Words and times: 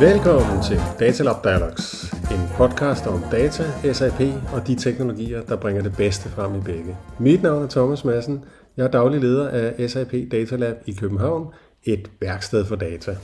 Velkommen 0.00 0.62
til 0.62 0.78
Datalab 1.00 1.44
Dialogs, 1.44 2.12
en 2.12 2.40
podcast 2.56 3.06
om 3.06 3.22
data, 3.30 3.92
SAP 3.92 4.20
og 4.52 4.66
de 4.66 4.74
teknologier, 4.74 5.42
der 5.42 5.56
bringer 5.56 5.82
det 5.82 5.92
bedste 5.96 6.28
frem 6.28 6.54
i 6.54 6.60
begge. 6.64 6.96
Mit 7.20 7.42
navn 7.42 7.62
er 7.62 7.68
Thomas 7.68 8.04
Madsen. 8.04 8.44
Jeg 8.76 8.84
er 8.84 8.90
daglig 8.90 9.20
leder 9.20 9.48
af 9.48 9.90
SAP 9.90 10.12
Datalab 10.30 10.76
i 10.86 10.92
København, 10.92 11.46
et 11.84 12.10
værksted 12.20 12.64
for 12.64 12.76
data. 12.76 13.16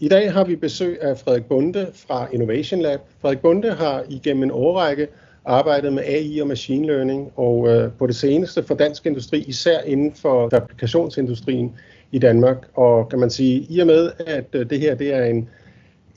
I 0.00 0.08
dag 0.08 0.32
har 0.32 0.44
vi 0.44 0.56
besøg 0.56 0.98
af 1.02 1.18
Frederik 1.18 1.44
Bunde 1.44 1.86
fra 1.94 2.28
Innovation 2.32 2.80
Lab. 2.80 3.00
Frederik 3.20 3.40
Bunde 3.40 3.70
har 3.72 4.04
igennem 4.08 4.42
en 4.42 4.50
årrække 4.50 5.08
arbejdet 5.44 5.92
med 5.92 6.02
AI 6.02 6.40
og 6.40 6.46
machine 6.46 6.86
learning, 6.86 7.32
og 7.36 7.68
øh, 7.68 7.92
på 7.92 8.06
det 8.06 8.16
seneste 8.16 8.62
for 8.62 8.74
dansk 8.74 9.06
industri, 9.06 9.38
især 9.38 9.80
inden 9.80 10.12
for 10.14 10.56
applikationsindustrien 10.56 11.76
i 12.12 12.18
Danmark. 12.18 12.56
Og 12.74 13.08
kan 13.08 13.18
man 13.18 13.30
sige, 13.30 13.66
i 13.70 13.80
og 13.80 13.86
med, 13.86 14.12
at 14.26 14.44
øh, 14.52 14.70
det 14.70 14.80
her 14.80 14.94
det 14.94 15.14
er 15.14 15.24
en, 15.24 15.48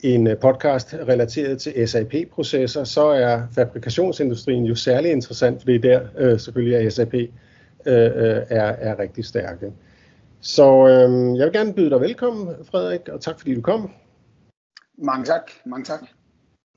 en 0.00 0.26
øh, 0.26 0.36
podcast 0.36 0.94
relateret 0.94 1.60
til 1.60 1.88
SAP-processer, 1.88 2.84
så 2.84 3.06
er 3.06 3.42
fabrikationsindustrien 3.54 4.64
jo 4.64 4.74
særlig 4.74 5.10
interessant, 5.10 5.60
fordi 5.60 5.78
der 5.78 6.00
øh, 6.18 6.40
selvfølgelig 6.40 6.86
er 6.86 6.90
SAP 6.90 7.14
øh, 7.14 7.28
øh, 7.86 8.42
er, 8.48 8.72
er 8.72 8.98
rigtig 8.98 9.24
stærke. 9.24 9.72
Så 10.40 10.86
øh, 10.86 11.38
jeg 11.38 11.44
vil 11.44 11.52
gerne 11.52 11.74
byde 11.74 11.90
dig 11.90 12.00
velkommen, 12.00 12.48
Frederik, 12.64 13.08
og 13.08 13.20
tak 13.20 13.38
fordi 13.38 13.54
du 13.54 13.60
kom. 13.60 13.90
Mange 14.98 15.24
tak. 15.24 15.50
Mange 15.66 15.84
tak. 15.84 16.00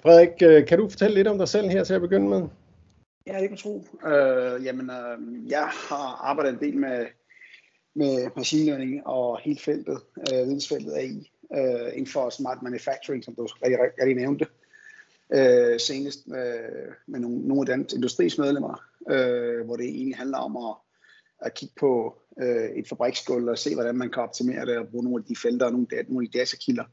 Frederik, 0.01 0.65
kan 0.67 0.77
du 0.77 0.89
fortælle 0.89 1.15
lidt 1.15 1.27
om 1.27 1.37
dig 1.37 1.47
selv 1.47 1.69
her 1.69 1.83
til 1.83 1.93
at 1.93 2.01
begynde 2.01 2.29
med? 2.29 2.41
Ja, 3.27 3.39
det 3.41 3.49
kan 3.49 3.57
tro. 3.57 3.83
Øh, 4.07 4.65
jamen, 4.65 4.89
øh, 4.89 5.49
jeg 5.49 5.67
har 5.89 6.21
arbejdet 6.23 6.53
en 6.53 6.59
del 6.59 6.77
med, 6.77 7.05
med 7.95 8.29
machine 8.35 8.65
learning 8.65 9.07
og 9.07 9.39
hele 9.39 9.59
feltet, 9.59 9.99
øh, 10.19 10.37
vidensfeltet 10.37 10.93
AI, 10.93 11.31
øh, 11.55 11.91
inden 11.93 12.07
for 12.07 12.29
smart 12.29 12.61
manufacturing, 12.61 13.23
som 13.23 13.35
du 13.35 13.45
rigtig, 13.45 13.79
rigtig, 13.79 14.01
rigtig 14.01 14.15
nævnte. 14.15 14.47
Øh, 15.33 15.79
senest 15.79 16.27
med, 16.27 16.59
med 17.07 17.19
nogle, 17.19 17.47
nogle 17.47 17.61
af 17.61 17.65
dansk 17.65 17.95
industrismedlemmer, 17.95 18.83
øh, 19.09 19.65
hvor 19.65 19.75
det 19.75 19.85
egentlig 19.85 20.17
handler 20.17 20.37
om 20.37 20.57
at, 20.57 20.75
at 21.39 21.53
kigge 21.53 21.75
på 21.79 22.15
øh, 22.41 22.69
et 22.69 22.87
fabriksgulv 22.89 23.47
og 23.47 23.57
se, 23.57 23.73
hvordan 23.73 23.95
man 23.95 24.11
kan 24.11 24.23
optimere 24.23 24.65
det 24.65 24.77
og 24.77 24.87
bruge 24.87 25.03
nogle 25.03 25.19
af 25.21 25.25
de 25.27 25.35
felter 25.35 25.65
og 25.65 25.71
nogle, 25.71 25.87
nogle 26.07 26.25
af 26.25 26.31
de 26.31 26.39
datakilder, 26.39 26.83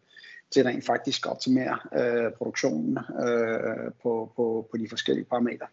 til 0.51 0.65
rent 0.65 0.87
faktisk 0.87 1.27
at 1.27 1.31
optimere 1.33 1.79
øh, 1.99 2.33
produktionen 2.33 2.99
øh, 2.99 3.93
på, 4.03 4.33
på, 4.37 4.69
på 4.71 4.77
de 4.77 4.89
forskellige 4.89 5.25
parametre. 5.25 5.67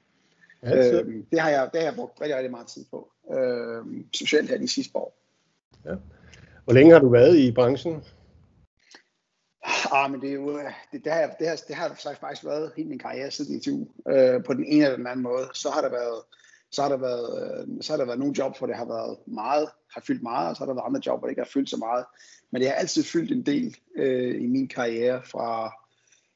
Ja, 0.64 1.02
øh, 1.02 1.16
det, 1.31 1.39
har 1.39 1.49
jeg, 1.49 1.69
det 1.73 1.81
har 1.81 1.88
jeg 1.88 1.95
brugt 1.95 2.21
rigtig, 2.21 2.36
rigtig 2.36 2.52
meget 2.52 2.67
tid 2.67 2.86
på, 2.91 3.11
øh, 3.33 4.03
specielt 4.16 4.49
her 4.49 4.58
de 4.58 4.67
sidste 4.67 4.95
år. 4.95 5.19
Ja. 5.85 5.95
Hvor 6.63 6.73
længe 6.73 6.94
har 6.94 6.99
du 6.99 7.09
været 7.09 7.38
i 7.38 7.52
branchen? 7.52 8.03
Ah, 9.91 10.11
men 10.11 10.21
det 10.21 10.30
er 10.30 10.33
jo, 10.33 10.58
øh, 10.58 10.71
det, 10.91 11.03
det, 11.05 11.11
har, 11.11 11.36
det, 11.39 11.47
har, 11.47 11.55
det 11.67 11.75
har 11.75 11.97
faktisk 12.21 12.45
været 12.45 12.71
hele 12.77 12.89
min 12.89 12.99
karriere 12.99 13.31
siden 13.31 13.58
i 13.58 13.59
20. 13.59 13.88
Øh, 14.09 14.44
på 14.44 14.53
den 14.53 14.66
ene 14.66 14.83
eller 14.83 14.97
den 14.97 15.08
anden 15.08 15.23
måde. 15.23 15.49
Så 15.53 15.69
har 15.69 15.81
der 15.81 15.89
været, 15.89 16.21
så 16.71 16.81
har 16.81 16.89
der 16.89 16.97
været, 16.97 17.61
øh, 17.61 17.67
så 17.81 17.94
har 17.94 17.97
der 17.97 18.05
været 18.05 18.19
nogle 18.19 18.36
job, 18.38 18.58
hvor 18.58 18.67
det 18.67 18.75
har 18.75 18.86
været 18.86 19.17
meget, 19.27 19.69
har 19.94 20.02
fyldt 20.08 20.23
meget, 20.23 20.49
og 20.49 20.55
så 20.55 20.59
har 20.59 20.66
der 20.66 20.73
været 20.73 20.86
andre 20.86 21.02
job, 21.05 21.19
hvor 21.19 21.27
det 21.27 21.31
ikke 21.31 21.41
har 21.41 21.49
fyldt 21.53 21.69
så 21.69 21.77
meget. 21.77 22.05
Men 22.52 22.61
det 22.61 22.69
har 22.69 22.75
altid 22.75 23.03
fyldt 23.03 23.31
en 23.31 23.45
del 23.45 23.75
øh, 23.95 24.41
i 24.41 24.47
min 24.47 24.67
karriere 24.67 25.21
fra, 25.23 25.73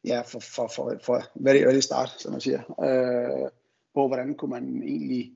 ja, 0.05 0.21
for, 0.21 0.39
for, 0.39 0.67
for, 0.75 0.97
for 1.03 1.23
hvad 1.35 1.53
det, 1.53 1.63
hvad 1.63 1.73
det 1.73 1.83
start, 1.83 2.15
som 2.19 2.31
man 2.31 2.41
siger. 2.41 2.59
Øh, 2.59 3.49
på 3.93 4.07
hvordan 4.07 4.35
kunne 4.35 4.51
man 4.51 4.83
egentlig 4.83 5.33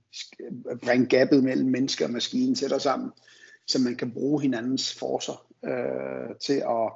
bringe 0.83 1.05
gabet 1.05 1.43
mellem 1.43 1.69
mennesker 1.69 2.05
og 2.05 2.11
maskinen 2.11 2.55
tættere 2.55 2.79
sammen, 2.79 3.11
så 3.67 3.79
man 3.79 3.95
kan 3.95 4.11
bruge 4.11 4.41
hinandens 4.41 4.99
forser 4.99 5.47
øh, 5.65 6.35
til 6.39 6.53
at 6.53 6.91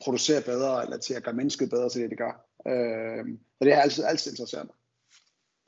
producere 0.00 0.42
bedre, 0.42 0.84
eller 0.84 0.96
til 0.96 1.14
at 1.14 1.22
gøre 1.22 1.34
mennesket 1.34 1.70
bedre 1.70 1.88
til 1.88 2.02
det, 2.02 2.10
det 2.10 2.18
gør. 2.18 2.46
Øh, 2.66 3.24
så 3.58 3.64
det 3.64 3.74
har 3.74 3.82
altid, 3.82 4.04
altid 4.04 4.30
interesseret 4.30 4.66
mig. 4.66 4.74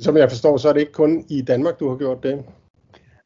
Som 0.00 0.16
jeg 0.16 0.30
forstår, 0.30 0.56
så 0.56 0.68
er 0.68 0.72
det 0.72 0.80
ikke 0.80 0.92
kun 0.92 1.26
i 1.28 1.42
Danmark, 1.42 1.80
du 1.80 1.88
har 1.88 1.96
gjort 1.96 2.22
det? 2.22 2.44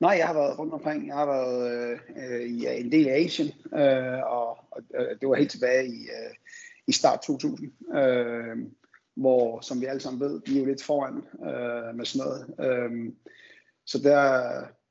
Nej, 0.00 0.14
jeg 0.18 0.26
har 0.26 0.34
været 0.34 0.58
rundt 0.58 0.74
omkring. 0.74 1.06
Jeg 1.06 1.14
har 1.14 1.26
været 1.26 1.98
øh, 2.16 2.40
i 2.40 2.66
en 2.80 2.92
del 2.92 3.08
af 3.08 3.14
Asien, 3.20 3.52
øh, 3.74 4.22
og, 4.26 4.48
og 4.48 4.82
det 5.20 5.28
var 5.28 5.34
helt 5.34 5.50
tilbage 5.50 5.86
i, 5.86 6.00
øh, 6.02 6.34
i 6.86 6.92
start 6.92 7.20
2000, 7.22 7.72
øh, 7.96 8.56
hvor, 9.14 9.60
som 9.60 9.80
vi 9.80 9.86
alle 9.86 10.00
sammen 10.00 10.20
ved, 10.20 10.40
vi 10.46 10.56
er 10.56 10.60
jo 10.60 10.66
lidt 10.66 10.82
foran 10.82 11.16
øh, 11.16 11.96
med 11.96 12.04
sådan 12.04 12.26
noget. 12.26 12.70
Øh, 12.70 13.12
så, 13.86 13.98
der, 13.98 14.42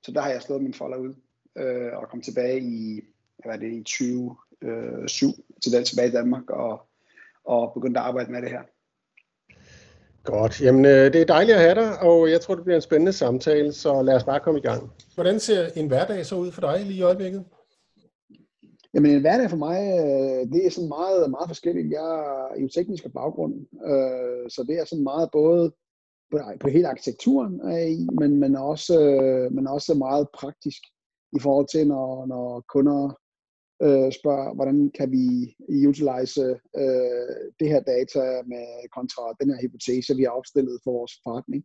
så 0.04 0.12
der 0.12 0.22
har 0.22 0.30
jeg 0.30 0.42
slået 0.42 0.64
min 0.64 0.74
folder 0.74 0.98
ud 0.98 1.14
øh, 1.58 1.98
og 1.98 2.10
kom 2.10 2.22
tilbage 2.22 2.60
i, 2.60 3.02
hvad 3.38 3.52
var 3.52 3.58
det, 3.58 3.74
i 3.74 3.84
2007 3.84 5.28
til 5.64 5.72
der 5.72 5.84
tilbage 5.84 6.08
i 6.08 6.12
Danmark 6.12 6.50
og, 6.50 6.82
og 7.46 7.72
begyndte 7.74 8.00
at 8.00 8.06
arbejde 8.06 8.32
med 8.32 8.42
det 8.42 8.50
her. 8.50 8.62
Godt. 10.24 10.62
Jamen, 10.62 10.86
øh, 10.86 11.14
det 11.14 11.22
er 11.22 11.26
dejligt 11.26 11.56
at 11.56 11.62
have 11.62 11.76
dig, 11.76 12.02
og 12.02 12.32
jeg 12.32 12.42
tror, 12.42 12.56
det 12.56 12.64
bliver 12.64 12.76
en 12.76 12.82
spændende 12.82 13.14
samtale, 13.14 13.74
så 13.74 14.02
lad 14.02 14.16
os 14.16 14.24
bare 14.24 14.40
komme 14.40 14.60
i 14.60 14.64
gang. 14.64 14.92
Hvordan 15.16 15.40
ser 15.40 15.70
en 15.76 15.88
hverdag 15.88 16.26
så 16.26 16.36
ud 16.36 16.52
for 16.52 16.62
dig 16.62 16.86
lige 16.86 16.98
i 16.98 17.02
øjeblikket? 17.02 17.46
Jamen 18.94 19.12
en 19.12 19.22
hverdag 19.22 19.50
for 19.50 19.58
mig, 19.58 19.80
øh, 19.80 20.54
det 20.54 20.66
er 20.66 20.70
sådan 20.70 20.90
meget, 20.90 21.30
meget 21.30 21.50
forskelligt. 21.50 21.92
Jeg 21.92 22.20
er 22.56 22.62
jo 22.62 22.68
teknisk 22.68 23.04
baggrund, 23.14 23.54
øh, 23.86 24.50
så 24.50 24.66
det 24.68 24.80
er 24.80 24.86
sådan 24.86 25.04
meget 25.04 25.30
både 25.32 25.74
på, 26.32 26.40
på 26.60 26.68
hele 26.68 26.88
arkitekturen 26.88 27.62
af 27.62 27.98
men, 28.20 28.40
men, 28.40 28.56
også, 28.56 29.00
men 29.52 29.68
også 29.68 29.94
meget 29.94 30.28
praktisk 30.34 30.82
i 31.38 31.40
forhold 31.40 31.68
til, 31.72 31.88
når, 31.88 32.26
når 32.26 32.64
kunder 32.74 33.20
øh, 33.86 34.12
spørger, 34.20 34.54
hvordan 34.54 34.92
kan 34.98 35.12
vi 35.12 35.26
utilize 35.88 36.42
øh, 36.82 37.38
det 37.60 37.68
her 37.72 37.82
data 37.94 38.24
med 38.54 38.66
kontra 38.98 39.24
den 39.40 39.50
her 39.52 39.62
hypotese, 39.62 40.16
vi 40.16 40.24
har 40.24 40.34
opstillet 40.40 40.80
for 40.84 40.92
vores 40.92 41.14
forretning. 41.24 41.64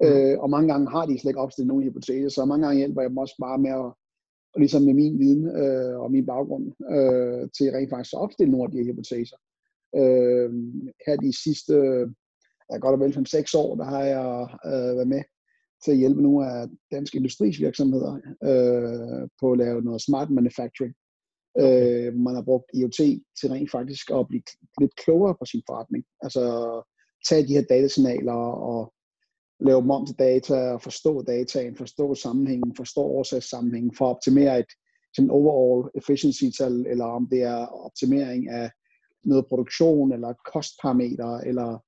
Mm. 0.00 0.06
Øh, 0.06 0.38
og 0.42 0.50
mange 0.50 0.68
gange 0.72 0.90
har 0.90 1.06
de 1.06 1.18
slet 1.18 1.30
ikke 1.30 1.44
opstillet 1.46 1.68
nogen 1.68 1.84
hypotese, 1.84 2.30
så 2.30 2.44
mange 2.44 2.66
gange 2.66 2.78
hjælper 2.78 3.00
jeg 3.02 3.10
dem 3.10 3.18
også 3.18 3.36
bare 3.40 3.58
med 3.58 3.70
at, 3.70 3.90
og 4.54 4.60
ligesom 4.60 4.82
med 4.82 4.94
min 4.94 5.18
viden 5.18 5.44
øh, 5.62 6.00
og 6.00 6.12
min 6.12 6.26
baggrund, 6.26 6.66
øh, 6.96 7.42
til 7.56 7.66
rent 7.74 7.90
faktisk 7.90 8.14
at 8.14 8.22
opstille 8.24 8.52
nogle 8.52 8.64
af 8.64 8.70
de 8.70 8.78
her 8.78 8.92
hypoteser. 8.92 9.36
Øh, 10.00 10.50
her 11.06 11.16
de 11.16 11.32
sidste, 11.44 11.74
ja, 12.70 12.76
godt 12.78 12.94
og 12.96 13.00
vel 13.00 13.12
5-6 13.12 13.58
år, 13.62 13.76
der 13.80 13.84
har 13.84 14.04
jeg 14.04 14.48
øh, 14.66 14.96
været 14.96 15.08
med 15.08 15.22
til 15.84 15.90
at 15.90 15.98
hjælpe 15.98 16.22
nogle 16.22 16.46
af 16.52 16.68
danske 16.92 17.16
industrisvirksomheder 17.16 18.14
øh, 18.44 19.28
på 19.40 19.52
at 19.52 19.58
lave 19.58 19.82
noget 19.82 20.02
smart 20.02 20.30
manufacturing 20.30 20.94
øh, 21.62 22.14
man 22.14 22.34
har 22.34 22.42
brugt 22.42 22.70
IoT 22.74 23.00
til 23.40 23.50
rent 23.50 23.70
faktisk 23.70 24.10
at 24.10 24.28
blive 24.28 24.42
lidt 24.80 24.96
klogere 24.96 25.34
på 25.38 25.44
sin 25.44 25.62
forretning. 25.68 26.04
Altså 26.22 26.42
tage 27.28 27.46
de 27.46 27.54
her 27.54 27.62
datasignaler 27.62 28.40
og 28.70 28.92
lave 29.60 29.80
dem 29.80 29.90
om 29.90 30.06
til 30.06 30.18
data, 30.18 30.72
og 30.72 30.82
forstå 30.82 31.22
dataen, 31.22 31.76
forstå 31.76 32.14
sammenhængen, 32.14 32.76
forstå 32.76 33.00
årsagssammenhængen, 33.00 33.94
for 33.96 34.04
at 34.04 34.10
optimere 34.16 34.58
et 34.58 34.72
sådan 35.14 35.30
overall 35.30 35.90
efficiency-tal, 35.94 36.86
eller 36.86 37.04
om 37.04 37.28
det 37.30 37.42
er 37.42 37.66
optimering 37.66 38.50
af 38.50 38.70
noget 39.24 39.46
produktion, 39.48 40.12
eller 40.12 40.34
kostparameter, 40.52 41.38
eller 41.38 41.78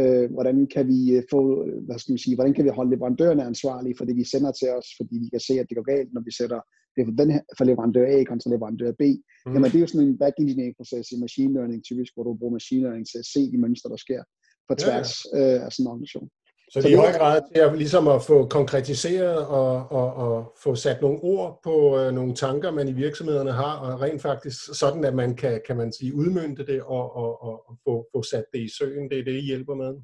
øh, 0.00 0.26
hvordan 0.34 0.56
kan 0.74 0.84
vi 0.92 0.98
øh, 1.16 1.22
få, 1.30 1.40
hvad 1.86 1.98
skal 1.98 2.14
vi 2.14 2.22
sige, 2.22 2.36
hvordan 2.36 2.54
kan 2.54 2.64
vi 2.64 2.70
holde 2.78 2.94
leverandørerne 2.94 3.44
ansvarlige 3.52 3.94
for 3.98 4.04
det, 4.04 4.16
de 4.16 4.30
sender 4.30 4.52
til 4.52 4.68
os, 4.78 4.86
fordi 4.98 5.14
vi 5.24 5.28
kan 5.34 5.40
se, 5.48 5.54
at 5.60 5.66
det 5.68 5.76
går 5.76 5.88
galt, 5.94 6.10
når 6.14 6.22
vi 6.28 6.32
sætter 6.40 6.60
det 6.96 7.02
for, 7.06 7.14
den 7.20 7.30
her, 7.34 7.42
for 7.56 7.64
leverandør 7.64 8.06
A 8.16 8.24
kontra 8.24 8.50
leverandør 8.50 8.92
B. 9.00 9.02
Mm. 9.02 9.52
Jamen 9.52 9.68
det 9.70 9.76
er 9.78 9.84
jo 9.86 9.92
sådan 9.92 10.08
en 10.08 10.18
back 10.22 10.34
engineering 10.38 10.74
proces 10.80 11.06
i 11.14 11.16
machine 11.26 11.52
learning 11.56 11.80
typisk, 11.84 12.10
hvor 12.14 12.24
du 12.24 12.34
bruger 12.38 12.58
machine 12.58 12.82
learning 12.86 13.06
til 13.10 13.18
at 13.22 13.28
se 13.34 13.40
de 13.52 13.58
mønstre, 13.64 13.90
der 13.94 14.00
sker 14.06 14.22
på 14.68 14.74
tværs 14.82 15.10
ja, 15.24 15.38
ja. 15.38 15.54
Øh, 15.54 15.64
af 15.64 15.68
sådan 15.72 15.84
en 15.84 15.92
organisation. 15.92 16.28
Så, 16.72 16.80
det 16.80 16.86
er 16.86 16.90
i 16.90 16.96
høj 16.96 17.12
grad 17.12 17.42
til 17.54 17.60
at, 17.60 17.78
ligesom 17.78 18.08
at 18.08 18.22
få 18.22 18.46
konkretiseret 18.46 19.46
og, 19.46 19.92
og, 19.92 20.14
og 20.14 20.52
få 20.62 20.74
sat 20.74 21.02
nogle 21.02 21.18
ord 21.22 21.60
på 21.64 21.98
øh, 21.98 22.12
nogle 22.14 22.34
tanker, 22.34 22.70
man 22.70 22.88
i 22.88 22.92
virksomhederne 22.92 23.52
har, 23.52 23.76
og 23.78 24.00
rent 24.00 24.22
faktisk 24.22 24.58
sådan, 24.74 25.04
at 25.04 25.14
man 25.14 25.36
kan, 25.36 25.60
kan 25.66 25.76
man 25.76 25.92
sige, 25.92 26.14
udmynde 26.14 26.66
det 26.66 26.82
og, 26.82 27.16
og, 27.16 27.42
og, 27.42 27.70
og 27.70 27.76
få, 27.84 28.06
få 28.14 28.22
sat 28.22 28.44
det 28.52 28.60
i 28.60 28.68
søen. 28.78 29.10
Det 29.10 29.18
er 29.18 29.24
det, 29.24 29.32
I 29.32 29.40
hjælper 29.40 29.74
med? 29.74 29.94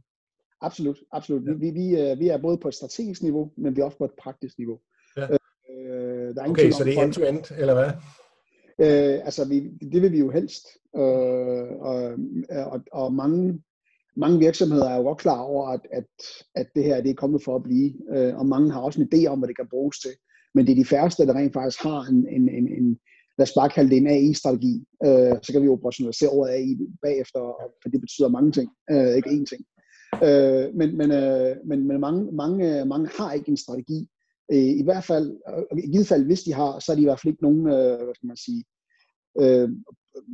Absolut, 0.61 0.99
absolut. 1.13 1.43
Ja. 1.49 1.53
Vi, 1.53 1.71
vi, 1.71 2.01
øh, 2.01 2.19
vi 2.19 2.29
er 2.29 2.39
både 2.39 2.59
på 2.59 2.69
et 2.69 2.75
strategisk 2.75 3.23
niveau, 3.23 3.51
men 3.57 3.77
vi 3.77 3.81
er 3.81 3.85
også 3.85 3.99
på 3.99 4.05
et 4.05 4.19
praktisk 4.23 4.59
niveau. 4.59 4.79
Ja. 5.17 5.23
Øh, 5.23 6.35
der 6.35 6.43
er 6.43 6.51
okay, 6.51 6.71
så 6.71 6.85
det 6.85 6.99
er 6.99 7.03
end-to-end, 7.03 7.45
eller 7.59 7.75
hvad? 7.75 7.91
Øh, 8.81 9.21
altså, 9.25 9.49
vi, 9.49 9.61
det 9.93 10.03
vil 10.03 10.13
vi 10.13 10.19
jo 10.19 10.31
helst. 10.31 10.67
Øh, 10.97 11.69
og, 11.81 12.13
og, 12.51 12.81
og 12.93 13.13
mange 13.13 13.63
mange 14.19 14.39
virksomheder 14.39 14.89
er 14.89 14.97
jo 14.97 15.03
godt 15.03 15.19
klar 15.19 15.41
over, 15.41 15.69
at, 15.69 15.81
at, 15.93 16.05
at 16.55 16.67
det 16.75 16.85
her 16.85 17.01
det 17.01 17.11
er 17.11 17.15
kommet 17.15 17.43
for 17.43 17.57
at 17.57 17.63
blive, 17.63 17.93
øh, 18.17 18.37
og 18.39 18.47
mange 18.47 18.73
har 18.73 18.81
også 18.81 19.01
en 19.01 19.09
idé 19.15 19.27
om, 19.27 19.39
hvad 19.39 19.49
det 19.49 19.57
kan 19.57 19.69
bruges 19.71 19.99
til. 19.99 20.11
Men 20.55 20.67
det 20.67 20.73
er 20.73 20.77
de 20.77 20.85
færreste, 20.85 21.27
der 21.27 21.35
rent 21.35 21.53
faktisk 21.53 21.83
har 21.83 22.01
en, 22.11 22.29
en, 22.37 22.49
en, 22.49 22.67
en 22.79 22.99
lad 23.39 23.47
os 23.49 23.59
bare 23.59 23.69
kalde 23.69 23.91
det 23.91 23.97
en 23.97 24.07
AI-strategi. 24.07 24.75
Øh, 25.07 25.35
så 25.43 25.53
kan 25.53 25.63
vi 25.63 25.69
operationalisere 25.69 26.31
ordet 26.31 26.53
AI 26.53 26.79
bagefter, 27.03 27.41
for 27.83 27.89
det 27.93 28.01
betyder 28.01 28.29
mange 28.29 28.53
ting, 28.53 28.69
øh, 28.91 29.17
ikke 29.17 29.31
én 29.31 29.45
ting. 29.53 29.63
Øh, 30.27 30.75
men 30.79 30.97
men, 30.97 31.11
øh, 31.13 31.57
men, 31.69 31.87
men 31.89 32.01
mange, 32.01 32.33
mange, 32.33 32.85
mange 32.85 33.09
har 33.19 33.33
ikke 33.33 33.51
en 33.51 33.57
strategi. 33.57 34.09
Øh, 34.53 34.73
I 34.83 34.85
hvert 34.85 35.05
fald, 35.05 35.29
i 35.85 35.91
givet 35.93 36.07
fald, 36.07 36.25
hvis 36.25 36.43
de 36.43 36.53
har, 36.53 36.79
så 36.79 36.93
er 36.93 36.97
de 36.97 37.03
i 37.03 37.05
hvert 37.05 37.21
fald 37.21 37.33
ikke 37.33 37.43
nogen, 37.49 37.65
øh, 37.75 38.05
hvad 38.05 38.15
skal 38.15 38.27
man 38.33 38.37
sige, 38.47 38.65
øh, 39.43 39.69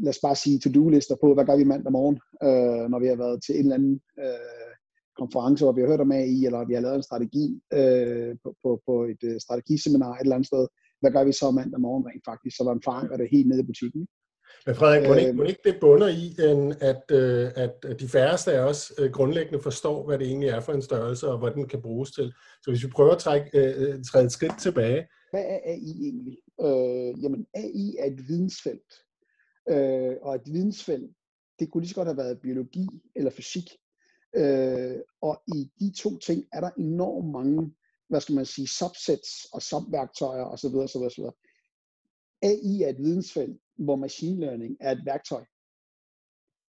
lad 0.02 0.14
os 0.14 0.24
bare 0.26 0.36
sige 0.36 0.58
to-do-lister 0.58 1.16
på, 1.20 1.34
hvad 1.34 1.44
gør 1.44 1.56
vi 1.56 1.64
mandag 1.64 1.92
morgen, 1.92 2.18
øh, 2.46 2.90
når 2.90 2.98
vi 2.98 3.06
har 3.06 3.16
været 3.16 3.42
til 3.42 3.54
en 3.54 3.60
eller 3.60 3.74
anden 3.74 4.00
øh, 4.24 4.72
konference, 5.20 5.64
hvor 5.64 5.72
vi 5.72 5.80
har 5.80 5.88
hørt 5.88 6.06
om 6.06 6.12
AI, 6.12 6.46
eller 6.46 6.68
vi 6.68 6.74
har 6.74 6.80
lavet 6.80 6.96
en 6.96 7.08
strategi 7.10 7.46
øh, 7.78 8.36
på, 8.42 8.48
på, 8.62 8.70
på 8.86 8.94
et 9.12 9.22
øh, 9.30 9.40
strategiseminar 9.40 10.12
et 10.14 10.20
eller 10.20 10.36
andet 10.36 10.50
sted. 10.52 10.66
Hvad 11.00 11.12
gør 11.12 11.24
vi 11.24 11.32
så 11.32 11.50
mandag 11.50 11.80
morgen 11.80 12.06
rent 12.08 12.24
faktisk, 12.30 12.56
så 12.56 12.64
man 12.64 12.80
forankrer 12.84 13.16
det 13.16 13.28
helt 13.32 13.48
ned 13.48 13.58
i 13.60 13.70
butikken? 13.70 14.06
Men 14.66 14.74
Frederik, 14.74 15.08
må, 15.08 15.14
ikke, 15.14 15.30
øh, 15.30 15.36
må 15.36 15.42
ikke 15.42 15.60
det 15.64 15.76
bunder 15.80 16.08
i, 16.08 16.26
at, 16.90 17.04
øh, 17.20 17.50
at 17.56 18.00
de 18.00 18.08
færreste 18.08 18.52
af 18.52 18.60
os 18.70 18.92
øh, 18.98 19.10
grundlæggende 19.10 19.62
forstår, 19.62 20.06
hvad 20.06 20.18
det 20.18 20.26
egentlig 20.26 20.48
er 20.48 20.60
for 20.60 20.72
en 20.72 20.82
størrelse, 20.82 21.28
og 21.28 21.38
hvad 21.38 21.50
den 21.50 21.68
kan 21.68 21.82
bruges 21.82 22.10
til. 22.10 22.32
Så 22.62 22.70
hvis 22.70 22.84
vi 22.84 22.88
prøver 22.88 23.12
at 23.12 23.18
trække, 23.18 23.48
træde 24.02 24.24
et 24.24 24.32
skridt 24.32 24.58
tilbage. 24.60 25.06
Hvad 25.30 25.44
er 25.54 25.60
AI 25.64 25.92
egentlig? 26.08 26.38
Øh, 26.66 27.22
jamen 27.22 27.46
AI 27.54 27.96
er 27.98 28.06
et 28.12 28.28
vidensfelt. 28.28 28.90
Øh, 29.68 30.16
og 30.22 30.34
et 30.34 30.52
vidensfelt, 30.52 31.12
det 31.58 31.70
kunne 31.70 31.80
lige 31.80 31.88
så 31.88 31.94
godt 31.94 32.08
have 32.08 32.16
været 32.16 32.40
biologi 32.40 32.88
eller 33.16 33.30
fysik. 33.30 33.70
Øh, 34.36 34.96
og 35.20 35.42
i 35.46 35.70
de 35.80 35.92
to 35.92 36.18
ting 36.18 36.44
er 36.52 36.60
der 36.60 36.70
enormt 36.78 37.30
mange, 37.30 37.74
hvad 38.08 38.20
skal 38.20 38.34
man 38.34 38.46
sige, 38.46 38.68
subsets 38.68 39.44
og 39.52 39.62
subværktøjer 39.62 40.44
osv. 40.44 40.74
osv., 40.74 40.98
osv. 40.98 41.24
AI 42.42 42.82
er 42.82 42.88
et 42.88 42.98
vidensfelt, 42.98 43.60
hvor 43.78 43.96
machine 43.96 44.40
learning 44.40 44.76
er 44.80 44.92
et 44.92 45.06
værktøj. 45.06 45.44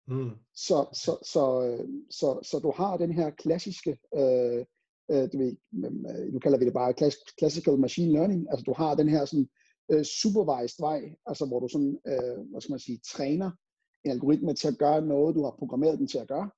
Mm. 0.07 0.31
Så, 0.53 0.87
så, 0.93 1.17
så, 1.23 1.77
så, 2.09 2.39
så 2.43 2.59
du 2.59 2.71
har 2.71 2.97
den 2.97 3.11
her 3.11 3.29
klassiske, 3.29 3.97
øh, 4.15 4.65
øh, 5.11 5.31
du 5.33 5.37
ved, 5.37 5.55
øh, 5.85 6.33
nu 6.33 6.39
kalder 6.39 6.57
vi 6.57 6.65
det 6.65 6.73
bare 6.73 6.93
classical 7.39 7.77
machine 7.77 8.13
learning, 8.13 8.47
altså 8.49 8.63
du 8.63 8.73
har 8.73 8.95
den 8.95 9.09
her 9.09 9.25
sådan 9.25 9.49
øh, 9.51 9.64
Øh, 9.91 10.03
supervised 10.03 10.79
vej, 10.79 11.15
altså 11.25 11.45
hvor 11.45 11.59
du 11.59 11.67
sådan, 11.67 11.99
øh, 12.07 12.49
hvad 12.51 12.61
skal 12.61 12.73
man 12.73 12.79
sige, 12.79 12.99
træner 13.13 13.51
en 14.05 14.11
algoritme 14.11 14.53
til 14.53 14.67
at 14.67 14.77
gøre 14.77 15.01
noget, 15.01 15.35
du 15.35 15.43
har 15.43 15.55
programmeret 15.59 15.99
den 15.99 16.07
til 16.07 16.17
at 16.17 16.27
gøre. 16.27 16.49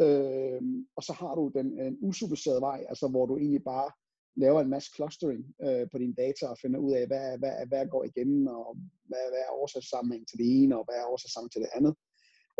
Øh, 0.00 0.62
og 0.96 1.02
så 1.02 1.12
har 1.12 1.34
du 1.34 1.50
den 1.54 1.80
en 1.80 1.98
usuperviseret 2.00 2.60
vej, 2.60 2.84
altså 2.88 3.08
hvor 3.08 3.26
du 3.26 3.36
egentlig 3.36 3.64
bare 3.64 3.90
laver 4.36 4.60
en 4.60 4.70
masse 4.70 4.90
clustering 4.96 5.44
øh, 5.62 5.86
på 5.92 5.98
dine 5.98 6.14
data 6.14 6.46
og 6.46 6.58
finder 6.62 6.80
ud 6.80 6.92
af, 6.92 7.06
hvad, 7.06 7.38
hvad, 7.38 7.66
hvad 7.66 7.86
går 7.86 8.04
igen, 8.04 8.48
og 8.48 8.76
hvad, 9.08 9.24
hvad 9.30 9.40
er 9.48 9.52
årsagssammenhæng 9.62 10.28
til 10.28 10.38
det 10.38 10.62
ene, 10.62 10.78
og 10.78 10.84
hvad 10.84 10.94
er 10.94 11.06
årsagssammenhæng 11.12 11.52
til 11.52 11.62
det 11.62 11.74
andet. 11.76 11.94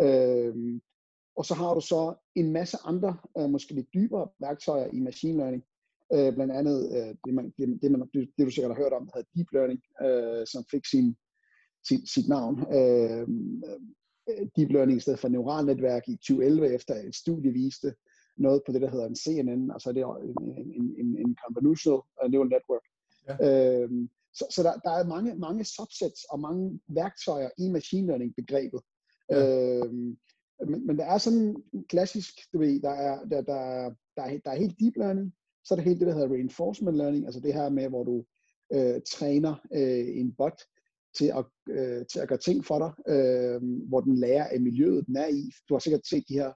Øh, 0.05 0.81
og 1.37 1.45
så 1.45 1.55
har 1.55 1.75
du 1.75 1.81
så 1.81 2.15
en 2.35 2.53
masse 2.53 2.77
andre, 2.85 3.17
øh, 3.39 3.51
måske 3.51 3.75
lidt 3.75 3.95
dybere 3.95 4.29
værktøjer 4.41 4.87
i 4.93 5.01
machine 5.01 5.39
learning, 5.39 5.65
øh, 6.15 6.35
blandt 6.35 6.53
andet 6.53 6.79
øh, 6.97 7.15
det, 7.25 7.35
man, 7.35 7.53
det, 7.59 7.79
det, 7.83 7.91
man, 7.91 8.01
det, 8.01 8.31
det, 8.39 8.47
du 8.47 8.51
sikkert 8.51 8.75
har 8.75 8.83
hørt 8.83 8.93
om, 8.93 9.07
der 9.07 9.13
hedder 9.15 9.31
deep 9.37 9.51
learning, 9.53 9.81
øh, 10.05 10.47
som 10.47 10.65
fik 10.71 10.85
sin, 10.87 11.17
sit, 11.89 12.09
sit 12.15 12.29
navn. 12.29 12.55
Øh, 12.79 13.27
deep 14.57 14.71
learning 14.71 14.97
i 14.99 15.01
stedet 15.01 15.19
for 15.19 15.29
neuralnetværk 15.29 16.09
i 16.09 16.17
2011, 16.17 16.75
efter 16.75 16.95
et 16.95 17.15
studie 17.15 17.53
viste 17.53 17.95
noget 18.37 18.63
på 18.67 18.73
det, 18.73 18.83
der 18.83 18.91
hedder 18.91 19.07
en 19.07 19.17
CNN, 19.17 19.71
altså 19.71 19.93
det 19.93 20.01
er 20.01 20.17
en, 20.17 20.35
en, 20.81 20.95
en, 21.01 21.19
en 21.19 21.37
convolutional 21.45 22.03
neural 22.31 22.49
network. 22.49 22.85
Ja. 23.29 23.35
Øh, 23.49 23.91
så 24.35 24.45
så 24.51 24.63
der, 24.63 24.75
der 24.85 24.91
er 24.91 25.05
mange, 25.15 25.35
mange 25.35 25.65
subsets 25.65 26.25
og 26.25 26.41
mange 26.41 26.81
værktøjer 26.89 27.51
i 27.59 27.69
machine 27.69 28.07
learning 28.07 28.35
begrebet. 28.37 28.81
Ja. 29.31 29.79
Øh, 29.79 29.93
men, 30.71 30.87
men 30.87 30.99
der 30.99 31.05
er 31.05 31.19
sådan 31.19 31.57
en 31.73 31.85
klassisk, 31.89 32.35
du 32.53 32.59
ved, 32.59 32.81
der 32.81 32.91
er, 32.91 33.25
der, 33.25 33.43
der, 33.43 33.95
der, 34.17 34.23
er, 34.23 34.39
der 34.45 34.51
er 34.51 34.59
helt 34.59 34.81
deep 34.81 34.97
learning, 34.97 35.35
så 35.65 35.75
er 35.75 35.77
der 35.77 35.83
helt 35.83 36.01
det, 36.01 36.07
der 36.07 36.15
hedder 36.15 36.35
reinforcement 36.35 36.97
learning, 36.97 37.25
altså 37.25 37.41
det 37.41 37.55
her 37.55 37.69
med, 37.69 37.89
hvor 37.89 38.05
du 38.05 38.25
øh, 38.75 39.01
træner 39.11 39.55
øh, 39.75 40.19
en 40.21 40.35
bot 40.39 40.63
til 41.19 41.33
at, 41.39 41.45
øh, 41.71 42.07
til 42.13 42.19
at 42.21 42.29
gøre 42.29 42.39
ting 42.39 42.65
for 42.65 42.79
dig, 42.79 43.15
øh, 43.15 43.61
hvor 43.89 44.01
den 44.01 44.17
lærer 44.17 44.47
af 44.49 44.61
miljøet, 44.61 45.07
den 45.07 45.17
er 45.17 45.27
i. 45.27 45.51
Du 45.69 45.75
har 45.75 45.79
sikkert 45.79 46.07
set 46.07 46.25
de 46.29 46.35
her 46.35 46.53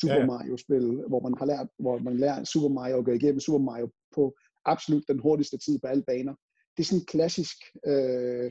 Super 0.00 0.26
Mario-spil, 0.26 0.86
hvor 1.08 1.20
man 1.20 1.34
har 1.38 1.46
lært, 1.46 1.68
hvor 1.78 1.98
man 1.98 2.16
lærer 2.16 2.44
Super 2.44 2.68
Mario 2.68 2.98
at 2.98 3.04
gå 3.04 3.12
igennem 3.12 3.40
Super 3.40 3.58
Mario 3.58 3.90
på 4.14 4.34
absolut 4.64 5.04
den 5.08 5.18
hurtigste 5.18 5.58
tid 5.58 5.78
på 5.78 5.86
alle 5.86 6.04
baner. 6.06 6.34
Det 6.76 6.82
er 6.82 6.86
sådan 6.86 7.04
klassisk, 7.04 7.56
øh, 7.86 8.50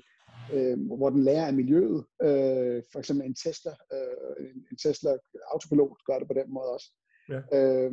øh, 0.53 0.77
hvor 0.97 1.09
den 1.09 1.23
lærer 1.23 1.47
af 1.47 1.53
miljøet. 1.53 2.05
Øh, 2.21 2.83
for 2.91 2.99
eksempel 2.99 3.25
en 3.25 3.35
Tesla, 3.35 3.71
øh, 3.93 4.45
en 4.71 4.77
Tesla 4.77 5.17
autopilot 5.53 5.97
gør 6.05 6.19
det 6.19 6.27
på 6.27 6.33
den 6.33 6.53
måde 6.53 6.69
også. 6.75 6.89
Ja. 7.29 7.41
Øh, 7.57 7.91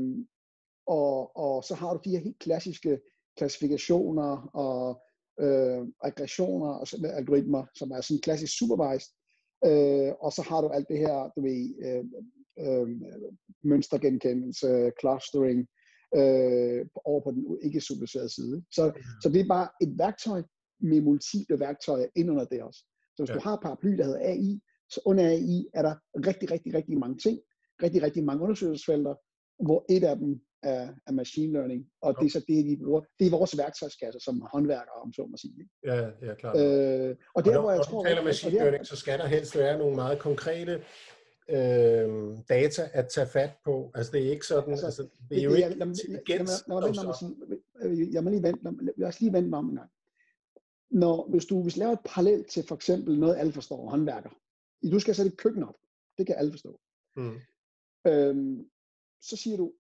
og, 0.89 1.37
og 1.37 1.65
så 1.65 1.75
har 1.75 1.93
du 1.95 2.01
de 2.05 2.11
her 2.11 2.19
helt 2.19 2.39
klassiske 2.39 2.99
klassifikationer 3.39 4.51
og 4.65 5.03
øh, 5.41 5.87
aggressioner 6.03 6.69
og 6.69 6.87
algoritmer, 7.21 7.67
som 7.75 7.91
er 7.91 8.01
sådan 8.01 8.21
klassisk 8.21 8.59
supervised. 8.59 9.13
Øh, 9.67 10.13
og 10.21 10.33
så 10.33 10.43
har 10.49 10.61
du 10.61 10.69
alt 10.69 10.89
det 10.89 10.99
her, 10.99 11.31
du 11.37 11.41
ved, 11.49 11.63
øh, 11.87 12.05
øh, 12.65 12.89
mønstergenkendelse, 13.65 14.93
clustering, 15.01 15.61
øh, 16.19 16.87
over 17.05 17.21
på 17.25 17.31
den 17.31 17.59
ikke 17.63 17.81
superviserede 17.81 18.35
side. 18.35 18.65
Så, 18.73 18.85
ja. 18.85 18.93
så 19.23 19.29
det 19.29 19.41
er 19.41 19.49
bare 19.49 19.69
et 19.81 19.99
værktøj 19.99 20.43
med 20.81 21.01
multiple 21.01 21.61
værktøjer 21.61 22.07
ind 22.17 22.31
under 22.31 22.45
det 22.45 22.63
også. 22.63 22.81
Så 23.15 23.23
hvis 23.23 23.31
ja. 23.31 23.35
du 23.35 23.41
har 23.41 23.57
paraply, 23.63 23.91
der 23.99 24.05
hedder 24.05 24.29
AI, 24.33 24.61
så 24.91 25.01
under 25.05 25.25
AI 25.29 25.67
er 25.75 25.83
der 25.83 25.95
rigtig, 26.29 26.51
rigtig, 26.51 26.75
rigtig 26.75 26.99
mange 26.99 27.19
ting, 27.19 27.39
rigtig, 27.83 28.03
rigtig 28.03 28.25
mange 28.25 28.43
undersøgelsesfelter, 28.43 29.15
hvor 29.67 29.85
et 29.89 30.05
af 30.05 30.17
dem 30.17 30.41
af, 30.63 30.91
af 31.07 31.15
machine 31.15 31.53
learning, 31.53 31.87
og 32.03 32.17
det 32.21 32.27
er 32.27 32.31
så 32.31 32.45
det, 32.49 32.65
vi 32.65 32.77
bruger. 32.85 33.01
Det 33.19 33.27
er 33.27 33.31
vores 33.31 33.59
værktøjskasse 33.59 34.21
som 34.21 34.41
håndværkere, 34.53 35.01
om 35.05 35.13
så 35.13 35.27
må 35.27 35.37
sige. 35.37 35.69
Ja, 35.85 35.97
ja, 36.23 36.35
klart. 36.35 36.57
Øh, 36.57 37.17
og 37.35 37.45
der, 37.45 37.51
og 37.51 37.55
når, 37.55 37.61
hvor 37.61 37.71
jeg 37.71 37.79
når 37.79 37.85
tror, 37.85 38.03
du 38.03 38.09
taler 38.09 38.23
machine 38.25 38.53
der, 38.53 38.63
learning, 38.63 38.87
så 38.87 38.97
skal 38.97 39.19
der 39.19 39.27
helst 39.27 39.57
være 39.57 39.79
nogle 39.79 39.95
meget 39.95 40.19
konkrete 40.19 40.83
øh, 41.51 42.37
data 42.49 42.91
at 42.93 43.09
tage 43.09 43.27
fat 43.27 43.51
på. 43.65 43.93
Altså 43.95 44.13
det 44.13 44.27
er 44.27 44.31
ikke 44.31 44.47
sådan, 44.47 44.71
altså, 44.71 44.87
altså 44.87 45.07
det 45.31 45.39
er 45.39 45.43
jo 45.43 45.55
ikke 45.55 45.67
intelligens. 45.67 46.65
Jeg 48.13 48.25
må 48.25 48.31
lige 48.31 48.43
vente, 48.43 48.93
lad 48.97 49.09
os 49.09 49.21
lige 49.21 49.33
vente 49.33 49.55
om 49.55 49.69
en 49.69 49.77
gang. 49.77 49.91
Når, 50.91 51.29
hvis 51.31 51.47
du 51.47 51.63
hvis 51.63 51.77
laver 51.77 51.93
et 51.93 52.05
parallel 52.05 52.45
til 52.45 52.67
for 52.69 52.75
eksempel 52.75 53.19
noget, 53.19 53.37
alle 53.37 53.53
forstår, 53.53 53.91
håndværker. 53.91 54.31
Du 54.93 55.01
skal 55.01 55.15
sætte 55.15 55.33
et 55.33 55.39
køkken 55.39 55.63
op. 55.63 55.77
Det 56.19 56.27
kan 56.27 56.37
alle 56.39 56.53
forstå. 56.53 56.81
Mm. 57.17 57.39
Øhm, 58.07 58.71
så 59.23 59.37
siger 59.37 59.57
du, 59.57 59.73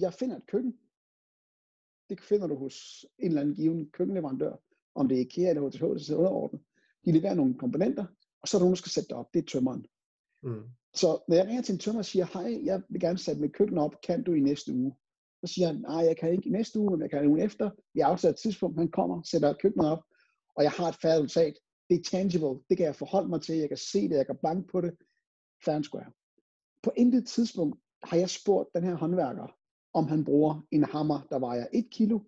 jeg 0.00 0.14
finder 0.14 0.36
et 0.36 0.46
køkken. 0.46 0.78
Det 2.10 2.20
finder 2.20 2.46
du 2.46 2.54
hos 2.54 3.06
en 3.18 3.26
eller 3.26 3.40
anden 3.40 3.54
given 3.54 3.90
køkkenleverandør, 3.90 4.56
om 4.94 5.08
det 5.08 5.16
er 5.16 5.20
IKEA 5.20 5.50
eller 5.50 5.68
HTH, 5.68 5.84
det 5.84 6.10
er 6.10 6.16
underordnet. 6.16 6.60
De 7.04 7.12
leverer 7.12 7.34
nogle 7.34 7.58
komponenter, 7.58 8.06
og 8.42 8.48
så 8.48 8.56
er 8.56 8.58
der 8.58 8.64
nogen, 8.64 8.74
der 8.74 8.84
skal 8.84 8.92
sætte 8.92 9.08
det 9.08 9.16
op. 9.16 9.34
Det 9.34 9.40
er 9.40 9.46
tømmeren. 9.46 9.86
Mm. 10.42 10.62
Så 10.94 11.24
når 11.28 11.36
jeg 11.36 11.46
ringer 11.46 11.62
til 11.62 11.72
en 11.72 11.78
tømmer 11.78 11.98
og 11.98 12.04
siger, 12.04 12.26
hej, 12.32 12.64
jeg 12.64 12.82
vil 12.88 13.00
gerne 13.00 13.18
sætte 13.18 13.40
mit 13.40 13.52
køkken 13.52 13.78
op, 13.78 14.00
kan 14.02 14.22
du 14.22 14.32
i 14.32 14.40
næste 14.40 14.72
uge? 14.72 14.94
Så 15.44 15.54
siger 15.54 15.66
han, 15.66 15.76
nej, 15.76 16.04
jeg 16.04 16.16
kan 16.16 16.32
ikke 16.32 16.48
i 16.48 16.52
næste 16.52 16.78
uge, 16.78 16.90
men 16.90 17.00
jeg 17.00 17.10
kan 17.10 17.26
ugen 17.26 17.40
efter. 17.40 17.70
Vi 17.94 18.00
afsat 18.00 18.30
et 18.30 18.36
tidspunkt, 18.36 18.78
han 18.78 18.90
kommer, 18.90 19.22
sætter 19.22 19.52
køkkenet 19.52 19.90
op, 19.90 20.02
og 20.56 20.62
jeg 20.62 20.70
har 20.70 20.88
et 20.88 20.96
færdigt 21.02 21.24
resultat. 21.24 21.54
Det 21.90 21.98
er 21.98 22.02
tangible, 22.02 22.60
det 22.68 22.76
kan 22.76 22.86
jeg 22.86 22.96
forholde 22.96 23.28
mig 23.28 23.42
til, 23.42 23.56
jeg 23.56 23.68
kan 23.68 23.76
se 23.76 24.08
det, 24.08 24.16
jeg 24.16 24.26
kan 24.26 24.38
banke 24.42 24.68
på 24.72 24.80
det. 24.80 24.96
Fair 25.64 25.82
square. 25.82 26.12
På 26.82 26.92
intet 26.96 27.26
tidspunkt 27.28 27.80
har 28.02 28.16
jeg 28.16 28.30
spurgt 28.30 28.68
den 28.74 28.84
her 28.84 28.94
håndværker, 28.94 29.46
om 29.94 30.08
han 30.08 30.24
bruger 30.24 30.66
en 30.70 30.84
hammer, 30.84 31.20
der 31.30 31.38
vejer 31.38 31.66
1 31.72 31.88
kilo, 31.90 32.20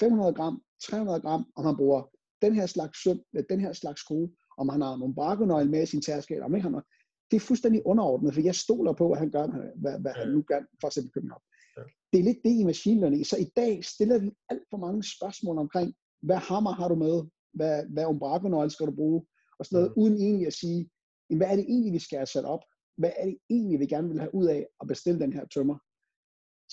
500 0.00 0.34
gram, 0.34 0.62
300 0.82 1.20
gram, 1.20 1.44
om 1.56 1.64
han 1.64 1.76
bruger 1.76 2.02
den 2.42 2.54
her 2.54 2.66
slags 2.66 3.02
søm, 3.02 3.20
den 3.50 3.60
her 3.60 3.72
slags 3.72 4.00
skrue, 4.00 4.30
om 4.58 4.68
han 4.68 4.80
har 4.80 4.96
nogle 4.96 5.14
barkonøgle 5.14 5.70
med 5.70 5.82
i 5.82 5.86
sin 5.86 6.02
tærskab, 6.02 6.42
om 6.42 6.54
ikke 6.54 6.62
han 6.62 6.74
har, 6.74 6.84
det 7.30 7.36
er 7.36 7.40
fuldstændig 7.40 7.86
underordnet, 7.86 8.34
for 8.34 8.40
jeg 8.40 8.54
stoler 8.54 8.92
på, 8.92 9.12
at 9.12 9.18
han 9.18 9.30
gør, 9.30 9.46
hvad, 9.80 10.00
hvad 10.00 10.12
han 10.16 10.28
nu 10.28 10.42
gør 10.42 10.60
for 10.80 10.90
køkken 11.14 11.32
op. 11.32 11.42
Ja. 11.76 11.82
Det 12.12 12.18
er 12.20 12.24
lidt 12.24 12.38
det 12.44 12.50
i 12.60 12.64
machine 12.64 13.00
learning. 13.00 13.26
Så 13.26 13.36
i 13.36 13.48
dag 13.56 13.84
stiller 13.84 14.18
vi 14.18 14.30
alt 14.50 14.62
for 14.70 14.76
mange 14.76 15.02
spørgsmål 15.02 15.58
omkring, 15.58 15.94
hvad 16.22 16.36
hammer 16.36 16.72
har 16.72 16.88
du 16.88 16.94
med? 16.94 17.22
Hvad, 17.54 17.84
hvad 17.92 18.06
umbrakonøgle 18.06 18.70
skal 18.70 18.86
du 18.86 18.94
bruge? 18.94 19.26
Og 19.58 19.66
sådan 19.66 19.76
noget, 19.76 19.92
mm. 19.96 20.02
uden 20.02 20.16
egentlig 20.16 20.46
at 20.46 20.52
sige, 20.52 20.90
hvad 21.36 21.46
er 21.46 21.56
det 21.56 21.64
egentlig, 21.68 21.92
vi 21.92 21.98
skal 21.98 22.18
have 22.18 22.26
sat 22.26 22.44
op? 22.44 22.60
Hvad 22.96 23.12
er 23.16 23.26
det 23.26 23.38
egentlig, 23.50 23.80
vi 23.80 23.86
gerne 23.86 24.08
vil 24.08 24.20
have 24.20 24.34
ud 24.34 24.46
af 24.46 24.66
at 24.80 24.86
bestille 24.88 25.20
den 25.20 25.32
her 25.32 25.44
tømmer? 25.54 25.78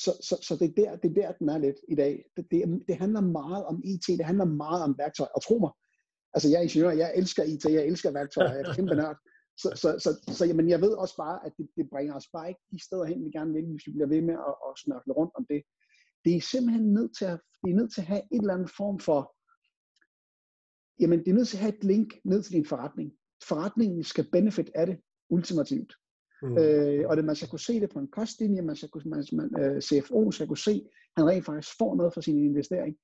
Så, 0.03 0.11
så, 0.27 0.35
så 0.47 0.53
det, 0.59 0.67
er 0.69 0.73
der, 0.81 0.95
det 0.95 1.09
er 1.09 1.21
der, 1.21 1.31
den 1.31 1.49
er 1.49 1.57
lidt 1.57 1.79
i 1.87 1.95
dag. 1.95 2.25
Det, 2.37 2.45
det, 2.51 2.83
det 2.87 2.95
handler 2.95 3.21
meget 3.21 3.65
om 3.65 3.81
IT, 3.83 4.07
det 4.07 4.25
handler 4.25 4.45
meget 4.45 4.83
om 4.83 4.95
værktøj. 4.97 5.27
Og 5.35 5.41
tro 5.43 5.57
mig, 5.57 5.71
altså 6.33 6.47
jeg 6.49 6.57
er 6.57 6.61
ingeniør, 6.61 6.91
jeg 6.91 7.13
elsker 7.15 7.43
IT, 7.43 7.65
jeg 7.65 7.85
elsker 7.85 8.11
værktøj, 8.11 8.43
jeg 8.43 8.61
er 8.61 8.73
kæmpe 8.73 8.95
nørd. 8.95 9.17
Så, 9.57 9.69
så, 9.81 9.89
så, 10.03 10.33
så 10.37 10.45
jamen, 10.45 10.69
jeg 10.69 10.81
ved 10.81 10.93
også 11.03 11.15
bare, 11.17 11.45
at 11.45 11.53
det, 11.57 11.67
det 11.77 11.89
bringer 11.93 12.13
os 12.15 12.27
bare 12.33 12.49
ikke 12.49 12.61
de 12.71 12.83
steder 12.83 13.05
hen, 13.05 13.25
vi 13.25 13.31
gerne 13.31 13.53
vil, 13.53 13.71
hvis 13.71 13.87
vi 13.87 13.91
bliver 13.91 14.07
ved 14.07 14.21
med 14.21 14.33
at, 14.33 14.55
at 14.67 14.79
snørkle 14.83 15.13
rundt 15.13 15.33
om 15.35 15.45
det. 15.49 15.61
Det 16.25 16.35
er 16.35 16.41
simpelthen 16.41 16.93
nødt 16.93 17.17
til 17.17 17.25
at, 17.25 17.39
det 17.63 17.71
er 17.71 17.75
nødt 17.75 17.93
til 17.93 18.01
at 18.01 18.07
have 18.07 18.23
et 18.35 18.41
eller 18.41 18.53
andet 18.53 18.71
form 18.77 18.99
for, 18.99 19.19
jamen 21.01 21.19
det 21.19 21.29
er 21.29 21.37
nødt 21.39 21.47
til 21.47 21.57
at 21.57 21.63
have 21.65 21.75
et 21.77 21.83
link 21.83 22.09
ned 22.25 22.43
til 22.43 22.53
din 22.53 22.65
forretning. 22.65 23.09
Forretningen 23.49 24.03
skal 24.03 24.29
benefit 24.31 24.69
af 24.75 24.85
det 24.87 24.97
ultimativt. 25.29 25.93
Mm. 26.41 26.57
Øh, 26.57 27.09
og 27.09 27.17
det, 27.17 27.25
man 27.25 27.35
skal 27.35 27.49
kunne 27.49 27.59
se 27.59 27.79
det 27.79 27.89
på 27.93 27.99
en 27.99 28.07
kostlinje, 28.07 28.61
man 28.61 28.75
skal 28.75 28.89
kunne, 28.89 29.03
man, 29.05 29.25
man, 29.31 29.49
øh, 29.61 29.81
CFO 29.81 30.31
skal 30.31 30.47
kunne 30.47 30.57
se, 30.57 30.71
at 30.71 31.17
han 31.17 31.29
rent 31.29 31.45
faktisk 31.45 31.77
får 31.77 31.95
noget 31.95 32.13
for 32.13 32.21
sin 32.21 32.45
investering. 32.45 32.95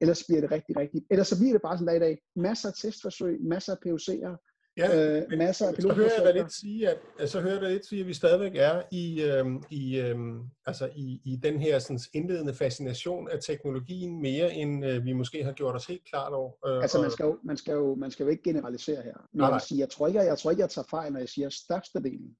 Ellers 0.00 0.24
bliver 0.28 0.40
det 0.40 0.50
rigtig, 0.50 0.76
rigtig, 0.76 1.02
ellers 1.10 1.28
så 1.28 1.38
bliver 1.38 1.52
det 1.52 1.62
bare 1.62 1.78
sådan 1.78 1.86
dag 1.86 1.96
i 1.96 2.00
dag. 2.00 2.18
Masser 2.36 2.68
af 2.68 2.74
testforsøg, 2.74 3.40
masser 3.40 3.72
af 3.72 3.78
POC'er, 3.86 4.36
Ja, 4.76 5.16
øh, 5.16 5.38
masser 5.38 5.68
af 5.68 5.74
pilotprojekter. 5.74 6.16
Så 6.16 6.22
hører 6.22 6.26
jeg 6.26 6.34
dig 6.34 6.42
lidt 6.42 6.52
sige, 6.52 6.88
at, 7.20 7.30
så 7.30 7.40
hører 7.40 7.60
jeg 7.62 7.70
lidt 7.70 7.86
sige, 7.86 8.00
at 8.00 8.06
vi 8.06 8.14
stadigvæk 8.14 8.52
er 8.54 8.82
i, 8.92 9.22
øhm, 9.22 9.62
i, 9.70 10.00
øhm, 10.00 10.40
altså 10.66 10.90
i, 10.96 11.20
i 11.24 11.36
den 11.36 11.60
her 11.60 11.78
sådan, 11.78 12.00
indledende 12.12 12.54
fascination 12.54 13.28
af 13.28 13.38
teknologien, 13.40 14.22
mere 14.22 14.54
end 14.54 14.86
øh, 14.86 15.04
vi 15.04 15.12
måske 15.12 15.44
har 15.44 15.52
gjort 15.52 15.74
os 15.74 15.86
helt 15.86 16.04
klart 16.04 16.32
over. 16.32 16.52
Øh, 16.66 16.82
altså 16.82 17.00
man 17.00 17.10
skal, 17.10 17.24
jo, 17.24 17.38
man, 17.44 17.56
skal 17.56 17.72
jo, 17.72 17.94
man 17.94 18.10
skal 18.10 18.24
jo 18.24 18.30
ikke 18.30 18.42
generalisere 18.42 19.02
her. 19.02 19.28
Men 19.32 19.40
nej. 19.40 19.50
Jeg, 19.50 19.60
sige, 19.60 19.80
jeg, 19.80 19.90
tror 19.90 20.06
ikke, 20.06 20.20
jeg, 20.20 20.26
jeg 20.26 20.38
tror 20.38 20.50
ikke, 20.50 20.60
jeg 20.60 20.70
tager 20.70 20.86
fejl, 20.90 21.12
når 21.12 21.20
jeg 21.20 21.28
siger 21.28 21.48
størstedelen. 21.48 22.36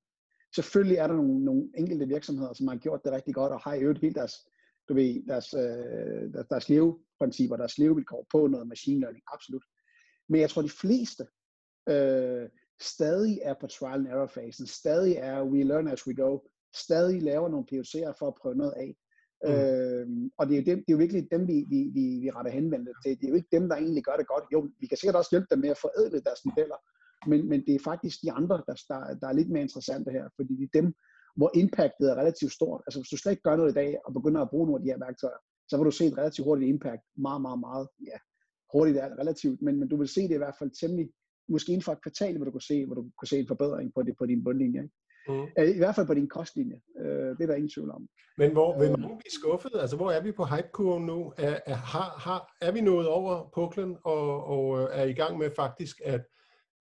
Selvfølgelig 0.54 0.96
er 0.96 1.06
der 1.06 1.14
nogle, 1.14 1.44
nogle 1.44 1.68
enkelte 1.78 2.08
virksomheder, 2.08 2.52
som 2.52 2.68
har 2.68 2.76
gjort 2.76 3.04
det 3.04 3.12
rigtig 3.12 3.34
godt, 3.34 3.52
og 3.52 3.60
har 3.60 3.74
i 3.74 3.80
øvrigt 3.80 4.00
helt 4.00 4.16
deres, 4.16 4.34
du 4.88 4.94
ved, 4.94 5.26
deres, 5.28 5.54
øh, 5.54 6.32
deres, 6.32 6.46
deres 6.46 6.68
leveprincipper, 6.68 7.56
deres 7.56 7.78
levevilkår 7.78 8.26
på 8.32 8.46
noget 8.46 8.66
machine 8.66 9.00
learning, 9.00 9.24
absolut. 9.32 9.64
Men 10.28 10.40
jeg 10.40 10.50
tror, 10.50 10.62
de 10.62 10.68
fleste 10.68 11.26
øh, 11.88 12.48
stadig 12.80 13.40
er 13.42 13.54
på 13.60 13.66
trial 13.66 13.98
and 13.98 14.06
error 14.06 14.26
fasen, 14.26 14.66
stadig 14.66 15.14
er 15.16 15.44
we 15.44 15.62
learn 15.62 15.88
as 15.88 16.06
we 16.06 16.14
go, 16.14 16.38
stadig 16.76 17.22
laver 17.22 17.48
nogle 17.48 17.66
POC'er 17.72 18.12
for 18.18 18.28
at 18.28 18.34
prøve 18.42 18.54
noget 18.54 18.74
af. 18.76 18.96
Mm. 19.44 19.50
Øh, 19.50 20.30
og 20.38 20.46
det 20.46 20.54
er, 20.54 20.60
jo 20.60 20.64
dem, 20.70 20.78
det 20.78 20.88
er 20.88 20.96
jo 20.96 21.04
virkelig 21.04 21.28
dem, 21.30 21.48
vi, 21.48 21.56
vi, 21.72 21.80
vi, 21.96 22.04
vi 22.22 22.30
retter 22.30 22.52
henvendt 22.52 22.88
til. 23.04 23.20
Det 23.20 23.24
er 23.24 23.28
jo 23.28 23.34
ikke 23.34 23.56
dem, 23.56 23.68
der 23.68 23.76
egentlig 23.76 24.04
gør 24.04 24.16
det 24.16 24.26
godt. 24.26 24.44
Jo, 24.52 24.70
vi 24.80 24.86
kan 24.86 24.96
sikkert 24.96 25.16
også 25.16 25.30
hjælpe 25.32 25.46
dem 25.50 25.58
med 25.58 25.68
at 25.68 25.82
forædle 25.84 26.20
deres 26.20 26.44
modeller, 26.44 26.78
men, 27.26 27.48
men 27.48 27.60
det 27.66 27.74
er 27.74 27.78
faktisk 27.90 28.22
de 28.22 28.32
andre, 28.32 28.56
der, 28.66 28.74
der, 28.88 29.14
der 29.20 29.28
er 29.28 29.32
lidt 29.32 29.50
mere 29.50 29.62
interessante 29.62 30.10
her, 30.10 30.28
fordi 30.36 30.54
det 30.56 30.64
er 30.64 30.80
dem, 30.80 30.94
hvor 31.36 31.50
impactet 31.54 32.10
er 32.10 32.14
relativt 32.14 32.52
stort. 32.52 32.82
Altså 32.86 33.00
hvis 33.00 33.08
du 33.08 33.16
slet 33.16 33.32
ikke 33.32 33.42
gør 33.42 33.56
noget 33.56 33.70
i 33.70 33.74
dag, 33.74 33.98
og 34.04 34.14
begynder 34.14 34.40
at 34.40 34.50
bruge 34.50 34.66
nogle 34.66 34.80
af 34.80 34.84
de 34.84 34.90
her 34.92 35.04
værktøjer, 35.06 35.40
så 35.68 35.76
vil 35.76 35.84
du 35.84 35.90
se 35.90 36.06
et 36.06 36.18
relativt 36.18 36.44
hurtigt 36.44 36.68
impact, 36.68 37.02
meget, 37.16 37.42
meget, 37.42 37.60
meget, 37.60 37.88
ja, 38.10 38.18
hurtigt 38.72 38.98
er 38.98 39.18
relativt, 39.20 39.62
men, 39.62 39.78
men 39.78 39.88
du 39.88 39.96
vil 39.96 40.08
se 40.08 40.22
det 40.22 40.34
i 40.34 40.42
hvert 40.44 40.58
fald 40.58 40.70
temmelig 40.80 41.10
måske 41.48 41.72
inden 41.72 41.84
for 41.84 41.92
et 41.92 42.02
kvartal, 42.02 42.36
hvor 42.36 42.44
du 42.44 42.50
kunne 42.50 42.70
se, 42.72 42.86
hvor 42.86 42.94
du 42.94 43.04
kunne 43.18 43.28
se 43.28 43.38
en 43.38 43.48
forbedring 43.48 43.92
på, 43.94 44.02
det, 44.02 44.14
på 44.18 44.26
din 44.26 44.44
bundlinje. 44.44 44.82
Mm. 45.28 45.46
Øh, 45.58 45.68
I 45.76 45.78
hvert 45.78 45.94
fald 45.94 46.06
på 46.06 46.14
din 46.14 46.28
kostlinje. 46.28 46.80
Øh, 47.00 47.30
det 47.36 47.42
er 47.42 47.46
der 47.46 47.54
ingen 47.54 47.70
tvivl 47.70 47.90
om. 47.90 48.08
Men 48.38 48.52
hvor 48.52 48.78
vil 48.78 48.90
man 48.90 49.00
blive 49.00 49.38
skuffet? 49.40 49.72
Altså, 49.74 49.96
hvor 49.96 50.10
er 50.10 50.22
vi 50.22 50.32
på 50.32 50.44
hypekurven 50.44 51.06
nu? 51.06 51.32
Er, 51.38 51.56
er, 51.66 51.74
har, 51.74 52.08
har, 52.26 52.52
er 52.60 52.72
vi 52.72 52.80
nået 52.80 53.08
over 53.08 53.50
puklen 53.54 53.96
og, 54.04 54.44
og 54.44 54.80
øh, 54.80 54.88
er 54.92 55.04
i 55.04 55.12
gang 55.12 55.38
med 55.38 55.50
faktisk 55.56 56.00
at, 56.04 56.24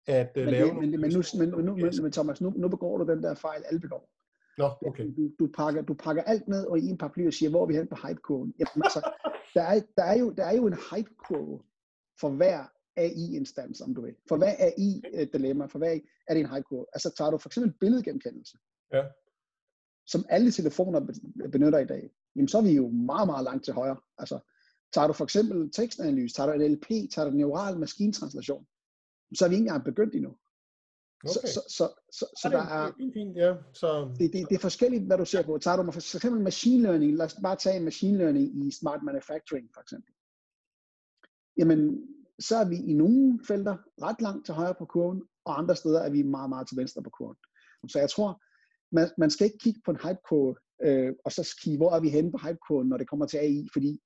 at 0.07 0.35
men 0.35 0.45
lave 0.45 0.67
det, 0.67 0.75
men, 0.75 1.01
men, 1.01 1.11
nu, 1.11 1.23
men, 1.37 1.49
nu, 1.49 1.75
men, 1.75 1.93
men 2.01 2.11
Thomas, 2.11 2.41
nu, 2.41 2.53
nu 2.55 2.67
begår 2.67 2.97
du 2.97 3.11
den 3.11 3.23
der 3.23 3.33
fejl, 3.33 3.63
alle 3.65 3.79
begår. 3.79 4.09
Nå, 4.57 4.69
okay. 4.85 5.13
Du, 5.17 5.31
du, 5.39 5.49
pakker, 5.53 5.81
du 5.81 5.93
pakker 5.93 6.23
alt 6.23 6.47
ned 6.47 6.65
og 6.65 6.79
i 6.79 6.89
en 6.89 6.97
paraply 6.97 7.27
og 7.27 7.33
siger, 7.33 7.49
hvor 7.49 7.61
er 7.61 7.65
vi 7.65 7.75
hen 7.75 7.87
på 7.87 7.95
hypekurven? 7.95 8.53
Jamen, 8.59 8.83
altså, 8.83 9.11
der, 9.55 9.61
er, 9.61 9.81
der, 9.97 10.03
er 10.03 10.17
jo, 10.17 10.29
der 10.29 10.45
er 10.45 10.55
jo 10.55 10.67
en 10.67 10.77
hypekurve 10.91 11.59
for 12.19 12.29
hver 12.29 12.65
AI-instans, 12.95 13.81
om 13.81 13.95
du 13.95 14.01
vil. 14.01 14.15
For 14.29 14.37
hvad 14.37 14.55
er 14.59 14.65
AI-dilemma? 14.77 15.65
For 15.65 15.77
hvad 15.77 15.99
er 16.27 16.33
det 16.33 16.39
en 16.39 16.49
high 16.49 16.63
curve? 16.63 16.85
Altså 16.93 17.13
tager 17.17 17.31
du 17.31 17.37
for 17.37 17.49
eksempel 17.49 17.73
billedgenkendelse, 17.79 18.57
ja. 18.93 19.03
som 20.07 20.25
alle 20.29 20.51
telefoner 20.51 20.99
benytter 21.51 21.79
i 21.79 21.85
dag, 21.85 22.09
jamen 22.35 22.47
så 22.47 22.57
er 22.57 22.61
vi 22.61 22.71
jo 22.71 22.87
meget, 22.87 23.27
meget 23.27 23.43
langt 23.43 23.65
til 23.65 23.73
højre. 23.73 23.97
Altså 24.17 24.39
tager 24.93 25.07
du 25.07 25.13
for 25.13 25.23
eksempel 25.23 25.71
tekstanalyse, 25.71 26.35
tager 26.35 26.53
du 26.53 26.57
NLP, 26.57 26.87
tager 27.11 27.29
du 27.29 27.35
neural 27.35 27.79
maskintranslation, 27.79 28.67
så 29.35 29.45
er 29.45 29.49
vi 29.49 29.55
ikke 29.55 29.67
engang 29.67 29.85
begyndt 29.85 30.15
endnu. 30.15 30.35
Okay. 31.23 31.33
Så, 31.33 31.39
så, 31.53 31.61
så, 31.77 31.85
så, 32.11 32.25
så 32.41 32.49
der 32.49 32.61
er, 32.61 32.91
fint, 32.97 33.13
fint, 33.13 33.37
ja. 33.37 33.55
så... 33.73 34.15
Det, 34.19 34.33
det, 34.33 34.49
det 34.49 34.55
er 34.55 34.59
forskelligt, 34.59 35.03
hvad 35.03 35.17
du 35.17 35.25
ser 35.25 35.43
på. 35.43 35.57
Tager 35.57 35.77
du 35.77 35.91
for 35.91 36.17
eksempel 36.17 36.41
machine 36.41 36.83
learning, 36.83 37.15
lad 37.15 37.25
os 37.25 37.35
bare 37.43 37.55
tage 37.55 37.79
machine 37.79 38.17
learning 38.17 38.67
i 38.67 38.71
smart 38.71 39.03
manufacturing 39.03 39.69
for 39.73 39.81
eksempel. 39.81 40.13
Jamen, 41.57 42.07
så 42.39 42.55
er 42.55 42.69
vi 42.69 42.75
i 42.75 42.93
nogle 42.93 43.39
felter 43.47 43.77
ret 44.01 44.21
langt 44.21 44.45
til 44.45 44.53
højre 44.53 44.75
på 44.79 44.85
kurven, 44.85 45.23
og 45.45 45.59
andre 45.59 45.75
steder 45.75 46.01
er 46.01 46.09
vi 46.09 46.21
meget, 46.21 46.49
meget 46.49 46.67
til 46.67 46.77
venstre 46.77 47.03
på 47.03 47.09
kurven. 47.09 47.37
Så 47.87 47.99
jeg 47.99 48.09
tror, 48.09 48.41
man, 48.95 49.09
man 49.17 49.29
skal 49.29 49.45
ikke 49.45 49.57
kigge 49.57 49.81
på 49.85 49.91
en 49.91 49.97
hypekurve, 49.97 50.55
øh, 50.83 51.13
og 51.25 51.31
så 51.31 51.55
kigge, 51.63 51.77
hvor 51.77 51.91
er 51.91 51.99
vi 51.99 52.09
henne 52.09 52.31
på 52.31 52.37
hypekurven, 52.37 52.87
når 52.89 52.97
det 52.97 53.09
kommer 53.09 53.25
til 53.25 53.37
AI, 53.37 53.67
fordi 53.73 53.99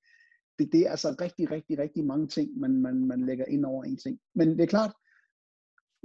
det, 0.60 0.72
det 0.72 0.82
er 0.82 0.92
altså 0.92 1.16
rigtig, 1.22 1.52
rigtig, 1.52 1.80
rigtig 1.80 2.06
mange 2.06 2.28
ting, 2.28 2.60
man, 2.60 2.82
man, 2.82 3.08
man 3.08 3.26
lægger 3.26 3.46
ind 3.46 3.66
over 3.66 3.84
en 3.84 3.98
ting. 3.98 4.20
Men 4.36 4.50
det 4.50 4.62
er 4.62 4.68
klart, 4.68 4.94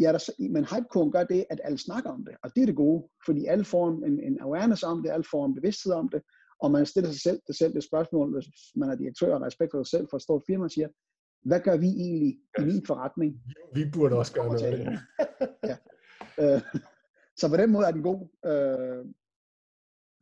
ja, 0.01 0.13
der, 0.13 0.49
men 0.51 0.65
hypekurven 0.65 1.13
gør 1.13 1.25
det, 1.25 1.45
at 1.51 1.61
alle 1.65 1.79
snakker 1.79 2.11
om 2.11 2.25
det, 2.25 2.35
og 2.43 2.51
det 2.55 2.63
er 2.63 2.67
det 2.67 2.77
gode, 2.77 3.09
fordi 3.27 3.47
alle 3.47 3.65
får 3.65 3.89
en, 3.89 4.21
en 4.21 4.39
awareness 4.41 4.83
om 4.83 5.03
det, 5.03 5.11
alle 5.11 5.25
får 5.31 5.47
en 5.47 5.55
bevidsthed 5.55 5.93
om 5.93 6.09
det, 6.09 6.23
og 6.63 6.71
man 6.71 6.87
stiller 6.87 7.11
sig 7.11 7.21
selv 7.21 7.41
det, 7.47 7.57
selv 7.57 7.75
det 7.75 7.85
spørgsmål, 7.85 8.33
hvis 8.35 8.47
man 8.77 8.91
er 8.91 8.95
direktør 8.95 9.35
og 9.35 9.43
respekt 9.43 9.71
for 9.73 9.83
sig 9.83 9.99
selv 9.99 10.07
for 10.11 10.17
et 10.17 10.23
stort 10.23 10.43
firma, 10.47 10.69
siger, 10.69 10.89
hvad 11.45 11.61
gør 11.61 11.77
vi 11.77 11.87
egentlig 11.87 12.39
i 12.59 12.63
min 12.63 12.87
forretning? 12.87 13.43
Vi 13.75 13.85
burde 13.93 14.17
også 14.17 14.33
gøre 14.33 14.47
noget. 14.47 14.99
ja. 15.71 15.77
Øh, 16.41 16.61
så 17.37 17.49
på 17.49 17.57
den 17.57 17.71
måde 17.73 17.87
er 17.87 17.91
den 17.91 18.03
god. 18.03 18.29
Øh, 18.47 19.05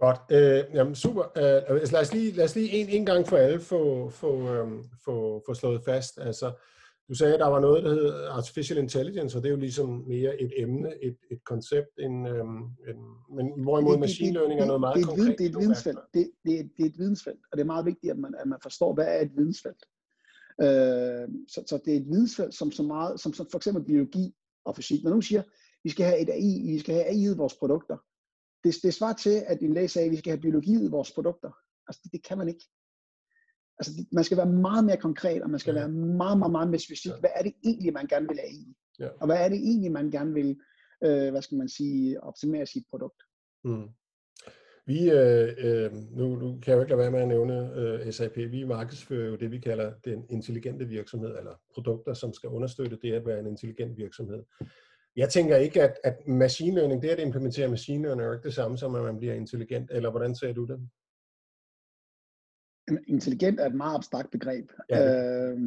Godt. 0.01 0.21
Øh, 0.31 0.75
jamen, 0.75 0.95
super. 0.95 1.23
Øh, 1.37 1.93
lad 1.93 2.01
os 2.01 2.15
lige, 2.15 2.33
lad 2.33 2.45
os 2.45 2.55
lige 2.55 2.71
en, 2.71 2.89
en 2.89 3.07
gang 3.07 3.27
for 3.27 3.37
alle 3.37 3.61
få, 3.61 4.11
få, 4.11 4.55
øhm, 4.55 4.85
få, 5.05 5.43
få 5.47 5.55
slået 5.55 5.83
fast. 5.85 6.19
Altså, 6.21 6.53
du 7.09 7.15
sagde, 7.15 7.35
at 7.35 7.41
der 7.41 7.47
var 7.47 7.61
noget, 7.61 7.85
der 7.85 7.91
hedder 7.91 8.31
Artificial 8.31 8.79
Intelligence, 8.79 9.39
og 9.39 9.43
det 9.43 9.49
er 9.49 9.53
jo 9.53 9.61
ligesom 9.61 9.89
mere 9.89 10.41
et 10.41 10.53
emne, 10.57 11.05
et, 11.05 11.17
et 11.31 11.45
koncept, 11.45 11.99
end, 11.99 12.29
øhm, 12.29 12.63
en, 12.89 12.99
men 13.37 13.63
hvorimod 13.63 13.93
det, 13.93 14.01
machine 14.01 14.33
learning 14.33 14.61
det, 14.61 14.63
det, 14.63 14.63
er 14.63 14.67
noget 14.67 14.81
meget 14.81 14.97
det, 14.97 15.07
det, 15.07 15.09
konkret. 15.09 15.39
Det 15.39 15.45
er 15.45 15.51
et 15.51 15.59
vidensfelt. 15.59 15.99
Det, 16.15 16.31
det, 16.45 16.71
det 16.77 16.83
er 16.83 16.91
et 16.91 16.99
vidensfelt, 16.99 17.41
og 17.51 17.59
det 17.59 17.61
er 17.61 17.73
meget 17.75 17.87
vigtigt, 17.87 18.11
at 18.11 18.19
man, 18.19 18.35
at 18.39 18.49
man 18.49 18.59
forstår, 18.63 18.95
hvad 18.95 19.07
er 19.07 19.21
et 19.21 19.33
vidensfelt. 19.37 19.83
Øh, 20.63 21.27
så, 21.53 21.59
så 21.67 21.81
det 21.85 21.93
er 21.93 22.01
et 22.01 22.09
vidensfelt, 22.15 22.55
som, 22.55 22.71
så 22.73 22.83
meget, 22.83 23.21
som, 23.21 23.33
som 23.33 23.47
for 23.51 23.59
eksempel 23.59 23.85
biologi 23.85 24.35
og 24.65 24.77
fysik. 24.77 25.03
Når 25.03 25.11
nogen 25.11 25.23
siger, 25.23 25.43
vi 25.85 25.91
skal 25.91 26.07
have 26.07 26.19
et 26.19 26.31
AI, 26.31 26.73
vi 26.73 26.79
skal 26.79 26.95
have 26.95 27.07
AI 27.07 27.31
i 27.33 27.37
vores 27.37 27.55
produkter, 27.55 27.97
det, 28.65 28.75
det 28.83 28.95
svarer 28.95 29.13
til, 29.13 29.43
at 29.47 29.61
en 29.61 29.75
læge 29.75 29.89
sagde, 29.89 30.07
at 30.07 30.13
vi 30.13 30.17
skal 30.17 30.31
have 30.31 30.41
biologi 30.41 30.85
i 30.85 30.89
vores 30.89 31.13
produkter. 31.13 31.51
Altså, 31.89 32.01
det, 32.05 32.13
det 32.13 32.25
kan 32.25 32.39
man 32.39 32.49
ikke. 32.49 32.65
Altså, 33.79 33.93
man 34.13 34.25
skal 34.25 34.37
være 34.37 34.53
meget 34.53 34.85
mere 34.85 34.97
konkret, 34.97 35.43
og 35.43 35.51
man 35.51 35.61
skal 35.61 35.75
ja. 35.75 35.81
være 35.81 35.89
meget, 35.89 36.39
meget, 36.39 36.53
meget 36.53 36.71
mere 36.71 36.79
specifik. 36.79 37.13
Ja. 37.13 37.21
Hvad 37.21 37.31
er 37.35 37.43
det 37.43 37.53
egentlig, 37.65 37.93
man 37.93 38.07
gerne 38.07 38.29
vil 38.29 38.39
have 38.39 38.53
i? 38.53 38.75
Ja. 38.99 39.09
Og 39.21 39.27
hvad 39.27 39.37
er 39.45 39.49
det 39.49 39.59
egentlig, 39.59 39.93
man 39.93 40.11
gerne 40.11 40.35
vil, 40.35 40.59
øh, 41.05 41.31
hvad 41.31 41.43
skal 41.43 41.59
man 41.59 41.69
sige, 41.69 42.23
optimere 42.23 42.67
sit 42.67 42.85
produkt? 42.91 43.23
Mm. 43.65 43.89
Vi, 44.87 45.11
øh, 45.11 45.49
øh, 45.59 45.93
nu, 45.93 46.37
nu 46.37 46.59
kan 46.63 46.71
jeg 46.71 46.77
jo 46.77 46.81
ikke 46.81 46.91
lade 46.91 46.99
være 46.99 47.11
med 47.11 47.21
at 47.21 47.29
nævne 47.29 47.75
øh, 47.75 48.13
SAP, 48.13 48.37
vi 48.37 48.65
markedsfører 48.65 49.29
jo 49.29 49.37
det, 49.37 49.51
vi 49.51 49.59
kalder 49.59 49.93
den 50.05 50.25
intelligente 50.31 50.85
virksomhed, 50.89 51.39
eller 51.39 51.53
produkter, 51.75 52.15
som 52.15 52.33
skal 52.33 52.49
understøtte 52.49 52.99
det 53.03 53.13
at 53.13 53.27
være 53.27 53.41
en 53.41 53.47
intelligent 53.47 53.97
virksomhed. 53.97 54.43
Jeg 55.17 55.29
tænker 55.29 55.57
ikke, 55.57 55.83
at, 55.83 55.95
at 56.05 56.17
machine 56.27 56.75
learning, 56.75 57.03
det 57.03 57.09
at 57.09 57.19
implementere 57.19 57.69
machine 57.69 58.03
learning, 58.03 58.29
er 58.29 58.33
ikke 58.33 58.47
det 58.47 58.55
samme 58.55 58.79
som, 58.79 58.95
at 58.95 59.03
man 59.03 59.19
bliver 59.19 59.35
intelligent, 59.35 59.91
eller 59.91 60.11
hvordan 60.11 60.35
ser 60.35 60.53
du 60.53 60.65
det? 60.65 60.89
Intelligent 63.07 63.61
er 63.61 63.67
et 63.67 63.75
meget 63.75 63.95
abstrakt 63.95 64.31
begreb. 64.31 64.73
Ja. 64.91 65.51
Øh, 65.51 65.59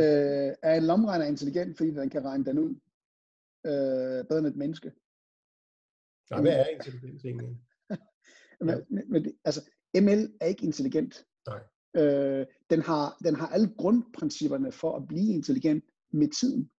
øh, 0.00 0.54
er 0.62 0.74
en 0.74 0.84
lomregner 0.84 1.26
intelligent, 1.26 1.76
fordi 1.76 1.90
den 1.90 2.10
kan 2.10 2.24
regne 2.24 2.44
den 2.44 2.58
ud 2.58 2.74
øh, 3.66 4.24
bedre 4.28 4.38
end 4.38 4.46
et 4.46 4.56
menneske? 4.56 4.92
Ja, 6.30 6.40
hvad 6.40 6.52
er 6.52 6.66
intelligens 6.66 7.24
egentlig? 7.24 7.58
Men, 8.60 9.06
men 9.08 9.24
det, 9.24 9.32
altså, 9.44 9.70
ML 9.94 10.32
er 10.40 10.46
ikke 10.46 10.64
intelligent. 10.64 11.24
Nej. 11.46 11.60
Øh, 11.96 12.46
den, 12.70 12.82
har, 12.82 13.16
den 13.24 13.34
har 13.34 13.48
alle 13.48 13.74
grundprincipperne 13.78 14.72
for 14.72 14.96
at 14.96 15.08
blive 15.08 15.34
intelligent 15.34 15.84
med 16.10 16.28
tiden. 16.28 16.70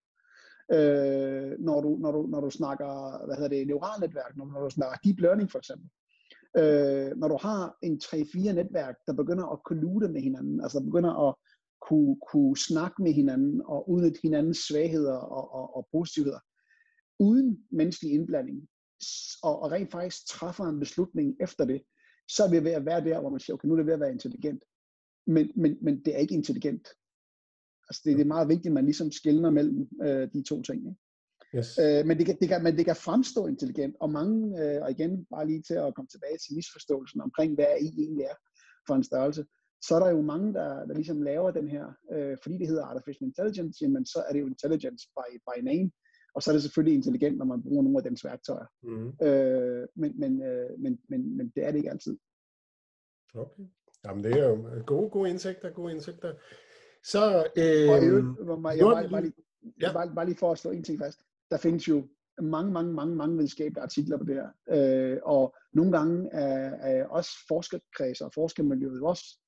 Øh, 0.72 1.60
når, 1.60 1.82
du, 1.82 1.98
når, 1.98 2.12
du, 2.12 2.28
når 2.28 2.42
du 2.42 2.50
snakker 2.50 3.26
hvad 3.26 3.36
hedder 3.36 3.50
det, 3.50 3.68
neuralnetværk, 3.68 4.38
når, 4.38 4.46
når 4.46 4.62
du 4.64 4.70
snakker 4.70 4.98
deep 5.04 5.20
learning 5.20 5.52
for 5.52 5.60
eksempel. 5.60 5.90
Øh, 6.58 7.18
når 7.18 7.28
du 7.28 7.38
har 7.42 7.78
en 7.82 8.02
3-4 8.04 8.52
netværk, 8.52 8.96
der 9.08 9.14
begynder 9.14 9.46
at 9.46 9.64
kollude 9.64 10.10
med 10.10 10.22
hinanden, 10.22 10.62
altså 10.62 10.80
der 10.80 10.86
begynder 10.86 11.28
at 11.28 11.36
kunne, 11.88 12.16
kunne 12.32 12.58
snakke 12.58 13.04
med 13.04 13.14
hinanden 13.14 13.62
og 13.66 13.90
udnytte 13.90 14.20
hinandens 14.24 14.58
svagheder 14.58 15.14
og, 15.14 15.54
og, 15.54 15.76
og 15.76 15.88
positivheder, 15.92 16.40
uden 17.20 17.68
menneskelig 17.72 18.14
indblanding, 18.14 18.68
og, 19.44 19.62
og 19.62 19.72
rent 19.72 19.92
faktisk 19.92 20.28
træffer 20.28 20.64
en 20.64 20.80
beslutning 20.80 21.36
efter 21.40 21.66
det, 21.66 21.82
så 22.28 22.44
er 22.44 22.50
vi 22.50 22.64
ved 22.64 22.72
at 22.72 22.86
være 22.86 23.04
der, 23.04 23.20
hvor 23.20 23.30
man 23.30 23.40
siger, 23.40 23.54
okay, 23.54 23.68
nu 23.68 23.74
er 23.74 23.78
det 23.78 23.86
ved 23.86 23.94
at 23.94 24.00
være 24.00 24.12
intelligent. 24.12 24.64
Men, 25.28 25.52
men, 25.56 25.78
men 25.82 26.06
det 26.06 26.16
er 26.16 26.20
ikke 26.20 26.36
intelligent. 26.36 26.88
Altså 27.90 28.02
det, 28.06 28.18
det 28.18 28.22
er 28.22 28.36
meget 28.36 28.50
vigtigt, 28.50 28.68
at 28.68 28.74
man 28.74 28.86
ligesom 28.86 29.12
skældner 29.12 29.50
mellem 29.50 29.90
øh, 30.04 30.34
de 30.34 30.44
to 30.44 30.62
ting. 30.62 30.88
Ikke? 30.88 31.00
Yes. 31.56 31.80
Øh, 31.84 32.06
men, 32.08 32.18
det 32.18 32.26
kan, 32.26 32.38
det 32.42 32.48
kan, 32.50 32.64
men 32.64 32.78
det 32.78 32.86
kan 32.86 32.96
fremstå 32.96 33.48
intelligent, 33.48 33.96
og 34.00 34.10
mange, 34.10 34.38
øh, 34.62 34.82
og 34.84 34.92
igen 34.92 35.26
bare 35.26 35.48
lige 35.48 35.62
til 35.62 35.74
at 35.74 35.96
komme 35.96 36.10
tilbage 36.12 36.38
til 36.38 36.56
misforståelsen 36.56 37.22
omkring, 37.22 37.56
hvad 37.56 37.66
I 37.82 37.90
egentlig 38.02 38.24
er 38.24 38.38
for 38.88 38.96
en 38.96 39.04
størrelse, 39.04 39.46
så 39.82 39.96
er 39.96 40.00
der 40.00 40.10
jo 40.10 40.22
mange, 40.22 40.54
der, 40.54 40.86
der 40.86 40.94
ligesom 40.94 41.22
laver 41.22 41.52
den 41.52 41.68
her, 41.68 41.86
øh, 42.12 42.38
fordi 42.44 42.58
det 42.58 42.68
hedder 42.68 42.86
artificial 42.86 43.28
intelligence, 43.28 43.78
jamen 43.84 44.06
så 44.06 44.24
er 44.28 44.34
det 44.34 44.40
jo 44.40 44.48
intelligence 44.48 45.08
by, 45.18 45.30
by 45.48 45.64
name, 45.64 45.92
og 46.36 46.44
så 46.44 46.52
er 46.52 46.54
det 46.54 46.64
selvfølgelig 46.64 46.96
intelligent, 46.96 47.38
når 47.38 47.46
man 47.46 47.62
bruger 47.64 47.84
nogle 47.84 47.98
af 47.98 48.04
dens 48.04 48.26
værktøjer. 48.26 48.66
Mm. 48.84 49.28
Øh, 49.28 49.88
men, 49.96 50.20
men, 50.20 50.44
øh, 50.44 50.70
men, 50.80 51.00
men, 51.10 51.38
men 51.38 51.50
det 51.56 51.66
er 51.66 51.72
det 51.72 51.78
ikke 51.78 51.92
altid. 51.92 52.18
Okay. 53.34 53.64
Jamen 54.06 54.24
det 54.24 54.32
er 54.40 54.48
jo 54.50 54.84
gode, 54.86 55.10
gode 55.10 55.30
indsigter, 55.30 55.70
gode 55.70 55.92
indsigter. 55.92 56.34
Så, 57.04 57.48
øh, 57.58 57.90
og 57.92 58.04
øvrigt, 58.04 58.28
jeg, 58.48 58.78
jeg, 58.78 58.86
bare, 58.86 59.10
bare, 59.10 59.22
lige, 59.22 59.34
ja. 59.82 59.94
bare, 59.94 60.16
bare 60.16 60.26
lige 60.26 60.38
for 60.38 60.52
at 60.52 60.58
slå 60.58 60.72
en 60.72 60.84
ting 60.84 61.00
fast. 61.00 61.20
Der 61.52 61.58
findes 61.58 61.88
jo 61.88 62.08
mange, 62.42 62.72
mange, 62.72 62.94
mange, 62.94 63.16
mange 63.16 63.36
videnskabelige 63.36 63.84
artikler 63.84 64.18
på 64.18 64.24
det 64.24 64.36
her. 64.36 64.50
Øh, 64.70 65.20
og 65.24 65.56
nogle 65.74 65.92
gange 65.98 66.30
er, 66.32 66.70
er 66.70 67.06
også 67.08 67.32
forskerkredser 67.48 68.26
og 68.26 68.34
forskermiljøet 68.34 69.02
også 69.02 69.40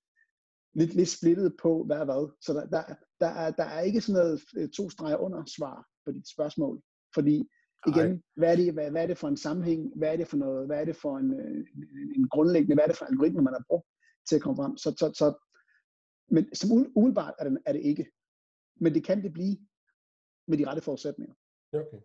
lidt, 0.74 0.94
lidt 0.94 1.10
splittet 1.10 1.56
på, 1.62 1.84
hvad 1.84 1.98
er 1.98 2.06
hvad. 2.06 2.34
Så 2.42 2.54
der, 2.54 2.66
der, 2.66 2.84
der, 3.20 3.28
er, 3.28 3.52
der 3.52 3.64
er 3.64 3.82
ikke 3.82 4.02
sådan 4.02 4.22
noget 4.22 4.42
øh, 4.58 4.70
to 4.70 4.90
streger 4.90 5.18
under 5.18 5.44
svar 5.58 5.86
på 6.06 6.12
dit 6.12 6.30
spørgsmål. 6.30 6.82
Fordi 7.14 7.50
igen, 7.88 8.24
hvad 8.36 8.52
er, 8.52 8.56
det, 8.56 8.74
hvad, 8.74 8.92
hvad 8.92 9.04
er 9.04 9.08
det 9.08 9.18
for 9.18 9.28
en 9.28 9.38
sammenhæng, 9.38 9.98
hvad 9.98 10.14
er 10.14 10.18
det 10.18 10.28
for 10.28 10.38
noget, 10.38 10.68
hvad 10.68 10.82
er 10.82 10.86
det 10.86 10.96
for 10.96 11.18
en, 11.18 11.34
øh, 11.40 11.66
en, 12.02 12.14
en 12.16 12.30
grundlæggende, 12.30 12.76
hvad 12.76 12.84
er 12.84 12.88
det 12.88 12.98
for 12.98 13.06
en 13.06 13.14
algoritme, 13.14 13.42
man 13.42 13.54
har 13.54 13.66
brugt 13.68 13.88
til 14.30 14.36
at 14.36 14.42
komme 14.42 14.58
frem. 14.58 14.78
Så, 14.78 14.90
så, 15.00 15.12
så 15.14 15.28
men 16.32 16.56
som 16.56 16.72
umiddelbart 16.96 17.34
er 17.40 17.50
det, 17.50 17.58
er 17.66 17.74
det 17.74 17.82
ikke. 17.82 18.06
Men 18.76 18.94
det 18.94 19.04
kan 19.04 19.24
det 19.24 19.34
blive 19.34 19.58
med 20.48 20.58
de 20.58 20.68
rette 20.68 20.82
forudsætninger. 20.82 21.34
Okay. 21.74 21.98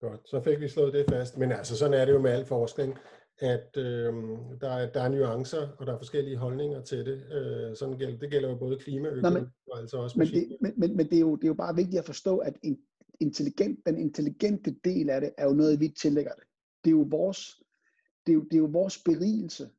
Godt, 0.00 0.28
så 0.28 0.42
fik 0.42 0.60
vi 0.60 0.68
slået 0.68 0.92
det 0.92 1.06
fast. 1.10 1.38
Men 1.38 1.52
altså, 1.52 1.76
sådan 1.76 2.00
er 2.00 2.04
det 2.04 2.12
jo 2.12 2.20
med 2.20 2.30
al 2.30 2.46
forskning, 2.46 2.98
at 3.38 3.76
øh, 3.76 4.12
der, 4.60 4.68
er, 4.68 4.92
der 4.92 5.02
er 5.02 5.08
nuancer, 5.08 5.68
og 5.78 5.86
der 5.86 5.94
er 5.94 5.98
forskellige 5.98 6.36
holdninger 6.36 6.82
til 6.82 7.06
det. 7.06 7.32
Øh, 7.32 7.76
sådan 7.76 7.98
gælder, 7.98 8.18
det 8.18 8.30
gælder 8.30 8.48
jo 8.48 8.56
både 8.56 8.78
klima 8.78 9.08
og 9.08 9.32
men, 9.32 9.46
og 9.70 9.78
altså 9.78 9.96
også 9.96 10.18
men, 10.18 10.28
det, 10.28 10.56
men, 10.60 10.74
men, 10.76 10.96
men 10.96 11.06
det, 11.06 11.16
er 11.16 11.20
jo, 11.20 11.36
det 11.36 11.44
er 11.44 11.48
jo 11.48 11.54
bare 11.54 11.74
vigtigt 11.74 11.98
at 11.98 12.04
forstå, 12.04 12.38
at 12.38 12.56
en, 12.62 12.78
intelligent, 13.20 13.86
den 13.86 13.98
intelligente 13.98 14.76
del 14.84 15.10
af 15.10 15.20
det, 15.20 15.32
er 15.38 15.44
jo 15.44 15.52
noget, 15.52 15.80
vi 15.80 15.88
tillægger 15.88 16.32
det. 16.32 16.44
Det 16.84 16.90
er 16.90 16.96
jo 16.96 17.06
vores, 17.10 17.62
det 18.26 18.32
er 18.32 18.34
jo, 18.34 18.42
det 18.42 18.54
er 18.54 18.58
jo 18.58 18.68
vores 18.72 19.02
berigelse, 19.04 19.70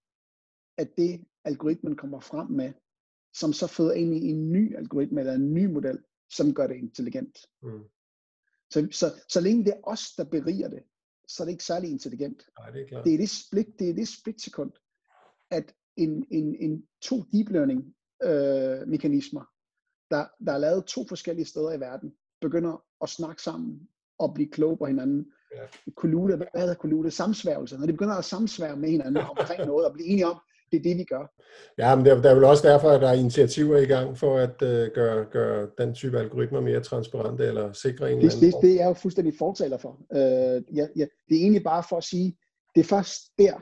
at 0.77 0.97
det 0.97 1.25
algoritmen 1.43 1.95
kommer 1.95 2.19
frem 2.19 2.47
med, 2.47 2.73
som 3.33 3.53
så 3.53 3.67
føder 3.67 3.93
ind 3.93 4.13
i 4.15 4.29
en 4.29 4.51
ny 4.51 4.77
algoritme 4.77 5.19
eller 5.19 5.33
en 5.33 5.53
ny 5.53 5.65
model, 5.65 5.99
som 6.29 6.53
gør 6.53 6.67
det 6.67 6.75
intelligent. 6.75 7.37
Mm. 7.61 7.83
Så, 8.69 8.87
så, 8.91 9.05
så 9.29 9.41
længe 9.41 9.65
det 9.65 9.73
er 9.73 9.79
os, 9.83 10.11
der 10.17 10.23
beriger 10.23 10.67
det, 10.67 10.83
så 11.27 11.43
er 11.43 11.45
det 11.45 11.51
ikke 11.51 11.63
særlig 11.63 11.89
intelligent. 11.89 12.43
Nej, 12.59 12.69
det, 12.69 12.81
er 12.81 12.87
klart. 12.87 13.05
det 13.05 13.13
er 13.13 13.17
det 13.17 13.29
split, 13.29 13.79
det 13.79 13.89
er 13.89 13.93
det 13.93 14.07
splitsekund, 14.07 14.71
at 15.51 15.73
en, 15.97 16.25
en, 16.31 16.55
en 16.59 16.83
to 17.01 17.15
deep 17.33 17.49
learning 17.49 17.95
øh, 18.23 18.87
mekanismer, 18.87 19.45
der, 20.11 20.25
der 20.45 20.53
er 20.53 20.57
lavet 20.57 20.85
to 20.85 21.07
forskellige 21.07 21.45
steder 21.45 21.71
i 21.71 21.79
verden, 21.79 22.13
begynder 22.41 22.83
at 23.01 23.09
snakke 23.09 23.41
sammen 23.41 23.89
og 24.19 24.33
blive 24.33 24.49
kloge 24.49 24.77
på 24.77 24.85
hinanden. 24.85 25.31
Ja. 25.55 25.91
Kollude, 25.95 26.37
hvad 26.37 26.47
hedder 26.55 26.73
kollude? 26.75 27.11
Samsværgelse. 27.11 27.77
Når 27.77 27.85
de 27.85 27.93
begynder 27.93 28.15
at 28.15 28.25
samsværge 28.25 28.75
med 28.75 28.89
hinanden 28.89 29.17
omkring 29.17 29.65
noget 29.65 29.85
og 29.87 29.93
blive 29.93 30.07
enige 30.07 30.27
om, 30.27 30.39
det 30.71 30.77
er 30.77 30.83
det, 30.83 30.97
vi 30.97 31.03
gør. 31.03 31.33
Ja, 31.77 31.95
men 31.95 32.05
der, 32.05 32.21
der 32.21 32.29
er 32.29 32.35
vel 32.35 32.43
også 32.43 32.67
derfor, 32.67 32.89
at 32.89 33.01
der 33.01 33.09
er 33.09 33.13
initiativer 33.13 33.77
i 33.77 33.85
gang 33.85 34.17
for 34.17 34.37
at 34.37 34.61
uh, 34.61 34.93
gøre, 34.93 35.25
gøre 35.31 35.69
den 35.77 35.93
type 35.93 36.19
algoritmer 36.19 36.61
mere 36.61 36.79
transparente 36.79 37.45
eller 37.45 37.73
sikre 37.73 38.11
en 38.11 38.17
det, 38.17 38.23
eller 38.23 38.39
det, 38.39 38.61
det 38.61 38.81
er 38.81 38.87
jo 38.87 38.93
fuldstændig 38.93 39.33
fortaler 39.37 39.77
for. 39.77 39.97
Uh, 40.09 40.77
ja, 40.77 40.87
ja, 40.95 41.05
det 41.29 41.37
er 41.37 41.41
egentlig 41.41 41.63
bare 41.63 41.83
for 41.89 41.97
at 41.97 42.03
sige, 42.03 42.37
det 42.75 42.81
er 42.81 42.85
først 42.85 43.21
der, 43.37 43.53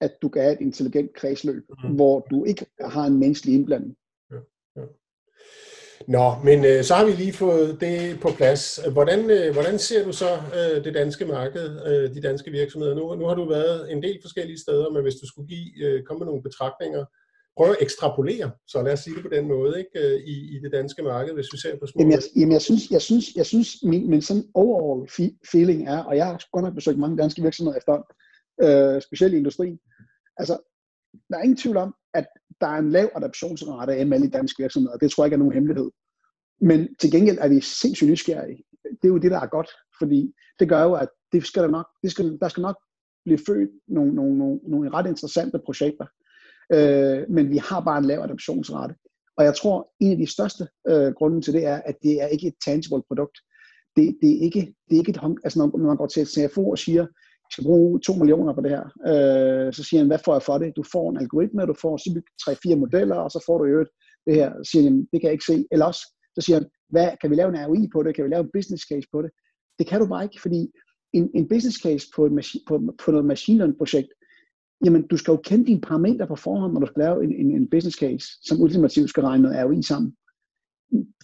at 0.00 0.12
du 0.22 0.28
kan 0.28 0.42
have 0.42 0.54
et 0.54 0.60
intelligent 0.60 1.14
kredsløb, 1.14 1.62
mm. 1.84 1.94
hvor 1.94 2.26
du 2.30 2.44
ikke 2.44 2.66
har 2.80 3.04
en 3.04 3.18
menneskelig 3.18 3.54
indblanding. 3.54 3.96
Nå, 6.08 6.34
men 6.44 6.64
øh, 6.64 6.84
så 6.84 6.94
har 6.94 7.04
vi 7.04 7.12
lige 7.12 7.32
fået 7.32 7.80
det 7.80 8.20
på 8.20 8.28
plads. 8.36 8.80
Hvordan, 8.92 9.30
øh, 9.30 9.52
hvordan 9.52 9.78
ser 9.78 10.04
du 10.04 10.12
så 10.12 10.30
øh, 10.58 10.84
det 10.84 10.94
danske 10.94 11.24
marked, 11.24 11.66
øh, 11.86 12.14
de 12.14 12.22
danske 12.22 12.50
virksomheder? 12.50 12.94
Nu, 12.94 13.14
nu 13.14 13.24
har 13.26 13.34
du 13.34 13.48
været 13.48 13.92
en 13.92 14.02
del 14.02 14.18
forskellige 14.22 14.60
steder, 14.60 14.90
men 14.90 15.02
hvis 15.02 15.14
du 15.14 15.26
skulle 15.26 15.48
give, 15.48 15.84
øh, 15.84 16.02
komme 16.04 16.18
med 16.18 16.26
nogle 16.26 16.42
betragtninger, 16.42 17.04
prøv 17.56 17.70
at 17.70 17.76
ekstrapolere, 17.80 18.50
så 18.66 18.82
lad 18.82 18.92
os 18.92 19.00
sige 19.00 19.14
det 19.14 19.22
på 19.22 19.28
den 19.28 19.48
måde, 19.48 19.78
ikke, 19.78 20.08
øh, 20.08 20.20
i, 20.20 20.56
i 20.56 20.60
det 20.64 20.72
danske 20.72 21.02
marked, 21.02 21.34
hvis 21.34 21.52
vi 21.52 21.58
ser 21.58 21.78
på 21.78 21.86
små... 21.86 22.00
Jamen, 22.00 22.12
jeg, 22.12 22.22
jamen 22.36 22.52
jeg 22.52 22.62
synes, 22.62 22.90
jeg 22.90 23.02
synes, 23.02 23.24
jeg 23.36 23.46
synes 23.46 23.68
min, 23.82 24.10
min 24.10 24.22
sådan 24.22 24.44
overall 24.54 25.08
feeling 25.52 25.88
er, 25.88 25.98
og 25.98 26.16
jeg 26.16 26.26
har 26.26 26.42
godt 26.52 26.64
nok 26.64 26.74
besøgt 26.74 26.98
mange 26.98 27.18
danske 27.18 27.42
virksomheder 27.42 27.78
efter, 27.78 27.94
øh, 28.64 29.02
specielt 29.02 29.34
i 29.34 29.36
industrien, 29.36 29.78
altså, 30.36 30.56
der 31.30 31.38
er 31.38 31.42
ingen 31.42 31.56
tvivl 31.56 31.76
om, 31.76 31.94
at 32.14 32.26
der 32.60 32.66
er 32.66 32.78
en 32.78 32.90
lav 32.90 33.08
adaptionsrate 33.14 33.92
af 33.92 34.06
ML 34.06 34.24
i 34.24 34.30
danske 34.30 34.62
virksomheder. 34.62 34.96
Det 34.96 35.10
tror 35.10 35.24
jeg 35.24 35.26
ikke 35.26 35.34
er 35.34 35.38
nogen 35.38 35.54
hemmelighed. 35.54 35.90
Men 36.60 36.94
til 37.00 37.10
gengæld 37.10 37.38
er 37.40 37.48
vi 37.48 37.60
sindssygt 37.60 38.10
nysgerrige. 38.10 38.62
Det 38.82 39.04
er 39.04 39.08
jo 39.08 39.18
det, 39.18 39.30
der 39.30 39.40
er 39.40 39.46
godt, 39.46 39.70
fordi 39.98 40.32
det 40.60 40.68
gør 40.68 40.82
jo, 40.82 40.94
at 40.94 41.08
det 41.32 41.46
skal 41.46 41.62
der, 41.62 41.68
nok, 41.68 41.86
det 42.02 42.10
skal, 42.10 42.38
der 42.40 42.48
skal 42.48 42.60
nok 42.60 42.76
blive 43.24 43.38
født 43.46 43.70
nogle, 43.88 44.14
nogle, 44.14 44.38
nogle, 44.38 44.60
nogle 44.68 44.90
ret 44.90 45.06
interessante 45.06 45.58
projekter. 45.64 46.06
Øh, 46.72 47.30
men 47.30 47.50
vi 47.50 47.56
har 47.56 47.80
bare 47.80 47.98
en 47.98 48.04
lav 48.04 48.20
adoptionsrate. 48.20 48.94
Og 49.36 49.44
jeg 49.44 49.54
tror, 49.54 49.92
en 50.00 50.12
af 50.12 50.18
de 50.18 50.32
største 50.32 50.68
øh, 50.88 51.12
grunde 51.12 51.40
til 51.40 51.52
det 51.52 51.64
er, 51.64 51.76
at 51.76 51.96
det 52.02 52.22
er 52.22 52.26
ikke 52.26 52.46
et 52.46 52.54
tangible 52.64 53.02
produkt. 53.08 53.38
Det, 53.96 54.16
det, 54.22 54.30
er, 54.36 54.40
ikke, 54.40 54.60
det 54.60 54.94
er 54.94 54.98
ikke 54.98 55.10
et, 55.10 55.20
altså 55.44 55.58
når 55.58 55.78
man 55.78 55.96
går 55.96 56.06
til 56.06 56.22
et 56.22 56.28
CFO 56.28 56.70
og 56.70 56.78
siger, 56.78 57.06
skal 57.52 57.64
bruge 57.64 58.00
2 58.00 58.14
millioner 58.14 58.52
på 58.54 58.60
det 58.60 58.70
her, 58.70 58.84
øh, 59.10 59.72
så 59.72 59.82
siger 59.84 60.00
han, 60.00 60.06
hvad 60.06 60.18
får 60.24 60.34
jeg 60.34 60.42
for 60.42 60.58
det? 60.58 60.76
Du 60.76 60.84
får 60.92 61.10
en 61.10 61.16
algoritme, 61.16 61.66
du 61.66 61.74
får 61.82 61.94
3-4 62.72 62.76
modeller, 62.76 63.16
og 63.16 63.30
så 63.30 63.44
får 63.46 63.58
du 63.58 63.64
jo 63.64 63.78
det 64.26 64.34
her. 64.34 64.50
Så 64.62 64.70
siger 64.70 64.84
han, 64.84 64.96
det 65.12 65.20
kan 65.20 65.28
jeg 65.28 65.32
ikke 65.32 65.50
se. 65.52 65.66
Eller 65.72 65.86
også, 65.86 66.02
så 66.34 66.40
siger 66.44 66.56
han, 66.58 66.66
hvad, 66.90 67.08
kan 67.20 67.30
vi 67.30 67.36
lave 67.36 67.48
en 67.48 67.66
ROI 67.66 67.88
på 67.92 68.02
det? 68.02 68.14
Kan 68.14 68.24
vi 68.24 68.30
lave 68.30 68.44
en 68.44 68.54
business 68.56 68.84
case 68.90 69.08
på 69.12 69.22
det? 69.22 69.30
Det 69.78 69.86
kan 69.86 70.00
du 70.00 70.06
bare 70.06 70.24
ikke, 70.24 70.40
fordi 70.40 70.60
en, 71.12 71.30
en 71.34 71.48
business 71.48 71.76
case 71.84 72.06
på, 72.16 72.26
et 72.26 72.32
på, 72.68 72.74
på 73.04 73.10
noget 73.10 73.26
machine 73.26 73.58
learning 73.58 73.78
projekt, 73.78 74.08
jamen 74.84 75.06
du 75.06 75.16
skal 75.16 75.32
jo 75.32 75.40
kende 75.44 75.66
dine 75.66 75.80
parametre 75.80 76.26
på 76.26 76.36
forhånd, 76.36 76.72
når 76.72 76.80
du 76.80 76.86
skal 76.86 77.02
lave 77.02 77.24
en, 77.24 77.32
en, 77.34 77.50
en 77.50 77.70
business 77.70 77.96
case, 77.98 78.26
som 78.42 78.60
ultimativt 78.62 79.10
skal 79.10 79.22
regne 79.22 79.42
noget 79.42 79.64
ROI 79.64 79.82
sammen. 79.82 80.16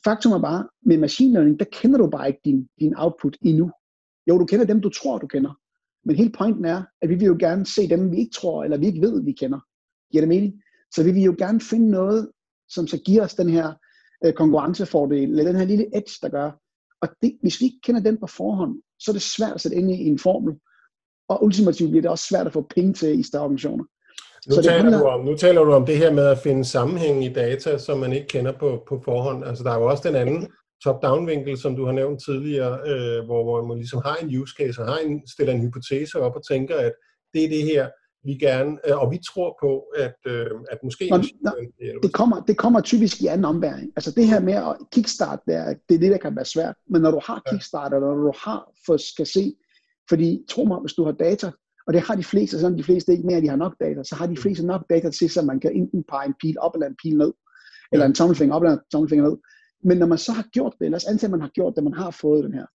Faktum 0.04 0.32
er 0.32 0.40
bare, 0.40 0.68
med 0.82 0.98
machine 0.98 1.32
learning, 1.32 1.58
der 1.60 1.66
kender 1.72 1.98
du 1.98 2.10
bare 2.10 2.28
ikke 2.28 2.40
din, 2.44 2.68
din 2.80 2.94
output 2.96 3.36
endnu. 3.42 3.70
Jo, 4.28 4.38
du 4.38 4.46
kender 4.46 4.66
dem, 4.66 4.80
du 4.80 4.88
tror, 4.88 5.18
du 5.18 5.26
kender. 5.26 5.52
Men 6.04 6.16
hele 6.16 6.30
pointen 6.30 6.64
er, 6.64 6.82
at 7.02 7.08
vi 7.08 7.14
vil 7.14 7.26
jo 7.26 7.36
gerne 7.40 7.66
se 7.66 7.88
dem, 7.88 8.10
vi 8.10 8.16
ikke 8.16 8.34
tror, 8.34 8.64
eller 8.64 8.78
vi 8.78 8.86
ikke 8.86 9.00
ved, 9.00 9.24
vi 9.24 9.32
kender. 9.32 9.60
Giver 10.12 10.22
det 10.22 10.28
mening? 10.28 10.62
Så 10.94 11.02
vi 11.02 11.12
vil 11.12 11.22
jo 11.22 11.34
gerne 11.38 11.60
finde 11.60 11.90
noget, 11.90 12.30
som 12.68 12.86
så 12.86 12.98
giver 12.98 13.24
os 13.24 13.34
den 13.34 13.50
her 13.50 13.72
øh, 14.24 14.32
konkurrencefordel, 14.32 15.30
eller 15.30 15.44
den 15.44 15.56
her 15.56 15.64
lille 15.64 15.96
edge, 15.96 16.18
der 16.22 16.28
gør. 16.28 16.50
Og 17.02 17.08
det, 17.22 17.38
hvis 17.42 17.60
vi 17.60 17.64
ikke 17.64 17.80
kender 17.82 18.00
den 18.00 18.18
på 18.20 18.26
forhånd, 18.26 18.82
så 18.98 19.10
er 19.10 19.12
det 19.12 19.22
svært 19.22 19.52
at 19.52 19.60
sætte 19.60 19.76
ind 19.76 19.90
i 19.90 20.06
en 20.06 20.18
formel. 20.18 20.54
Og 21.28 21.44
ultimativt 21.44 21.90
bliver 21.90 22.02
det 22.02 22.10
også 22.10 22.26
svært 22.30 22.46
at 22.46 22.52
få 22.52 22.66
penge 22.74 22.92
til 22.92 23.20
i 23.20 23.22
større 23.22 23.42
organisationer. 23.42 23.84
Nu, 24.48 24.54
så 24.54 24.62
taler 24.62 24.82
handler... 24.82 24.98
du 24.98 25.04
om, 25.04 25.24
nu 25.24 25.36
taler 25.36 25.64
du 25.64 25.72
om 25.72 25.86
det 25.86 25.96
her 25.96 26.12
med 26.12 26.26
at 26.26 26.38
finde 26.38 26.64
sammenhæng 26.64 27.24
i 27.24 27.32
data, 27.32 27.78
som 27.78 27.98
man 27.98 28.12
ikke 28.12 28.26
kender 28.26 28.52
på, 28.52 28.84
på 28.88 29.00
forhånd. 29.04 29.44
Altså 29.44 29.64
der 29.64 29.70
er 29.70 29.78
jo 29.78 29.90
også 29.90 30.08
den 30.08 30.16
anden 30.16 30.48
top-down 30.84 31.26
vinkel, 31.26 31.58
som 31.58 31.76
du 31.76 31.84
har 31.84 31.92
nævnt 31.92 32.22
tidligere, 32.24 32.72
øh, 32.90 33.24
hvor, 33.24 33.42
hvor 33.44 33.66
man 33.66 33.76
ligesom 33.76 34.00
har 34.04 34.16
en 34.16 34.40
use 34.40 34.54
case 34.58 34.82
og 34.82 34.86
har 34.88 34.98
en, 34.98 35.28
stiller 35.28 35.52
en 35.52 35.60
hypotese 35.60 36.20
op 36.20 36.36
og 36.36 36.46
tænker, 36.46 36.76
at 36.76 36.92
det 37.34 37.44
er 37.44 37.48
det 37.48 37.62
her, 37.62 37.88
vi 38.24 38.34
gerne, 38.34 38.78
øh, 38.88 38.98
og 39.02 39.10
vi 39.10 39.18
tror 39.30 39.58
på, 39.62 39.84
at, 39.96 40.18
øh, 40.26 40.46
at 40.70 40.78
måske... 40.84 41.08
Nå, 41.10 41.16
nå, 41.40 41.52
det, 42.02 42.12
kommer, 42.12 42.40
det 42.40 42.56
kommer 42.56 42.80
typisk 42.80 43.22
i 43.22 43.26
anden 43.26 43.44
ombæring. 43.44 43.92
Altså 43.96 44.10
det 44.10 44.26
her 44.26 44.40
med 44.40 44.54
at 44.54 44.76
kickstart, 44.92 45.38
det 45.46 45.54
er, 45.54 45.74
det 45.88 45.94
er 45.94 45.98
det, 45.98 46.10
der 46.10 46.18
kan 46.18 46.36
være 46.36 46.44
svært. 46.44 46.74
Men 46.90 47.02
når 47.02 47.10
du 47.10 47.20
har 47.24 47.42
kickstart, 47.50 47.94
eller 47.94 48.08
når 48.08 48.24
du 48.30 48.32
har 48.36 48.70
for, 48.86 48.96
skal 48.96 49.26
se, 49.26 49.54
fordi 50.08 50.44
tro 50.48 50.64
mig, 50.64 50.78
hvis 50.80 50.92
du 50.92 51.04
har 51.04 51.12
data, 51.12 51.50
og 51.86 51.92
det 51.92 52.00
har 52.00 52.14
de 52.14 52.24
fleste, 52.24 52.58
selvom 52.58 52.76
de 52.76 52.84
fleste 52.84 53.12
ikke 53.12 53.26
mere, 53.26 53.40
de 53.40 53.48
har 53.48 53.56
nok 53.56 53.74
data, 53.80 54.02
så 54.04 54.14
har 54.14 54.26
de 54.26 54.36
fleste 54.36 54.66
nok 54.66 54.82
data 54.90 55.10
til, 55.10 55.30
så 55.30 55.42
man 55.42 55.60
kan 55.60 55.72
enten 55.72 56.04
pege 56.08 56.26
en 56.26 56.34
pil 56.40 56.56
op 56.60 56.74
eller 56.74 56.86
en 56.86 56.96
pil 57.02 57.16
ned, 57.16 57.32
eller 57.92 58.06
en 58.06 58.14
tommelfinger 58.14 58.54
op 58.56 58.62
eller 58.62 58.76
en 58.76 58.84
tommelfinger 58.92 59.28
ned. 59.28 59.36
Men 59.82 59.98
når 59.98 60.06
man 60.06 60.18
så 60.18 60.32
har 60.32 60.42
gjort 60.52 60.74
det, 60.80 60.90
lad 60.90 60.96
os 60.96 61.04
antage, 61.04 61.26
at 61.26 61.30
man 61.30 61.40
har 61.40 61.48
gjort 61.48 61.74
det, 61.76 61.84
man 61.84 61.92
har 61.92 62.10
fået 62.10 62.44
den 62.44 62.54
her, 62.54 62.66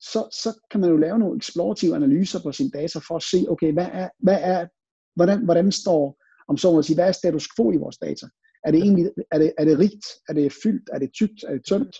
så, 0.00 0.28
så 0.42 0.60
kan 0.70 0.80
man 0.80 0.90
jo 0.90 0.96
lave 0.96 1.18
nogle 1.18 1.36
eksplorative 1.36 1.96
analyser 1.96 2.40
på 2.42 2.52
sine 2.52 2.70
data 2.70 2.98
for 2.98 3.16
at 3.16 3.22
se, 3.22 3.46
okay, 3.48 3.72
hvad 3.72 3.88
er, 3.92 4.08
hvad 4.18 4.38
er 4.42 4.66
hvordan, 5.16 5.44
hvordan 5.44 5.72
står, 5.72 6.22
om 6.48 6.56
så 6.56 6.72
må 6.72 6.82
sige, 6.82 6.96
hvad 6.96 7.08
er 7.08 7.12
status 7.12 7.48
quo 7.56 7.72
i 7.72 7.76
vores 7.76 7.98
data? 7.98 8.26
Er 8.64 8.70
det 8.70 8.80
egentlig, 8.80 9.10
er 9.32 9.38
det, 9.38 9.52
er 9.58 9.64
det 9.64 9.78
rigt? 9.78 10.06
Er 10.28 10.32
det 10.32 10.52
fyldt? 10.62 10.90
Er 10.92 10.98
det 10.98 11.12
tykt? 11.12 11.44
Er 11.48 11.52
det 11.52 11.64
tyndt? 11.64 11.96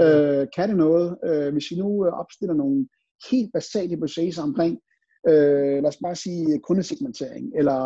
Øh, 0.00 0.46
kan 0.56 0.68
det 0.68 0.76
noget? 0.76 1.18
Øh, 1.24 1.52
hvis 1.52 1.70
vi 1.70 1.76
nu 1.76 2.06
øh, 2.06 2.12
opstiller 2.12 2.54
nogle 2.54 2.88
helt 3.30 3.50
basale 3.52 3.94
hypoteser 3.94 4.42
omkring, 4.42 4.78
øh, 5.28 5.76
lad 5.82 5.86
os 5.86 5.98
bare 6.02 6.16
sige 6.16 6.60
kundesegmentering, 6.68 7.52
eller 7.58 7.80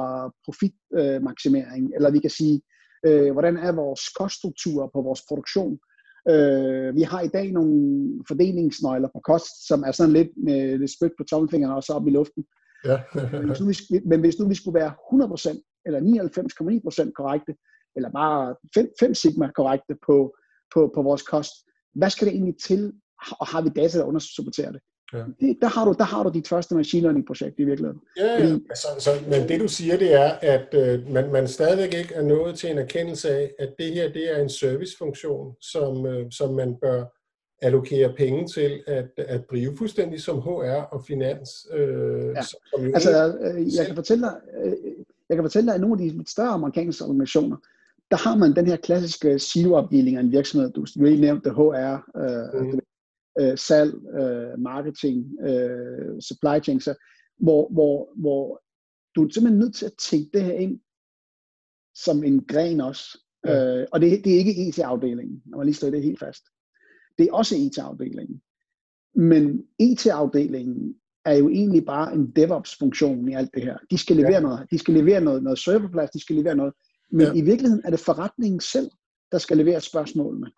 profitmaksimering, 0.44 1.84
øh, 1.84 1.96
eller 1.96 2.10
vi 2.10 2.18
kan 2.18 2.30
sige, 2.30 2.62
øh, 3.06 3.32
hvordan 3.32 3.56
er 3.56 3.72
vores 3.72 4.08
koststruktur 4.08 4.90
på 4.94 5.02
vores 5.02 5.22
produktion? 5.28 5.78
Øh, 6.28 6.94
vi 6.94 7.02
har 7.02 7.20
i 7.20 7.28
dag 7.28 7.52
nogle 7.52 8.24
fordelingsnøgler 8.28 9.08
på 9.14 9.20
kost, 9.24 9.66
som 9.68 9.82
er 9.82 9.92
sådan 9.92 10.12
lidt 10.12 10.28
med 10.36 10.78
lidt 10.78 10.90
spyt 10.90 11.12
på 11.18 11.24
tommelfingeren 11.24 11.74
og 11.74 11.82
så 11.82 11.92
op 11.92 12.06
i 12.06 12.10
luften. 12.10 12.44
Ja. 12.84 12.98
men, 13.32 13.46
hvis 13.46 13.60
nu 13.60 13.66
vi, 13.66 14.00
men 14.06 14.20
hvis 14.20 14.38
nu 14.38 14.48
vi 14.48 14.54
skulle 14.54 14.80
være 14.80 14.92
100% 15.12 15.82
eller 15.86 16.00
99,9% 17.06 17.12
korrekte, 17.12 17.54
eller 17.96 18.10
bare 18.10 18.56
5, 18.74 18.88
5 19.00 19.14
sigma 19.14 19.50
korrekte 19.50 19.94
på, 20.06 20.34
på, 20.74 20.92
på 20.94 21.02
vores 21.02 21.22
kost, 21.22 21.52
hvad 21.94 22.10
skal 22.10 22.26
det 22.26 22.34
egentlig 22.34 22.54
til, 22.66 22.92
og 23.40 23.46
har 23.46 23.62
vi 23.62 23.68
data, 23.68 23.98
der 23.98 24.04
undersupporterer 24.04 24.72
det? 24.72 24.80
Ja. 25.12 25.24
Det, 25.40 25.58
der, 25.62 25.68
har 25.68 25.84
du, 25.84 25.94
der 25.98 26.04
har 26.04 26.22
du 26.22 26.30
dit 26.30 26.48
første 26.48 26.74
machine 26.74 27.02
learning 27.02 27.26
projekt 27.26 27.54
i 27.58 27.64
virkeligheden. 27.64 28.00
Ja, 28.16 28.24
ja. 28.24 28.34
Fordi, 28.34 28.64
så, 28.74 28.88
så, 28.98 29.10
men 29.30 29.48
det 29.48 29.60
du 29.60 29.68
siger, 29.68 29.96
det 29.96 30.14
er, 30.14 30.30
at 30.42 30.74
øh, 30.74 31.10
man, 31.12 31.32
man 31.32 31.48
stadigvæk 31.48 31.94
ikke 31.94 32.14
er 32.14 32.22
nået 32.22 32.58
til 32.58 32.70
en 32.70 32.78
erkendelse 32.78 33.30
af, 33.30 33.54
at 33.58 33.74
det 33.78 33.94
her 33.94 34.12
det 34.12 34.36
er 34.36 34.42
en 34.42 34.48
servicefunktion, 34.48 35.54
som, 35.60 36.06
øh, 36.06 36.26
som 36.30 36.54
man 36.54 36.76
bør 36.82 37.04
allokere 37.62 38.12
penge 38.16 38.46
til 38.46 38.82
at, 38.86 39.08
at 39.16 39.50
drive 39.50 39.76
fuldstændig 39.76 40.20
som 40.22 40.38
HR 40.38 40.82
og 40.92 41.04
finans. 41.04 41.50
Øh, 41.72 42.26
ja. 42.36 42.42
som 42.42 42.84
jo 42.84 42.92
altså, 42.94 43.38
øh, 43.40 43.76
jeg, 43.76 43.86
kan 43.86 43.94
fortælle 43.94 44.24
dig, 44.24 44.34
øh, 44.64 44.72
jeg 45.28 45.36
kan 45.36 45.44
fortælle 45.44 45.66
dig, 45.66 45.74
at 45.74 45.80
nogle 45.80 46.04
af 46.04 46.10
de 46.10 46.24
større 46.30 46.48
amerikanske 46.48 47.04
organisationer, 47.04 47.56
der 48.10 48.16
har 48.16 48.36
man 48.36 48.56
den 48.56 48.66
her 48.66 48.76
klassiske 48.76 49.38
siloopdeling 49.38 50.16
af 50.16 50.20
en 50.20 50.32
virksomhed. 50.32 50.70
Du 50.70 50.84
lige 50.96 51.20
nævnte 51.20 51.50
HR, 51.50 51.94
øh, 52.16 52.62
mm. 52.62 52.80
Øh, 53.40 53.58
salg, 53.58 53.94
øh, 54.20 54.58
marketing, 54.58 55.26
øh, 55.48 56.20
supply 56.20 56.62
chain, 56.64 56.80
så, 56.80 56.94
hvor, 57.38 57.72
hvor, 57.72 58.12
hvor 58.16 58.62
du 59.14 59.26
er 59.26 59.30
simpelthen 59.30 59.58
nødt 59.58 59.74
til 59.74 59.86
at 59.86 59.92
tænke 60.10 60.30
det 60.32 60.42
her 60.42 60.52
ind 60.52 60.80
som 61.94 62.24
en 62.24 62.44
gren 62.44 62.80
også. 62.80 63.18
Ja. 63.44 63.80
Øh, 63.80 63.86
og 63.92 64.00
det, 64.00 64.24
det 64.24 64.34
er 64.34 64.38
ikke 64.38 64.68
IT-afdelingen, 64.68 65.42
når 65.46 65.58
man 65.58 65.66
lige 65.66 65.74
slår 65.74 65.90
det 65.90 66.02
helt 66.02 66.18
fast. 66.18 66.44
Det 67.18 67.28
er 67.28 67.32
også 67.32 67.56
IT-afdelingen. 67.56 68.42
Men 69.14 69.66
IT-afdelingen 69.78 70.94
er 71.24 71.34
jo 71.34 71.48
egentlig 71.48 71.84
bare 71.84 72.14
en 72.14 72.30
DevOps-funktion 72.30 73.28
i 73.28 73.34
alt 73.34 73.54
det 73.54 73.62
her. 73.62 73.78
De 73.90 73.98
skal 73.98 74.16
levere 74.16 74.32
ja. 74.32 74.40
noget, 74.40 74.66
de 74.70 74.78
skal 74.78 74.94
levere 74.94 75.20
noget, 75.20 75.42
noget 75.42 75.58
serverplads, 75.58 76.10
de 76.10 76.20
skal 76.20 76.36
levere 76.36 76.56
noget. 76.56 76.74
Men 77.10 77.26
ja. 77.26 77.32
i 77.32 77.40
virkeligheden 77.40 77.82
er 77.84 77.90
det 77.90 78.00
forretningen 78.00 78.60
selv, 78.60 78.90
der 79.32 79.38
skal 79.38 79.56
levere 79.56 79.80
spørgsmålene. 79.80 80.50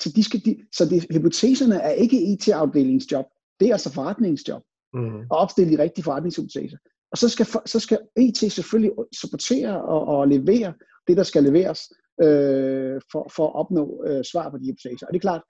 Så, 0.00 0.12
de 0.16 0.24
skal, 0.24 0.40
de, 0.44 0.56
så 0.72 0.84
det, 0.84 1.06
hypoteserne 1.10 1.76
er 1.76 1.90
ikke 1.90 2.22
IT-afdelingens 2.22 3.12
job. 3.12 3.26
Det 3.60 3.68
er 3.68 3.72
altså 3.72 3.92
forretningens 3.92 4.48
job. 4.48 4.62
Mm. 4.94 5.20
At 5.20 5.26
opstille 5.30 5.76
de 5.76 5.82
rigtige 5.82 6.04
forretningshypoteser. 6.04 6.76
Og 7.12 7.18
så 7.18 7.28
skal, 7.28 7.46
så 7.66 7.80
skal 7.80 7.98
IT 8.16 8.52
selvfølgelig 8.52 8.92
supportere 9.20 9.82
og, 9.82 10.06
og 10.06 10.28
levere 10.28 10.72
det, 11.08 11.16
der 11.16 11.22
skal 11.22 11.42
leveres 11.42 11.80
øh, 12.22 13.00
for, 13.12 13.30
for 13.36 13.46
at 13.46 13.54
opnå 13.54 14.04
øh, 14.06 14.24
svar 14.24 14.50
på 14.50 14.58
de 14.58 14.66
hypoteser. 14.66 15.06
Og 15.06 15.12
det 15.12 15.18
er 15.18 15.28
klart, 15.28 15.42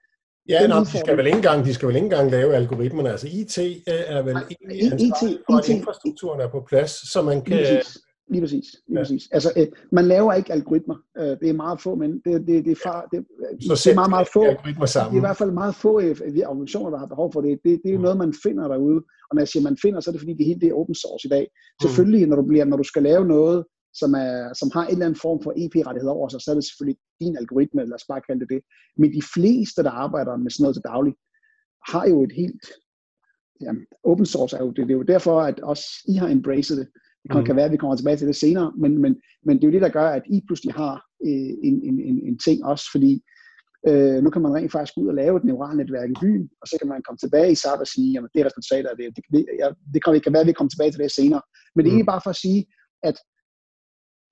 Ja, 0.49 0.67
no, 0.67 0.79
de 0.79 0.99
skal 0.99 1.17
vel 1.17 1.25
ikke 1.25 1.35
engang, 1.35 1.65
de 1.65 1.73
skal 1.73 1.87
vel 1.87 1.95
ikke 1.95 2.05
engang 2.05 2.31
lave 2.31 2.55
algoritmerne. 2.55 3.11
Altså 3.11 3.27
IT 3.27 3.57
øh, 3.57 3.73
er 3.87 4.21
vel 4.21 4.35
egentlig 4.35 5.07
IT, 5.07 5.39
for, 5.49 5.57
at 5.57 5.69
infrastrukturen 5.69 6.41
er 6.41 6.47
på 6.47 6.65
plads, 6.69 7.11
så 7.11 7.21
man 7.21 7.41
kan... 7.41 7.81
Lige 8.29 8.41
præcis. 8.41 8.65
Lige 8.87 8.97
ja. 8.97 9.03
præcis. 9.03 9.23
Altså, 9.31 9.49
øh, 9.57 9.67
man 9.91 10.05
laver 10.05 10.33
ikke 10.33 10.53
algoritmer. 10.53 10.97
Øh, 11.19 11.33
det 11.41 11.49
er 11.49 11.53
meget 11.53 11.81
få, 11.81 11.95
men 11.95 12.11
det, 12.25 12.47
det, 12.47 12.65
det, 12.65 12.71
er, 12.71 12.81
far, 12.83 13.07
det, 13.11 13.25
så 13.61 13.81
det 13.85 13.91
er 13.91 13.95
meget, 13.95 14.09
meget 14.09 14.27
få. 14.33 14.43
Algoritmer 14.43 14.85
sammen. 14.85 15.11
Det 15.11 15.17
er 15.17 15.23
i 15.23 15.27
hvert 15.27 15.37
fald 15.37 15.51
meget 15.51 15.75
få 15.75 16.01
øh, 16.01 16.15
organisationer, 16.51 16.89
der 16.89 16.97
har 16.97 17.05
behov 17.05 17.33
for 17.33 17.41
det. 17.41 17.59
Det, 17.65 17.81
det 17.83 17.91
er 17.93 17.97
mm. 17.97 18.03
noget, 18.03 18.17
man 18.17 18.33
finder 18.43 18.67
derude. 18.67 18.99
Og 19.27 19.31
når 19.33 19.41
jeg 19.41 19.47
siger, 19.47 19.63
man 19.63 19.77
finder, 19.81 19.99
så 19.99 20.09
er 20.09 20.11
det 20.11 20.21
fordi, 20.21 20.33
det 20.33 20.45
hele 20.45 20.59
det 20.59 20.69
er 20.69 20.79
open 20.81 20.95
source 20.95 21.27
i 21.27 21.29
dag. 21.29 21.45
Mm. 21.51 21.87
Selvfølgelig, 21.87 22.27
når 22.27 22.35
du, 22.35 22.45
bliver, 22.47 22.65
når 22.65 22.77
du 22.77 22.83
skal 22.83 23.03
lave 23.03 23.25
noget, 23.25 23.65
som, 23.93 24.13
er, 24.13 24.53
som 24.59 24.69
har 24.73 24.83
en 24.85 24.91
eller 24.91 25.05
anden 25.05 25.21
form 25.25 25.39
for 25.43 25.51
EP-rettighed 25.61 26.09
over 26.09 26.27
sig, 26.29 26.41
så 26.41 26.51
er 26.51 26.55
det 26.55 26.65
selvfølgelig 26.65 26.99
din 27.21 27.37
algoritme, 27.37 27.85
lad 27.85 27.99
os 28.01 28.09
bare 28.11 28.21
kalde 28.27 28.41
det 28.41 28.49
det. 28.49 28.61
Men 28.97 29.13
de 29.17 29.23
fleste, 29.35 29.83
der 29.83 29.91
arbejder 29.91 30.37
med 30.37 30.51
sådan 30.51 30.63
noget 30.63 30.75
til 30.75 30.87
daglig, 30.91 31.13
har 31.91 32.05
jo 32.11 32.23
et 32.23 32.33
helt... 32.41 32.65
Ja, 33.61 33.71
open 34.03 34.25
source 34.25 34.57
er 34.57 34.63
jo 34.63 34.71
det. 34.71 34.87
Det 34.87 34.93
er 34.93 34.97
jo 34.97 35.11
derfor, 35.13 35.41
at 35.41 35.59
også 35.59 35.85
I 36.07 36.13
har 36.13 36.29
embraced 36.29 36.77
det. 36.77 36.87
Det 37.23 37.31
kan, 37.31 37.39
mm. 37.39 37.45
kan 37.45 37.55
være, 37.55 37.65
at 37.65 37.71
vi 37.71 37.77
kommer 37.77 37.95
tilbage 37.95 38.17
til 38.17 38.27
det 38.27 38.35
senere, 38.35 38.73
men, 38.77 39.01
men, 39.01 39.15
men 39.45 39.57
det 39.57 39.63
er 39.63 39.67
jo 39.67 39.73
det, 39.73 39.81
der 39.81 39.89
gør, 39.89 40.09
at 40.09 40.23
I 40.29 40.41
pludselig 40.47 40.73
har 40.73 40.93
øh, 41.25 41.53
en, 41.67 41.75
en, 41.83 41.99
en, 42.09 42.17
en 42.27 42.37
ting 42.45 42.65
også, 42.65 42.85
fordi 42.91 43.23
øh, 43.87 44.23
nu 44.23 44.29
kan 44.29 44.41
man 44.41 44.53
rent 44.53 44.71
faktisk 44.71 44.97
ud 44.97 45.07
og 45.07 45.13
lave 45.13 45.37
et 45.37 45.43
neuralnetværk 45.43 46.09
i 46.09 46.19
byen, 46.21 46.49
og 46.61 46.67
så 46.67 46.75
kan 46.79 46.87
man 46.87 47.01
komme 47.05 47.17
tilbage 47.17 47.51
i 47.51 47.55
SAP 47.55 47.79
og 47.79 47.87
sige, 47.87 48.17
at 48.17 48.23
det 48.33 48.41
er 48.41 48.45
resultatet 48.45 48.89
af 48.89 48.97
det. 48.97 49.05
Det, 49.15 49.23
det, 49.33 49.45
ja, 49.59 49.67
det 49.93 50.03
kan, 50.03 50.13
det 50.13 50.23
kan 50.23 50.33
være, 50.33 50.41
at 50.41 50.47
vi 50.47 50.57
kommer 50.57 50.69
tilbage 50.69 50.91
til 50.91 50.99
det 50.99 51.11
senere. 51.11 51.41
Men 51.75 51.85
det 51.85 51.93
er 51.93 51.97
mm. 51.97 52.05
bare 52.05 52.21
for 52.23 52.29
at 52.29 52.41
sige, 52.45 52.65
at 53.03 53.17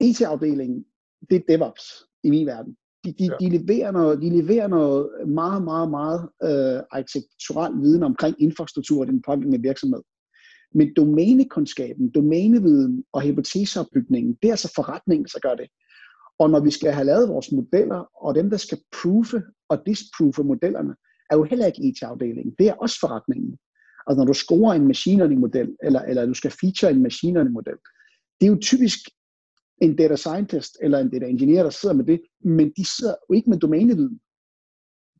IT-afdelingen, 0.07 0.85
det 1.29 1.35
er 1.35 1.45
DevOps 1.49 1.85
i 2.23 2.29
min 2.29 2.47
verden. 2.47 2.75
De, 3.05 3.13
de, 3.19 3.25
ja. 3.25 3.37
de, 3.41 3.57
leverer 3.57 3.91
noget, 3.91 4.21
de 4.21 4.29
leverer 4.41 4.67
noget 4.67 5.09
meget, 5.27 5.63
meget, 5.63 5.89
meget 5.89 6.19
øh, 6.47 6.79
arkitektural 6.91 7.73
viden 7.83 8.03
omkring 8.03 8.35
infrastruktur 8.41 9.03
i 9.03 9.07
den 9.07 9.21
pågældende 9.27 9.61
virksomhed. 9.61 10.01
Men 10.73 10.93
domænekundskaben, 10.93 12.09
domæneviden 12.09 13.03
og 13.13 13.21
hypoteseopbygningen, 13.21 14.37
det 14.41 14.47
er 14.47 14.53
altså 14.53 14.71
forretningen, 14.75 15.25
der 15.33 15.39
gør 15.39 15.55
det. 15.55 15.67
Og 16.39 16.49
når 16.49 16.59
vi 16.59 16.71
skal 16.71 16.91
have 16.91 17.05
lavet 17.05 17.29
vores 17.29 17.51
modeller, 17.51 18.25
og 18.25 18.35
dem, 18.35 18.49
der 18.49 18.57
skal 18.57 18.77
prove 19.01 19.43
og 19.69 19.77
disprove 19.85 20.47
modellerne, 20.47 20.95
er 21.29 21.35
jo 21.35 21.43
heller 21.43 21.65
ikke 21.65 21.81
e 21.83 21.87
IT-afdelingen. 21.87 22.55
Det 22.59 22.67
er 22.67 22.73
også 22.73 22.99
forretningen. 22.99 23.57
Og 24.07 24.15
når 24.15 24.25
du 24.25 24.33
scorer 24.33 24.73
en 24.73 24.87
machine 24.87 25.17
learning 25.17 25.39
model, 25.39 25.75
eller, 25.83 26.01
eller 26.01 26.25
du 26.25 26.33
skal 26.33 26.51
feature 26.51 26.91
en 26.91 27.03
machine 27.03 27.33
learning 27.33 27.53
model, 27.53 27.77
det 28.39 28.47
er 28.47 28.51
jo 28.51 28.59
typisk 28.61 28.99
en 29.81 29.95
data 29.95 30.15
scientist 30.15 30.77
eller 30.81 30.99
en 30.99 31.09
data 31.09 31.25
engineer, 31.25 31.63
der 31.63 31.69
sidder 31.69 31.95
med 31.95 32.05
det, 32.05 32.21
men 32.43 32.73
de 32.77 32.85
sidder 32.97 33.15
jo 33.29 33.33
ikke 33.35 33.49
med 33.49 33.57
domæneviden. 33.57 34.19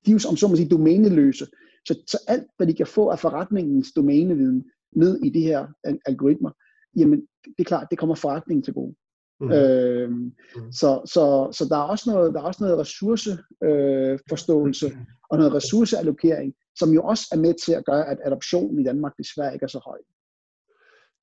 De 0.06 0.12
er 0.12 0.14
jo, 0.14 0.30
om 0.30 0.38
så 0.38 0.48
må 0.48 0.56
sige, 0.56 0.70
domæneløse. 0.70 1.46
Så, 1.88 2.04
så 2.08 2.18
alt, 2.28 2.48
hvad 2.58 2.68
de 2.68 2.74
kan 2.74 2.88
få 2.88 3.10
af 3.10 3.20
forretningens 3.20 3.92
domæneviden 3.96 4.64
ned 4.96 5.20
i 5.24 5.30
de 5.30 5.42
her 5.42 5.68
algoritmer, 6.06 6.52
jamen 6.96 7.28
det 7.44 7.60
er 7.60 7.64
klart, 7.64 7.88
det 7.92 8.00
kommer 8.00 8.16
forretningen 8.16 8.64
til 8.64 8.74
gode. 8.74 8.96
Mm. 9.40 9.50
Mm. 9.50 10.34
Så, 10.72 11.02
så, 11.06 11.50
så 11.52 11.66
der 11.70 11.78
er 11.78 11.82
også 11.82 12.12
noget, 12.12 12.34
der 12.34 12.40
er 12.40 12.44
også 12.44 12.64
noget 12.64 12.80
ressourceforståelse 12.80 14.86
øh, 14.86 14.98
og 15.30 15.38
noget 15.38 15.54
ressourceallokering, 15.54 16.54
som 16.76 16.90
jo 16.90 17.04
også 17.04 17.28
er 17.32 17.38
med 17.38 17.54
til 17.66 17.74
at 17.74 17.86
gøre, 17.86 18.08
at 18.08 18.18
adoptionen 18.26 18.80
i 18.80 18.84
Danmark 18.84 19.14
desværre 19.18 19.54
ikke 19.54 19.64
er 19.64 19.68
så 19.68 19.80
høj. 19.86 19.98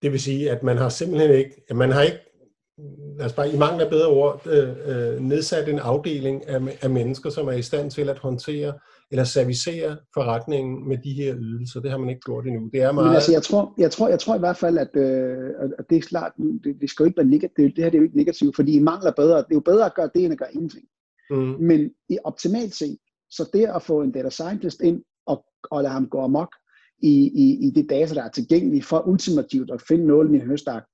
Det 0.02 0.12
vil 0.12 0.20
sige, 0.20 0.50
at 0.50 0.62
man 0.62 0.76
har 0.76 0.88
simpelthen 0.88 1.30
ikke, 1.30 1.62
man 1.74 1.90
har 1.90 2.02
ikke 2.02 2.18
lad 3.18 3.26
os 3.26 3.32
bare 3.32 3.52
i 3.52 3.58
mangel 3.58 3.82
af 3.82 3.90
bedre 3.90 4.08
ord, 4.08 4.46
øh, 4.46 4.76
øh, 4.86 5.20
nedsat 5.20 5.68
en 5.68 5.78
afdeling 5.78 6.48
af, 6.48 6.78
af 6.82 6.90
mennesker, 6.90 7.30
som 7.30 7.48
er 7.48 7.52
i 7.52 7.62
stand 7.62 7.90
til 7.90 8.08
at 8.08 8.18
håndtere 8.18 8.78
eller 9.14 9.24
servicere 9.24 9.96
forretningen 10.14 10.88
med 10.88 10.98
de 10.98 11.12
her 11.12 11.34
ydelser. 11.38 11.80
Det 11.80 11.90
har 11.90 11.98
man 11.98 12.08
ikke 12.08 12.20
gjort 12.20 12.46
endnu. 12.46 12.68
Det 12.72 12.82
er 12.82 12.92
meget... 12.92 13.06
Men 13.06 13.14
altså, 13.14 13.32
jeg, 13.32 13.42
tror, 13.42 13.74
jeg, 13.78 13.90
tror, 13.90 14.08
jeg 14.08 14.20
tror 14.20 14.36
i 14.36 14.38
hvert 14.38 14.56
fald, 14.56 14.78
at, 14.78 14.96
øh, 14.96 15.50
at 15.78 15.84
det 15.90 15.96
er 15.96 16.00
klart, 16.00 16.32
det, 16.64 16.80
det 16.80 16.90
skal 16.90 17.04
jo 17.04 17.06
ikke 17.06 17.16
være 17.16 17.26
negativt. 17.26 17.76
Det 17.76 17.84
her 17.84 17.90
det 17.90 17.98
er 17.98 18.00
jo 18.00 18.04
ikke 18.04 18.16
negativt, 18.16 18.56
fordi 18.56 18.76
i 18.76 18.80
mangler 18.80 19.12
bedre. 19.12 19.36
Det 19.36 19.50
er 19.50 19.54
jo 19.54 19.60
bedre 19.60 19.86
at 19.86 19.94
gøre 19.94 20.10
det, 20.14 20.24
end 20.24 20.32
at 20.32 20.38
gøre 20.38 20.54
ingenting. 20.54 20.84
Mm. 21.30 21.56
Men 21.60 21.90
i 22.08 22.18
optimalt 22.24 22.74
set, 22.74 22.98
så 23.30 23.50
det 23.52 23.64
at 23.76 23.82
få 23.82 24.02
en 24.02 24.12
data 24.12 24.30
scientist 24.30 24.80
ind 24.80 25.02
og, 25.26 25.44
og 25.70 25.82
lade 25.82 25.92
ham 25.92 26.08
gå 26.08 26.20
amok 26.20 26.52
i, 27.02 27.14
i, 27.44 27.66
i 27.66 27.70
det 27.70 27.90
data, 27.90 28.14
der 28.14 28.22
er 28.22 28.30
tilgængelige 28.30 28.82
for 28.82 29.08
ultimativt 29.08 29.70
at 29.70 29.82
finde 29.88 30.06
nålen 30.06 30.34
i 30.34 30.38
høstak, 30.38 30.84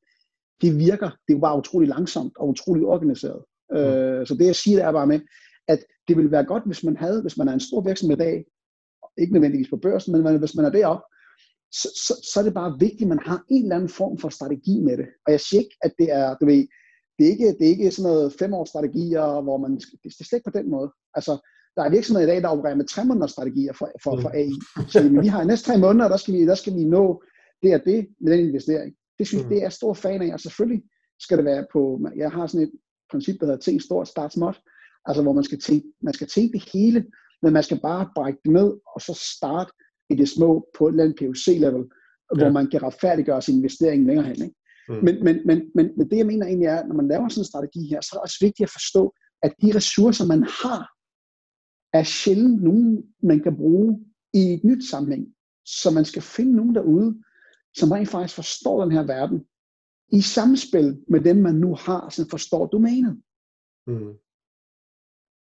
det 0.62 0.78
virker. 0.78 1.10
Det 1.28 1.36
er 1.36 1.40
bare 1.40 1.58
utrolig 1.58 1.88
langsomt 1.88 2.32
og 2.36 2.48
utrolig 2.48 2.84
organiseret. 2.84 3.42
Mm. 3.70 3.76
Øh, 3.76 4.26
så 4.26 4.34
det 4.34 4.46
jeg 4.46 4.56
siger, 4.56 4.76
det 4.76 4.84
er 4.84 4.92
bare 4.92 5.06
med, 5.06 5.20
at 5.72 5.80
det 6.08 6.16
ville 6.16 6.30
være 6.30 6.44
godt, 6.44 6.66
hvis 6.66 6.84
man 6.84 6.96
havde, 6.96 7.22
hvis 7.22 7.36
man 7.36 7.48
er 7.48 7.52
en 7.52 7.66
stor 7.68 7.80
virksomhed 7.80 8.16
i 8.16 8.24
dag, 8.24 8.44
ikke 9.18 9.32
nødvendigvis 9.32 9.70
på 9.70 9.76
børsen, 9.76 10.12
men 10.12 10.38
hvis 10.38 10.56
man 10.56 10.64
er 10.64 10.70
deroppe, 10.70 11.04
så, 11.80 11.88
så, 12.06 12.30
så 12.32 12.40
er 12.40 12.44
det 12.44 12.54
bare 12.54 12.78
vigtigt, 12.78 13.02
at 13.02 13.14
man 13.14 13.26
har 13.30 13.44
en 13.48 13.62
eller 13.62 13.76
anden 13.76 13.88
form 14.00 14.18
for 14.18 14.28
strategi 14.28 14.80
med 14.80 14.96
det. 14.96 15.08
Og 15.26 15.32
jeg 15.32 15.40
siger 15.40 15.60
ikke, 15.60 15.76
at 15.82 15.92
det 15.98 16.12
er, 16.12 16.36
du 16.40 16.44
ved, 16.46 16.66
det 17.16 17.26
er 17.26 17.30
ikke, 17.30 17.48
det 17.58 17.64
er 17.66 17.74
ikke 17.76 17.90
sådan 17.90 18.10
noget 18.10 18.34
femårs 18.38 18.68
strategier, 18.68 19.42
hvor 19.42 19.58
man, 19.58 19.72
det 20.02 20.06
er 20.20 20.24
slet 20.24 20.38
ikke 20.38 20.50
på 20.50 20.58
den 20.58 20.70
måde. 20.70 20.88
Altså, 21.14 21.32
der 21.76 21.82
er 21.82 21.90
virksomheder 21.90 22.26
i 22.28 22.30
dag, 22.30 22.42
der 22.42 22.48
opererer 22.48 22.74
med 22.80 22.84
tre 22.84 23.04
måneders 23.04 23.30
strategier 23.30 23.72
for, 23.72 23.88
for, 24.04 24.20
for 24.20 24.30
AI. 24.40 24.56
Så 24.92 25.02
men 25.02 25.22
vi 25.22 25.26
har 25.26 25.44
næste 25.44 25.66
tre 25.68 25.78
måneder, 25.78 26.08
der 26.08 26.16
skal 26.16 26.34
vi, 26.34 26.46
der 26.46 26.54
skal 26.54 26.74
vi 26.74 26.84
nå 26.84 27.22
det 27.62 27.74
og 27.74 27.80
det 27.84 28.08
med 28.20 28.32
den 28.32 28.48
investering. 28.48 28.94
Det 29.18 29.26
synes 29.26 29.44
mm. 29.44 29.48
det 29.48 29.58
er 29.58 29.62
jeg 29.62 29.72
stor 29.72 29.94
fan 29.94 30.22
af, 30.22 30.32
og 30.32 30.40
selvfølgelig 30.40 30.82
skal 31.20 31.36
det 31.36 31.44
være 31.44 31.66
på, 31.72 32.00
jeg 32.16 32.30
har 32.30 32.46
sådan 32.46 32.66
et 32.66 32.72
princip, 33.10 33.40
der 33.40 33.46
hedder 33.46 33.58
tænk 33.58 33.82
stort, 33.82 34.08
start 34.08 34.32
småt, 34.32 34.60
altså 35.06 35.22
hvor 35.22 35.32
man 35.32 35.44
skal 35.44 35.60
tænke, 35.60 35.86
man 36.02 36.14
skal 36.14 36.28
tænke 36.28 36.52
det 36.58 36.70
hele, 36.72 37.06
men 37.42 37.52
man 37.52 37.62
skal 37.62 37.80
bare 37.80 38.10
brække 38.14 38.40
det 38.44 38.52
ned, 38.52 38.70
og 38.94 39.00
så 39.00 39.34
starte 39.38 39.72
i 40.10 40.14
det 40.14 40.28
små 40.28 40.68
på 40.78 40.86
et 40.86 40.92
eller 40.92 41.04
andet 41.04 41.18
POC-level, 41.18 41.84
ja. 42.36 42.38
hvor 42.38 42.50
man 42.50 42.70
kan 42.70 42.82
retfærdiggøre 42.82 43.42
sin 43.42 43.56
investering 43.56 44.06
længere 44.06 44.26
hen. 44.26 44.42
Ikke? 44.42 44.56
Mm. 44.88 44.94
Men, 45.04 45.24
men, 45.24 45.36
men, 45.46 45.58
men, 45.74 45.90
men 45.96 46.10
det 46.10 46.16
jeg 46.16 46.26
mener 46.26 46.46
egentlig 46.46 46.66
er, 46.66 46.86
når 46.86 46.94
man 46.94 47.08
laver 47.08 47.28
sådan 47.28 47.40
en 47.40 47.52
strategi 47.52 47.88
her, 47.88 48.00
så 48.00 48.08
er 48.12 48.16
det 48.16 48.22
også 48.22 48.38
vigtigt 48.40 48.66
at 48.66 48.72
forstå, 48.78 49.14
at 49.42 49.52
de 49.62 49.76
ressourcer, 49.76 50.26
man 50.26 50.42
har, 50.42 50.82
er 51.98 52.02
sjældent 52.02 52.62
nogen, 52.62 53.04
man 53.22 53.40
kan 53.40 53.56
bruge 53.56 54.04
i 54.34 54.38
et 54.54 54.64
nyt 54.64 54.84
sammenhæng. 54.90 55.26
Så 55.66 55.90
man 55.90 56.04
skal 56.04 56.22
finde 56.22 56.56
nogen 56.56 56.74
derude, 56.74 57.22
som 57.76 57.90
rent 57.90 58.08
faktisk 58.08 58.34
forstår 58.34 58.82
den 58.82 58.92
her 58.92 59.02
verden, 59.02 59.44
i 60.12 60.20
samspil 60.20 61.04
med 61.08 61.20
dem, 61.20 61.36
man 61.36 61.54
nu 61.54 61.74
har, 61.74 62.08
som 62.08 62.28
forstår 62.30 62.66
domænet. 62.66 63.22
Mm. 63.86 64.14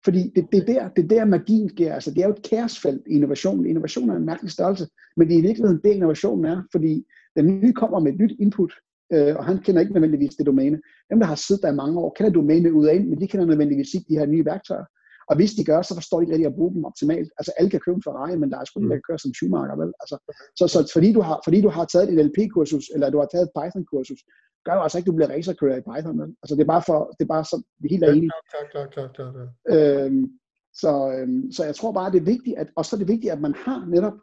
Fordi 0.06 0.32
det, 0.36 0.48
det, 0.52 0.60
er 0.60 0.66
der, 0.66 0.90
det 0.90 1.04
er 1.04 1.08
der 1.08 1.26
magien 1.26 1.70
sker. 1.70 1.94
Altså, 1.94 2.12
det 2.12 2.22
er 2.22 2.28
jo 2.28 2.34
et 2.34 2.42
kæresfelt 2.42 3.02
i 3.08 3.14
innovation. 3.16 3.66
Innovation 3.66 4.10
er 4.10 4.16
en 4.16 4.26
mærkelig 4.26 4.52
størrelse, 4.52 4.88
men 5.18 5.28
det 5.28 5.34
er 5.36 5.40
i 5.40 5.42
virkeligheden 5.42 5.82
det, 5.84 5.90
innovationen 5.90 6.46
er, 6.46 6.64
fordi 6.72 7.06
den 7.36 7.46
nye 7.62 7.74
kommer 7.74 8.00
med 8.00 8.14
et 8.14 8.20
nyt 8.20 8.36
input, 8.40 8.74
øh, 9.14 9.36
og 9.36 9.46
han 9.46 9.58
kender 9.58 9.82
ikke 9.82 9.94
nødvendigvis 9.94 10.36
det 10.36 10.46
domæne. 10.46 10.82
Dem, 11.10 11.20
der 11.20 11.26
har 11.26 11.36
siddet 11.36 11.64
der 11.64 11.72
i 11.72 11.76
mange 11.76 12.00
år, 12.00 12.14
kender 12.18 12.32
domænet 12.32 12.72
ud 12.72 12.86
af 12.88 12.96
ind, 12.96 13.08
men 13.10 13.22
de 13.22 13.28
kender 13.28 13.46
nødvendigvis 13.46 13.94
ikke 13.94 14.06
de 14.10 14.20
her 14.20 14.26
nye 14.26 14.46
værktøjer. 14.46 14.86
Og 15.30 15.36
hvis 15.36 15.54
de 15.54 15.64
gør, 15.66 15.82
så 15.82 15.94
forstår 15.94 16.18
de 16.20 16.24
ikke 16.24 16.34
rigtig 16.34 16.52
at 16.52 16.56
bruge 16.56 16.74
dem 16.76 16.86
optimalt. 16.86 17.30
Altså 17.40 17.52
alle 17.58 17.70
kan 17.72 17.80
købe 17.80 17.96
en 17.96 18.04
Ferrari, 18.08 18.38
men 18.38 18.52
der 18.52 18.58
er 18.58 18.66
sgu 18.66 18.80
ikke, 18.80 18.90
der 18.90 18.96
kan 18.96 19.10
køre 19.10 19.20
som 19.20 19.34
Schumacher, 19.34 19.76
vel? 19.82 19.92
Altså, 20.02 20.16
så, 20.60 20.64
så 20.74 20.80
fordi, 20.96 21.10
du 21.18 21.22
har, 21.22 21.38
fordi 21.46 21.62
du 21.62 21.70
har 21.78 21.86
taget 21.86 22.08
et 22.14 22.26
LP-kursus, 22.28 22.86
eller 22.94 23.10
du 23.10 23.20
har 23.22 23.30
taget 23.32 23.46
et 23.48 23.56
Python-kursus, 23.58 24.22
gør 24.66 24.74
jo 24.74 24.82
altså 24.82 24.98
ikke, 24.98 25.08
at 25.08 25.12
du 25.12 25.16
bliver 25.16 25.30
racerkører 25.30 25.78
i 25.78 25.82
Python, 25.82 26.20
vel? 26.20 26.36
Altså 26.44 26.56
det 26.56 26.62
er 26.62 26.74
bare 26.76 26.84
for, 26.86 27.16
det 27.20 27.24
er 27.26 27.34
bare 27.36 27.46
så, 27.46 27.64
vi 27.80 27.86
er 27.86 27.90
helt 27.90 28.04
enige. 28.04 28.32
Klar, 28.52 28.66
klar, 28.72 28.88
klar, 28.94 29.08
klar, 29.16 29.32
klar. 29.34 30.06
Øhm, 30.06 30.40
Så, 30.76 31.12
øhm, 31.18 31.52
så 31.52 31.66
jeg 31.66 31.76
tror 31.76 31.92
bare, 31.92 32.12
det 32.12 32.20
er 32.20 32.26
vigtigt, 32.34 32.58
at, 32.58 32.68
og 32.76 32.86
så 32.86 32.96
er 32.96 32.98
det 32.98 33.08
vigtigt, 33.08 33.34
at 33.34 33.42
man 33.42 33.54
har 33.54 33.86
netop 33.86 34.14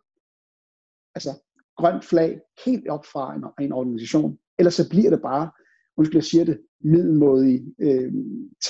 altså, 1.14 1.31
grønt 1.76 2.05
flag 2.05 2.40
helt 2.64 2.88
op 2.88 3.05
fra 3.05 3.35
en, 3.35 3.64
en 3.64 3.72
organisation. 3.72 4.38
Ellers 4.59 4.74
så 4.74 4.88
bliver 4.90 5.11
det 5.11 5.22
bare, 5.22 5.50
undskyld 5.96 6.16
jeg 6.16 6.24
siger 6.24 6.44
det, 6.44 6.61
middelmådig 6.85 7.74
øh, 7.81 8.12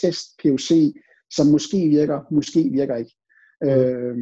test, 0.01 0.27
POC, 0.43 0.71
som 1.31 1.47
måske 1.47 1.89
virker, 1.89 2.21
måske 2.31 2.71
virker 2.73 2.97
ikke. 2.97 3.17
Mm. 3.63 3.69
Øh, 3.69 4.17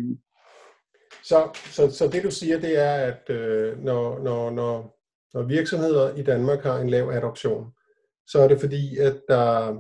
så, 1.23 1.51
så, 1.55 1.91
så 1.91 2.09
det 2.09 2.23
du 2.25 2.31
siger, 2.31 2.61
det 2.61 2.79
er, 2.79 2.93
at 2.93 3.31
øh, 3.31 3.85
når, 3.85 4.23
når, 4.23 4.51
når, 4.51 4.98
når 5.35 5.43
virksomheder 5.43 6.15
i 6.17 6.23
Danmark 6.23 6.63
har 6.63 6.79
en 6.79 6.91
lav 6.91 7.11
adoption, 7.11 7.65
så 8.27 8.39
er 8.39 8.49
det 8.49 8.61
fordi, 8.61 8.97
at 8.97 9.17
der, 9.29 9.75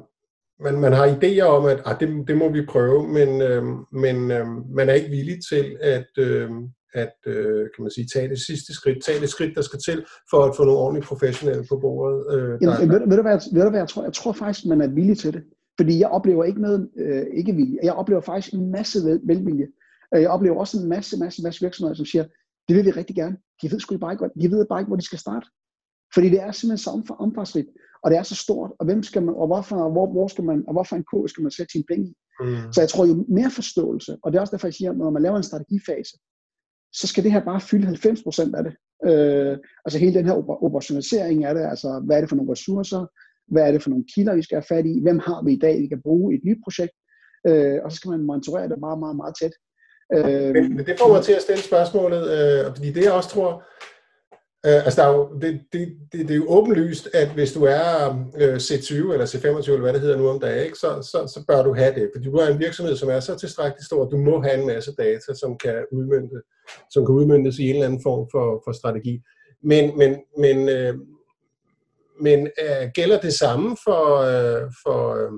man, 0.63 0.81
man 0.81 0.93
har 0.93 1.07
idéer 1.07 1.43
om, 1.43 1.65
at 1.65 1.83
ah, 1.85 2.01
det, 2.01 2.29
det 2.29 2.37
må 2.37 2.49
vi 2.49 2.67
prøve, 2.67 3.09
men, 3.09 3.43
øh, 3.43 3.63
men 3.93 4.31
øh, 4.31 4.47
man 4.77 4.89
er 4.89 4.93
ikke 4.93 5.11
villig 5.11 5.39
til 5.51 5.77
at, 5.81 6.11
øh, 6.19 6.51
at 6.95 7.15
øh, 7.27 7.69
kan 7.75 7.83
man 7.83 7.91
sige, 7.91 8.07
tage 8.15 8.29
det 8.29 8.41
sidste 8.41 8.75
skridt, 8.75 9.05
tage 9.05 9.21
det 9.21 9.29
skridt, 9.29 9.57
der 9.57 9.63
skal 9.63 9.81
til, 9.89 10.05
for 10.31 10.45
at 10.45 10.57
få 10.57 10.65
nogle 10.65 10.81
ordentlige 10.81 11.07
professionelle 11.07 11.65
på 11.69 11.79
bordet. 11.81 12.19
Øh, 12.35 12.59
Jamen, 12.63 12.91
ved, 12.93 13.09
ved, 13.09 13.17
du, 13.17 13.23
hvad, 13.23 13.33
jeg, 13.33 13.41
ved 13.53 13.63
du 13.63 13.71
hvad 13.71 13.81
jeg 13.81 13.89
tror? 13.89 14.03
Jeg 14.03 14.13
tror 14.13 14.33
faktisk, 14.33 14.67
man 14.67 14.81
er 14.81 14.89
villig 14.89 15.19
til 15.19 15.33
det. 15.33 15.43
Fordi 15.81 15.99
jeg 15.99 16.09
oplever 16.09 16.45
ikke 16.45 16.63
noget 16.63 16.89
øh, 16.99 17.27
ikke 17.35 17.53
vilje. 17.53 17.79
Jeg 17.83 17.93
oplever 17.93 18.21
faktisk 18.21 18.55
en 18.55 18.71
masse 18.71 18.99
vel, 19.05 19.21
velvilje. 19.25 19.67
Øh, 20.15 20.23
jeg 20.23 20.31
oplever 20.31 20.57
også 20.59 20.79
en 20.79 20.89
masse, 20.89 21.19
masse, 21.19 21.43
masse 21.43 21.61
virksomheder, 21.61 21.95
som 21.95 22.07
siger, 22.07 22.25
det 22.69 22.77
vil 22.77 22.85
vi 22.85 22.91
rigtig 22.91 23.17
gerne. 23.17 23.37
De 23.63 23.71
ved 23.73 23.81
sgu 23.81 23.99
bare 23.99 24.13
ikke, 24.13 24.31
de 24.43 24.51
ved 24.51 24.67
bare 24.67 24.81
ikke, 24.81 24.89
hvor 24.89 24.97
de 24.97 25.05
skal 25.11 25.19
starte. 25.19 25.47
Fordi 26.15 26.29
det 26.29 26.41
er 26.41 26.53
simpelthen 26.53 26.79
så 26.79 27.15
omfangsrigt, 27.19 27.69
og 28.03 28.11
det 28.11 28.19
er 28.19 28.23
så 28.23 28.35
stort, 28.35 28.71
og 28.79 28.87
hvem 28.87 29.03
skal 29.03 29.23
man, 29.23 29.35
og 29.35 29.47
hvorfor, 29.47 29.91
hvor, 29.91 30.07
hvor 30.13 30.29
skal 30.29 30.45
man, 30.45 30.65
og 30.67 30.73
hvorfor 30.73 30.97
en 30.97 31.05
kode 31.13 31.29
skal 31.29 31.43
man 31.43 31.51
sætte 31.51 31.73
sine 31.73 31.85
penge 31.91 32.07
i. 32.07 32.15
Mm. 32.41 32.73
Så 32.73 32.81
jeg 32.81 32.89
tror 32.89 33.07
jo 33.07 33.25
mere 33.29 33.51
forståelse, 33.51 34.17
og 34.23 34.33
det 34.33 34.37
er 34.37 34.41
også 34.41 34.51
derfor, 34.51 34.67
jeg 34.67 34.75
siger, 34.75 34.93
når 34.93 35.11
man 35.11 35.23
laver 35.23 35.37
en 35.37 35.51
strategifase, 35.51 36.15
så 36.93 37.07
skal 37.07 37.25
det 37.25 37.33
her 37.33 37.45
bare 37.45 37.61
fylde 37.61 37.89
90% 37.89 38.57
af 38.59 38.65
det. 38.65 38.75
Øh, 39.09 39.59
altså 39.85 39.99
hele 39.99 40.15
den 40.15 40.27
her 40.27 40.63
operationalisering 40.67 41.45
af 41.45 41.55
det, 41.55 41.65
altså 41.73 42.03
hvad 42.07 42.17
er 42.17 42.21
det 42.21 42.29
for 42.29 42.37
nogle 42.37 42.53
ressourcer, 42.53 43.07
hvad 43.53 43.63
er 43.67 43.73
det 43.73 43.83
for 43.83 43.91
nogle 43.91 44.05
kilder, 44.15 44.35
vi 44.35 44.43
skal 44.43 44.57
have 44.57 44.71
fat 44.75 44.87
i, 44.87 45.03
hvem 45.03 45.19
har 45.19 45.45
vi 45.45 45.53
i 45.53 45.59
dag, 45.59 45.81
vi 45.83 45.87
kan 45.87 46.03
bruge 46.03 46.35
i 46.35 46.37
et 46.37 46.45
nyt 46.45 46.61
projekt, 46.65 46.95
øh, 47.49 47.79
og 47.85 47.93
så 47.93 47.97
skal 47.97 48.11
man 48.11 48.27
monitorere 48.27 48.69
det 48.69 48.79
meget, 48.87 48.99
meget, 48.99 49.17
meget 49.17 49.35
tæt. 49.41 49.55
Øh, 50.14 50.53
men, 50.55 50.77
men 50.77 50.87
det 50.87 50.99
får 50.99 51.09
mig 51.09 51.23
til 51.23 51.33
at 51.33 51.42
stille 51.42 51.62
spørgsmålet, 51.62 52.23
øh, 52.31 52.73
fordi 52.77 52.92
det 52.92 53.05
jeg 53.05 53.12
også 53.12 53.29
tror, 53.29 53.64
øh, 54.66 54.85
altså 54.85 55.03
der 55.03 55.09
er 55.09 55.14
jo, 55.14 55.38
det, 55.40 55.61
det, 55.73 55.88
det, 56.12 56.29
det 56.29 56.31
er 56.31 56.37
jo 56.37 56.49
åbenlyst, 56.49 57.09
at 57.14 57.29
hvis 57.29 57.53
du 57.53 57.64
er 57.64 58.09
øh, 58.37 58.57
C20 58.57 58.94
eller 58.94 59.27
C25, 59.27 59.71
eller 59.71 59.81
hvad 59.81 59.92
det 59.92 60.01
hedder 60.01 60.16
nu 60.16 60.29
om 60.29 60.40
dagen, 60.40 60.64
ikke, 60.64 60.79
så, 60.79 60.88
så, 61.03 61.33
så 61.35 61.44
bør 61.49 61.62
du 61.62 61.75
have 61.75 61.94
det, 61.94 62.11
fordi 62.14 62.31
du 62.31 62.37
er 62.37 62.47
en 62.47 62.59
virksomhed, 62.59 62.97
som 62.97 63.09
er 63.09 63.21
så 63.21 63.38
tilstrækkeligt 63.38 63.87
stor, 63.87 64.05
at 64.05 64.11
du 64.11 64.16
må 64.16 64.42
have 64.42 64.61
en 64.61 64.66
masse 64.66 64.94
data, 64.99 65.35
som 65.35 65.59
kan, 65.59 65.85
udmynde, 65.92 66.42
som 66.90 67.07
kan 67.07 67.14
udmyndtes 67.14 67.59
i 67.59 67.68
en 67.68 67.75
eller 67.75 67.87
anden 67.87 68.03
form 68.03 68.29
for, 68.33 68.62
for 68.64 68.73
strategi. 68.73 69.23
Men, 69.62 69.99
men, 69.99 70.16
men, 70.38 70.68
øh, 70.68 70.94
men 72.21 72.47
øh, 72.47 72.88
gælder 72.94 73.21
det 73.21 73.35
samme 73.35 73.77
for, 73.85 74.16
øh, 74.16 74.71
for, 74.83 75.14
øh, 75.14 75.33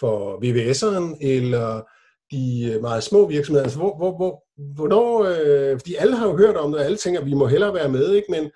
for 0.00 0.38
VVS'eren, 0.44 1.26
eller 1.26 1.82
de 2.30 2.72
øh, 2.72 2.80
meget 2.80 3.02
små 3.02 3.28
virksomheder. 3.28 3.64
Altså, 3.64 3.78
hvor, 3.78 3.96
hvor, 3.96 4.16
hvor, 4.16 4.44
hvornår, 4.74 5.24
øh, 5.24 5.78
fordi 5.80 5.94
alle 5.94 6.16
har 6.16 6.26
jo 6.28 6.36
hørt 6.36 6.56
om 6.56 6.70
det, 6.70 6.80
og 6.80 6.84
alle 6.84 6.96
tænker, 6.96 7.20
at 7.20 7.26
vi 7.26 7.34
må 7.34 7.46
hellere 7.46 7.74
være 7.74 7.88
med, 7.88 8.12
ikke? 8.12 8.26
Men, 8.30 8.50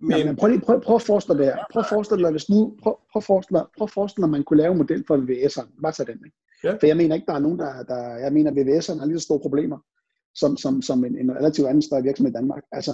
men... 0.00 0.18
Ja, 0.18 0.24
men 0.24 0.36
prøv, 0.36 0.48
lige, 0.48 0.60
prøv, 0.60 0.80
prøv 0.80 0.96
at 0.96 1.02
forestille 1.02 1.44
dig, 1.44 1.58
prøv 1.72 1.80
at 1.80 1.88
forestille 1.88 2.24
dig, 2.24 2.30
hvis 2.30 2.48
nu, 2.50 2.76
prøv, 2.82 2.96
prøv, 3.12 3.20
at 3.20 3.24
forestille 3.24 3.58
dig, 3.58 3.66
prøv 3.76 3.84
at 3.84 3.90
forestille 3.90 4.22
dig, 4.22 4.28
at 4.28 4.30
man 4.30 4.44
kunne 4.44 4.56
lave 4.56 4.72
en 4.72 4.78
model 4.78 5.04
for 5.06 5.16
VVS'eren. 5.16 5.82
Bare 5.82 5.92
tage 5.92 6.06
den, 6.06 6.20
ikke? 6.24 6.36
Ja. 6.64 6.72
For 6.72 6.86
jeg 6.86 6.96
mener 6.96 7.14
ikke, 7.14 7.26
der 7.26 7.34
er 7.34 7.38
nogen, 7.38 7.58
der, 7.58 7.82
der 7.82 8.16
jeg 8.16 8.32
mener, 8.32 8.50
at 8.50 8.56
VVS'eren 8.56 8.98
har 8.98 9.06
lige 9.06 9.18
så 9.18 9.24
store 9.24 9.40
problemer, 9.40 9.78
som, 10.34 10.56
som, 10.56 10.82
som 10.82 11.04
en, 11.04 11.18
en 11.18 11.30
relativt 11.36 11.68
anden 11.68 11.82
større 11.82 12.02
virksomhed 12.02 12.32
i 12.32 12.38
Danmark. 12.38 12.62
Altså, 12.72 12.92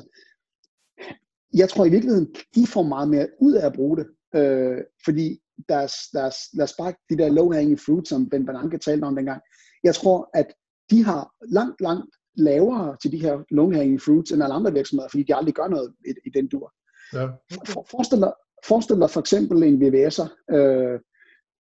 jeg 1.54 1.68
tror 1.68 1.84
i 1.84 1.90
virkeligheden, 1.90 2.34
de 2.54 2.66
får 2.66 2.82
meget 2.82 3.08
mere 3.08 3.28
ud 3.40 3.52
af 3.52 3.66
at 3.66 3.72
bruge 3.72 3.96
det, 3.96 4.06
øh, 4.34 4.78
fordi 5.04 5.40
deres, 5.68 5.92
deres, 6.12 6.36
lad 6.52 6.64
os 6.64 6.74
bare 6.78 6.94
de 7.10 7.18
der 7.18 7.28
low-hanging 7.28 7.80
fruit, 7.86 8.08
som 8.08 8.28
Ben 8.30 8.46
Bernanke 8.46 8.78
talte 8.78 9.04
om 9.04 9.16
dengang, 9.16 9.42
jeg 9.84 9.94
tror, 9.94 10.30
at 10.34 10.46
de 10.90 11.04
har 11.04 11.34
langt, 11.48 11.80
langt 11.80 12.10
lavere 12.36 12.96
til 13.02 13.12
de 13.12 13.18
her 13.18 13.36
low-hanging 13.50 14.00
fruits 14.04 14.32
end 14.32 14.42
alle 14.42 14.54
andre 14.54 14.72
virksomheder, 14.72 15.08
fordi 15.08 15.22
de 15.22 15.34
aldrig 15.34 15.54
gør 15.54 15.68
noget 15.68 15.94
i, 16.06 16.10
i 16.26 16.30
den 16.34 16.46
dur. 16.48 16.72
Ja. 17.12 17.26
For, 17.66 17.86
forestil, 17.90 18.20
dig, 18.20 18.32
forestil 18.66 18.96
dig 18.96 19.10
for 19.10 19.20
eksempel 19.20 19.62
en 19.62 19.82
VVS'er, 19.82 20.54
øh, 20.56 21.00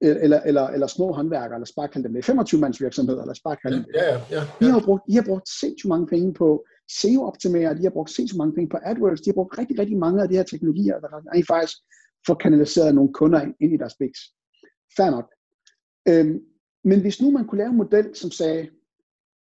eller, 0.00 0.40
eller, 0.40 0.66
eller 0.66 0.86
små 0.86 1.12
håndværkere, 1.12 1.56
eller 1.56 1.72
bare 1.76 1.88
kalde 1.88 2.08
dem 2.08 2.14
det, 2.14 2.28
25-mands 2.28 2.80
virksomheder, 2.80 3.22
eller 3.22 3.40
bare 3.44 3.56
kalde 3.56 3.76
dem 3.76 3.84
det. 3.84 3.94
Ja, 3.94 4.14
ja, 4.14 4.20
ja, 4.30 4.42
ja. 4.60 4.66
De, 4.66 4.72
har 4.72 4.80
brugt, 4.80 5.02
de 5.08 5.14
har 5.14 5.24
brugt 5.26 5.48
sindssygt 5.48 5.88
mange 5.88 6.06
penge 6.06 6.34
på 6.34 6.64
SEO-optimere, 7.00 7.74
de 7.78 7.82
har 7.82 7.90
brugt 7.90 8.10
sindssygt 8.10 8.38
mange 8.38 8.54
penge 8.54 8.68
på 8.68 8.78
AdWords, 8.84 9.20
de 9.20 9.30
har 9.30 9.34
brugt 9.34 9.58
rigtig, 9.58 9.78
rigtig 9.78 9.98
mange 9.98 10.22
af 10.22 10.28
de 10.28 10.36
her 10.36 10.42
teknologier, 10.42 11.00
der 11.00 11.08
rent 11.34 11.46
faktisk 11.46 11.76
får 12.26 12.34
kanaliseret 12.34 12.94
nogle 12.94 13.12
kunder 13.12 13.40
ind, 13.40 13.54
ind 13.60 13.72
i 13.74 13.76
deres 13.76 13.94
biks. 13.98 14.20
Fair 14.96 15.10
nok. 15.10 15.28
Øhm, 16.08 16.38
men 16.84 17.00
hvis 17.00 17.20
nu 17.22 17.30
man 17.30 17.46
kunne 17.46 17.58
lave 17.58 17.70
en 17.70 17.76
model, 17.76 18.16
som 18.16 18.30
sagde, 18.30 18.70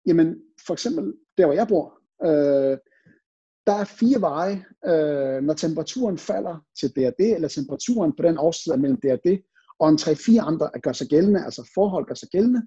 jamen 0.07 0.43
for 0.67 0.73
eksempel 0.73 1.15
der, 1.39 1.47
hvor 1.47 1.55
jeg 1.55 1.69
bor, 1.69 2.01
øh, 2.25 2.79
der 3.67 3.73
er 3.73 3.85
fire 3.85 4.21
veje, 4.21 4.65
øh, 4.87 5.43
når 5.43 5.55
temperaturen 5.55 6.19
falder 6.19 6.65
til 6.81 6.91
DRD, 6.97 7.21
eller 7.21 7.49
temperaturen 7.49 8.17
på 8.17 8.23
den 8.23 8.39
årstid 8.39 8.77
mellem 8.77 9.01
DRD, 9.01 9.43
og 9.79 9.89
en 9.89 9.99
3-4 9.99 10.41
andre 10.41 10.71
gør 10.83 10.93
sig 10.93 11.09
gældende, 11.09 11.45
altså 11.45 11.71
forhold 11.75 12.07
gør 12.07 12.15
sig 12.15 12.29
gældende, 12.29 12.63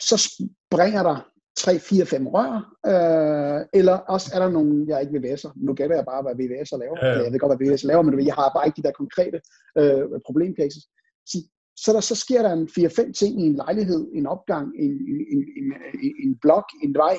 så 0.00 0.16
springer 0.16 1.02
der 1.02 1.30
3, 1.56 1.78
4, 1.78 2.06
5 2.06 2.26
rør, 2.26 2.54
øh, 2.92 3.66
eller 3.78 3.96
også 4.14 4.30
er 4.34 4.38
der 4.38 4.50
nogle, 4.50 4.84
jeg 4.88 5.00
ikke 5.00 5.18
VVS'er. 5.18 5.52
Nu 5.56 5.74
gætter 5.74 5.96
jeg 5.96 6.04
bare, 6.04 6.22
hvad 6.22 6.34
VVS'er 6.40 6.78
laver. 6.82 6.96
Ja. 7.02 7.22
Jeg 7.22 7.32
ved 7.32 7.38
godt, 7.38 7.52
hvad 7.56 7.66
VVS'er 7.66 7.86
laver, 7.86 8.02
men 8.02 8.26
jeg 8.26 8.34
har 8.34 8.50
bare 8.56 8.66
ikke 8.66 8.76
de 8.76 8.86
der 8.86 9.00
konkrete 9.02 9.40
øh, 9.78 10.20
problemcases. 10.26 10.82
Så 11.30 11.38
så, 11.84 11.92
der, 11.92 12.00
så 12.00 12.14
sker 12.14 12.42
der 12.42 12.52
en 12.52 12.68
4-5 12.78 13.12
ting 13.12 13.42
i 13.42 13.46
en 13.46 13.56
lejlighed, 13.56 14.08
en 14.14 14.26
opgang, 14.26 14.66
en, 14.78 14.90
en, 14.90 15.18
en, 15.34 15.72
en, 16.04 16.14
en 16.24 16.38
blok, 16.42 16.64
en 16.82 16.94
vej, 16.94 17.16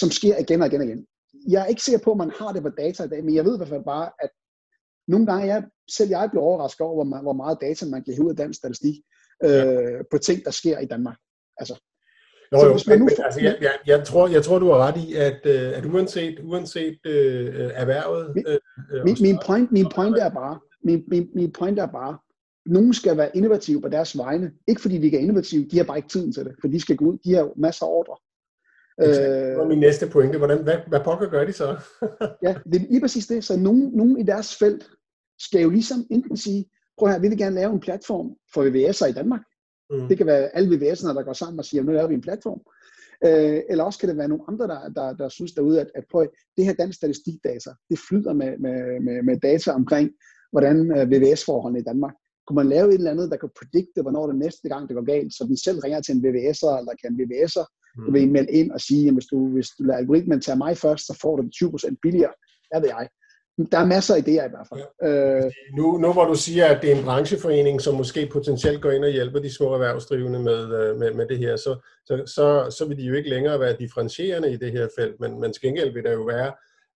som 0.00 0.10
sker 0.10 0.36
igen 0.38 0.60
og 0.62 0.66
igen 0.66 0.80
og 0.80 0.86
igen. 0.86 1.06
Jeg 1.48 1.62
er 1.62 1.66
ikke 1.66 1.82
sikker 1.82 2.00
på, 2.04 2.10
at 2.10 2.16
man 2.16 2.32
har 2.38 2.52
det 2.52 2.62
på 2.62 2.68
data 2.68 3.04
i 3.04 3.08
dag, 3.08 3.24
men 3.24 3.34
jeg 3.34 3.44
ved 3.44 3.54
i 3.54 3.58
hvert 3.58 3.68
fald 3.68 3.84
bare, 3.84 4.10
at 4.20 4.30
nogle 5.08 5.26
gange, 5.26 5.46
jeg, 5.46 5.64
selv 5.90 6.10
jeg 6.10 6.28
bliver 6.30 6.44
overrasket 6.44 6.80
over, 6.80 7.04
hvor, 7.04 7.22
hvor 7.22 7.32
meget 7.32 7.58
data 7.60 7.86
man 7.86 8.04
kan 8.04 8.14
hive 8.14 8.24
ud 8.24 8.30
af 8.30 8.36
dansk 8.36 8.58
statistik 8.58 8.96
øh, 9.44 9.50
ja. 9.50 10.02
på 10.10 10.18
ting, 10.18 10.44
der 10.44 10.50
sker 10.50 10.78
i 10.78 10.86
Danmark. 10.86 11.16
Altså, 11.56 11.74
Nå, 12.52 12.58
jo, 12.58 12.78
men, 12.86 12.98
men, 12.98 13.10
altså, 13.24 13.40
jeg, 13.40 13.56
jeg, 13.60 13.74
jeg, 13.86 14.06
tror, 14.06 14.28
jeg 14.28 14.44
tror, 14.44 14.58
du 14.58 14.70
har 14.70 14.78
ret 14.78 14.96
i, 14.96 15.14
at, 15.14 15.40
øh, 15.46 15.78
at 15.78 15.86
uanset, 15.86 16.40
uanset 16.44 16.98
øh, 17.06 17.70
erhvervet... 17.74 18.34
Min, 18.34 18.44
øh, 18.48 19.04
min, 19.04 19.16
min, 19.20 19.38
point, 19.46 19.72
min 19.72 19.88
point 19.94 20.18
er 20.18 20.30
bare, 20.30 20.60
min, 20.84 21.04
min, 21.08 21.28
min 21.34 21.52
point 21.52 21.78
er 21.78 21.86
bare, 21.86 22.18
nogen 22.68 22.94
skal 22.94 23.16
være 23.16 23.36
innovative 23.36 23.80
på 23.80 23.88
deres 23.88 24.18
vegne. 24.18 24.52
Ikke 24.66 24.80
fordi 24.80 24.98
de 24.98 25.04
ikke 25.04 25.16
er 25.16 25.22
innovative, 25.22 25.64
de 25.64 25.76
har 25.76 25.84
bare 25.84 25.96
ikke 25.96 26.08
tiden 26.08 26.32
til 26.32 26.44
det, 26.44 26.54
for 26.60 26.68
de 26.68 26.80
skal 26.80 26.96
gå 26.96 27.04
ud, 27.04 27.18
de 27.24 27.34
har 27.34 27.52
masser 27.56 27.86
af 27.86 27.90
ordre. 27.90 28.16
Det 29.00 29.58
var 29.58 29.68
min 29.68 29.78
næste 29.78 30.06
pointe. 30.06 30.38
Hvordan, 30.38 30.62
hvad, 30.62 30.76
hvad 30.88 31.00
pokker 31.04 31.28
gør 31.30 31.44
de 31.44 31.52
så? 31.52 31.66
ja, 32.46 32.54
det 32.72 32.82
er 32.82 32.86
lige 32.90 33.00
præcis 33.00 33.26
det. 33.26 33.44
Så 33.44 33.56
nogen, 33.56 33.90
nogen 33.94 34.18
i 34.18 34.22
deres 34.22 34.56
felt 34.56 34.90
skal 35.38 35.62
jo 35.62 35.70
ligesom 35.70 36.06
enten 36.10 36.36
sige, 36.36 36.64
prøv 36.98 37.08
her, 37.08 37.18
vi 37.18 37.28
vil 37.28 37.38
gerne 37.38 37.54
lave 37.54 37.72
en 37.72 37.80
platform 37.80 38.36
for 38.54 38.62
VVS'er 38.62 39.10
i 39.10 39.12
Danmark. 39.12 39.40
Mm. 39.90 40.08
Det 40.08 40.16
kan 40.16 40.26
være 40.26 40.56
alle 40.56 40.76
VVS'erne, 40.76 41.14
der 41.14 41.22
går 41.22 41.32
sammen 41.32 41.58
og 41.58 41.64
siger, 41.64 41.82
nu 41.82 41.92
laver 41.92 42.08
vi 42.08 42.14
en 42.14 42.20
platform. 42.20 42.60
Øh, 43.24 43.62
eller 43.70 43.84
også 43.84 43.98
kan 43.98 44.08
det 44.08 44.18
være 44.18 44.28
nogle 44.28 44.44
andre, 44.48 44.66
der, 44.66 44.88
der, 44.88 45.16
der 45.16 45.28
synes 45.28 45.52
derude, 45.52 45.80
at, 45.80 45.90
at 45.94 46.04
prøv, 46.10 46.26
det 46.56 46.64
her 46.64 46.74
dansk 46.74 46.96
statistikdata, 46.96 47.70
det 47.90 47.98
flyder 48.08 48.32
med, 48.32 48.58
med, 48.58 49.00
med, 49.00 49.22
med 49.22 49.40
data 49.40 49.70
omkring, 49.70 50.10
hvordan 50.52 50.98
øh, 50.98 51.10
VVS-forholdene 51.10 51.80
i 51.80 51.82
Danmark 51.82 52.14
kunne 52.48 52.60
man 52.62 52.68
lave 52.68 52.88
et 52.88 52.94
eller 52.94 53.10
andet, 53.10 53.30
der 53.30 53.36
kan 53.36 53.50
predikte, 53.58 54.02
hvornår 54.02 54.26
det 54.26 54.38
næste 54.44 54.68
gang, 54.68 54.88
det 54.88 54.96
går 54.96 55.04
galt, 55.14 55.32
så 55.34 55.44
den 55.48 55.56
selv 55.56 55.78
ringer 55.84 56.00
til 56.00 56.14
en 56.14 56.24
VVS'er, 56.24 56.74
eller 56.78 56.94
kan 57.00 57.12
en 57.12 57.20
VVS'er 57.20 57.66
mm. 57.96 58.04
du 58.04 58.12
vil 58.12 58.32
melde 58.32 58.52
ind 58.52 58.70
og 58.72 58.80
sige, 58.80 59.08
at 59.08 59.14
hvis 59.14 59.26
du, 59.32 59.48
hvis 59.48 59.68
du 59.78 59.82
lader 59.82 59.98
algoritmen 59.98 60.40
tage 60.40 60.58
mig 60.58 60.76
først, 60.76 61.06
så 61.06 61.18
får 61.22 61.36
du 61.36 61.42
det 61.42 61.52
20% 61.64 61.94
billigere. 62.02 62.34
Jeg 62.72 62.82
ved 62.82 62.88
jeg. 62.88 63.08
Der 63.72 63.78
er 63.78 63.86
masser 63.86 64.14
af 64.14 64.18
idéer 64.18 64.46
i 64.48 64.52
hvert 64.54 64.68
fald. 64.68 64.80
Ja. 65.02 65.08
Øh, 65.08 65.50
nu, 65.76 65.98
nu 65.98 66.12
hvor 66.12 66.24
du 66.24 66.34
siger, 66.34 66.66
at 66.66 66.82
det 66.82 66.92
er 66.92 66.96
en 66.96 67.04
brancheforening, 67.04 67.80
som 67.80 67.94
måske 67.94 68.28
potentielt 68.32 68.82
går 68.82 68.90
ind 68.90 69.04
og 69.04 69.10
hjælper 69.10 69.40
de 69.40 69.54
små 69.54 69.74
erhvervsdrivende 69.74 70.38
med, 70.38 70.60
øh, 70.80 70.96
med, 70.96 71.14
med 71.14 71.26
det 71.28 71.38
her, 71.38 71.56
så, 71.56 71.72
så, 72.06 72.22
så, 72.26 72.76
så 72.78 72.84
vil 72.88 72.96
de 72.96 73.02
jo 73.02 73.14
ikke 73.14 73.30
længere 73.30 73.60
være 73.60 73.76
differentierende 73.78 74.52
i 74.52 74.56
det 74.56 74.72
her 74.72 74.88
felt, 74.98 75.20
men, 75.20 75.40
men 75.40 75.54
skengæld 75.54 75.92
vil 75.92 76.04
der 76.04 76.12
jo 76.12 76.22
være 76.22 76.52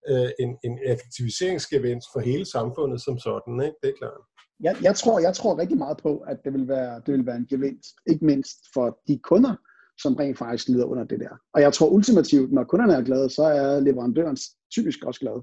øh, 0.09 0.29
en, 0.39 0.57
en 0.63 0.79
effektiviseringsgevinst 0.85 2.07
for 2.13 2.19
hele 2.19 2.45
samfundet 2.45 3.01
som 3.01 3.19
sådan, 3.19 3.61
ikke? 3.61 3.75
det 3.83 3.89
er 3.89 3.97
klart 3.97 4.21
jeg, 4.63 4.75
jeg, 4.81 4.95
tror, 4.95 5.19
jeg 5.19 5.33
tror 5.33 5.59
rigtig 5.59 5.77
meget 5.77 5.97
på, 5.97 6.17
at 6.17 6.37
det 6.45 6.53
vil, 6.53 6.67
være, 6.67 7.01
det 7.05 7.13
vil 7.13 7.25
være 7.25 7.35
en 7.35 7.47
gevinst, 7.49 7.95
ikke 8.07 8.25
mindst 8.25 8.57
for 8.73 8.99
de 9.07 9.19
kunder, 9.19 9.55
som 10.01 10.15
rent 10.15 10.37
faktisk 10.37 10.67
lider 10.67 10.85
under 10.85 11.03
det 11.03 11.19
der. 11.19 11.29
Og 11.53 11.61
jeg 11.61 11.73
tror 11.73 11.89
ultimativt, 11.89 12.53
når 12.53 12.63
kunderne 12.63 12.93
er 12.93 13.01
glade, 13.01 13.29
så 13.29 13.43
er 13.43 13.79
leverandøren 13.79 14.37
typisk 14.71 15.03
også 15.03 15.19
glad. 15.19 15.41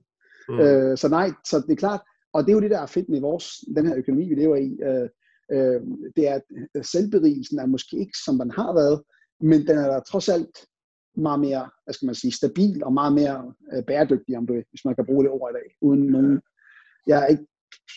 Mm. 0.49 0.61
Øh, 0.61 0.99
så 0.99 1.09
nej, 1.09 1.31
så 1.47 1.61
det 1.61 1.73
er 1.73 1.77
klart, 1.77 2.01
og 2.33 2.43
det 2.43 2.51
er 2.51 2.55
jo 2.55 2.61
det, 2.61 2.71
der 2.71 2.81
er 2.81 2.87
fedt 2.87 3.09
med 3.09 3.21
vores, 3.21 3.47
den 3.77 3.87
her 3.87 3.97
økonomi, 3.97 4.29
vi 4.29 4.35
lever 4.35 4.57
i, 4.57 4.79
øh, 4.89 5.09
øh, 5.53 5.81
det 6.17 6.29
er, 6.29 6.41
at 6.75 6.87
selvberigelsen 6.87 7.59
er 7.59 7.67
måske 7.67 7.99
ikke, 7.99 8.19
som 8.25 8.39
den 8.39 8.51
har 8.51 8.75
været, 8.75 9.03
men 9.41 9.67
den 9.67 9.79
er 9.79 9.89
der 9.93 10.01
trods 10.01 10.29
alt 10.29 10.67
meget 11.17 11.41
mere, 11.41 11.71
hvad 11.85 11.95
skal 11.95 12.07
man 12.07 12.15
sige, 12.15 12.33
stabil 12.33 12.85
og 12.85 12.93
meget 12.93 13.13
mere 13.13 13.55
øh, 13.73 13.85
bæredygtig, 13.85 14.37
om 14.37 14.47
du, 14.47 14.53
hvis 14.71 14.85
man 14.85 14.95
kan 14.95 15.07
bruge 15.07 15.25
det 15.25 15.33
ord 15.33 15.51
i 15.51 15.55
dag, 15.55 15.77
uden 15.81 16.03
nogen, 16.03 16.41
jeg 17.07 17.23
er 17.23 17.27
ikke 17.27 17.47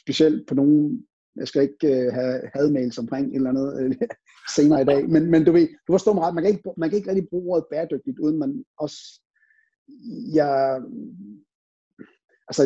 specielt 0.01 0.47
på 0.47 0.55
nogen, 0.55 1.05
jeg 1.35 1.47
skal 1.47 1.61
ikke 1.61 1.87
øh, 1.87 2.13
have 2.13 2.41
hadmails 2.53 2.97
omkring 2.97 3.27
et 3.27 3.35
eller 3.35 3.49
andet 3.49 3.83
øh, 3.83 3.95
senere 4.55 4.81
i 4.81 4.85
dag, 4.85 5.09
men, 5.09 5.31
men 5.31 5.45
du 5.45 5.51
ved, 5.51 5.67
du 5.87 5.93
forstår 5.93 6.13
mig 6.13 6.23
ret, 6.23 6.35
man 6.35 6.43
kan, 6.43 6.51
ikke, 6.53 6.69
man 6.77 6.89
kan 6.89 6.97
ikke 6.97 7.09
rigtig 7.09 7.29
bruge 7.29 7.51
ordet 7.51 7.65
bæredygtigt, 7.71 8.19
uden 8.19 8.39
man 8.39 8.63
også, 8.77 9.21
jeg, 10.33 10.81
altså, 12.47 12.63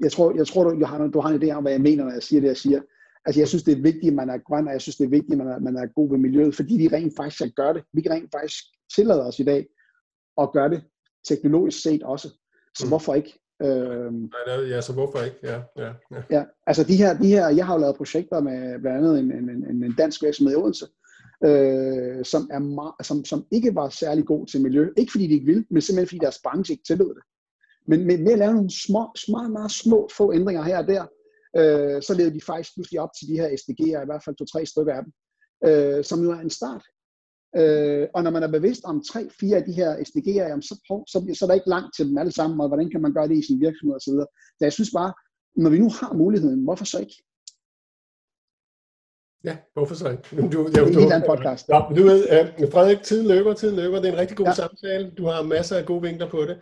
jeg 0.00 0.12
tror, 0.12 0.34
jeg 0.36 0.46
tror 0.46 0.64
du, 0.64 0.80
du, 0.80 0.84
har, 0.84 1.06
du 1.06 1.20
har 1.20 1.28
en 1.28 1.42
idé 1.42 1.50
om, 1.50 1.62
hvad 1.62 1.72
jeg 1.72 1.80
mener, 1.80 2.04
når 2.04 2.12
jeg 2.12 2.22
siger 2.22 2.40
det, 2.40 2.48
jeg 2.48 2.56
siger. 2.56 2.80
Altså, 3.24 3.40
jeg 3.40 3.48
synes, 3.48 3.62
det 3.62 3.78
er 3.78 3.82
vigtigt, 3.82 4.10
at 4.10 4.14
man 4.14 4.30
er 4.30 4.38
grøn, 4.38 4.66
og 4.66 4.72
jeg 4.72 4.80
synes, 4.80 4.96
det 4.96 5.04
er 5.04 5.08
vigtigt, 5.08 5.32
at 5.32 5.38
man 5.38 5.48
er, 5.48 5.58
man 5.58 5.76
er 5.76 5.86
god 5.86 6.10
ved 6.10 6.18
miljøet, 6.18 6.54
fordi 6.54 6.76
vi 6.76 6.88
rent 6.88 7.16
faktisk 7.16 7.36
skal 7.36 7.52
gøre 7.52 7.74
det. 7.74 7.84
Vi 7.92 8.00
kan 8.02 8.12
rent 8.12 8.30
faktisk 8.34 8.64
tillade 8.96 9.26
os 9.26 9.38
i 9.38 9.44
dag 9.44 9.66
at 10.40 10.52
gøre 10.52 10.70
det 10.70 10.82
teknologisk 11.28 11.82
set 11.82 12.02
også. 12.02 12.28
Så 12.78 12.84
mm. 12.84 12.88
hvorfor 12.88 13.14
ikke? 13.14 13.41
Øhm, 13.62 14.30
ja, 14.46 14.80
så 14.80 14.92
hvorfor 14.92 15.18
ikke? 15.18 15.36
Ja, 15.42 15.60
ja, 15.76 15.92
ja. 16.10 16.22
ja 16.30 16.44
altså 16.66 16.84
de 16.84 16.96
her, 16.96 17.18
de 17.18 17.26
her, 17.26 17.48
jeg 17.48 17.66
har 17.66 17.74
jo 17.74 17.80
lavet 17.80 17.96
projekter 17.96 18.40
med 18.40 18.80
blandt 18.80 18.98
andet 18.98 19.18
en, 19.18 19.32
en, 19.32 19.50
en, 19.50 19.84
en 19.84 19.94
dansk 19.98 20.22
virksomhed 20.22 20.52
i 20.52 20.56
Odense, 20.56 20.86
øh, 21.44 22.24
som, 22.24 22.48
er 22.52 22.58
meget, 22.58 22.94
som, 23.02 23.24
som 23.24 23.46
ikke 23.50 23.74
var 23.74 23.88
særlig 23.88 24.26
god 24.26 24.46
til 24.46 24.62
miljø. 24.62 24.88
Ikke 24.96 25.10
fordi 25.12 25.26
de 25.26 25.34
ikke 25.34 25.46
ville, 25.46 25.64
men 25.70 25.82
simpelthen 25.82 26.08
fordi 26.08 26.18
deres 26.18 26.40
branche 26.44 26.72
ikke 26.72 26.84
tillod 26.84 27.14
det. 27.14 27.22
Men 27.86 28.06
med, 28.06 28.18
med 28.18 28.32
at 28.32 28.38
lave 28.38 28.54
nogle 28.54 28.70
små, 28.86 29.10
små, 29.16 29.48
meget 29.48 29.70
små 29.70 30.08
få 30.16 30.32
ændringer 30.32 30.62
her 30.62 30.78
og 30.78 30.88
der, 30.88 31.02
øh, 31.56 32.02
så 32.02 32.14
levede 32.16 32.34
de 32.34 32.40
faktisk 32.40 32.74
pludselig 32.74 33.00
op 33.00 33.10
til 33.18 33.28
de 33.28 33.36
her 33.40 33.48
SDG'er, 33.48 34.02
i 34.02 34.06
hvert 34.06 34.24
fald 34.24 34.36
to-tre 34.36 34.66
stykker 34.66 34.94
af 34.94 35.02
dem, 35.04 35.12
øh, 35.68 36.04
som 36.04 36.22
jo 36.22 36.30
er 36.30 36.40
en 36.40 36.50
start. 36.50 36.84
Øh, 37.56 38.08
og 38.14 38.22
når 38.22 38.30
man 38.30 38.42
er 38.42 38.48
bevidst 38.48 38.84
om 38.84 39.04
tre-fire 39.12 39.56
af 39.56 39.64
de 39.64 39.72
her 39.72 39.90
SDG'er, 39.96 40.48
jamen, 40.50 40.62
så, 40.62 40.74
så, 41.12 41.34
så 41.38 41.44
er 41.44 41.46
der 41.46 41.54
ikke 41.54 41.68
langt 41.68 41.96
til 41.96 42.08
dem 42.08 42.18
alle 42.18 42.32
sammen, 42.32 42.60
og 42.60 42.68
hvordan 42.68 42.90
kan 42.90 43.02
man 43.02 43.12
gøre 43.12 43.28
det 43.28 43.36
i 43.36 43.46
sin 43.46 43.60
virksomhed 43.60 43.96
osv. 43.96 44.18
Så 44.58 44.60
jeg 44.60 44.72
synes 44.72 44.90
bare, 44.94 45.12
når 45.56 45.70
vi 45.70 45.78
nu 45.78 45.88
har 46.00 46.12
muligheden, 46.12 46.64
hvorfor 46.64 46.84
så 46.84 46.98
ikke? 46.98 47.22
Ja, 49.44 49.56
hvorfor 49.74 49.94
så 49.94 50.10
ikke? 50.10 50.48
Du, 50.52 50.70
ja, 50.74 50.84
det 50.84 51.12
er 51.12 51.16
en 51.16 51.22
podcast. 51.26 51.68
Ja, 51.68 51.80
du 51.96 52.02
ved, 52.02 52.20
uh, 52.62 52.72
Frederik, 52.72 53.02
tiden 53.02 53.28
løber, 53.28 53.54
tiden 53.54 53.76
løber. 53.76 53.96
Det 54.00 54.08
er 54.08 54.12
en 54.12 54.18
rigtig 54.18 54.36
god 54.36 54.46
ja. 54.46 54.54
samtale. 54.54 55.10
Du 55.18 55.26
har 55.26 55.42
masser 55.42 55.76
af 55.76 55.86
gode 55.86 56.02
vinkler 56.02 56.30
på 56.30 56.40
det. 56.40 56.56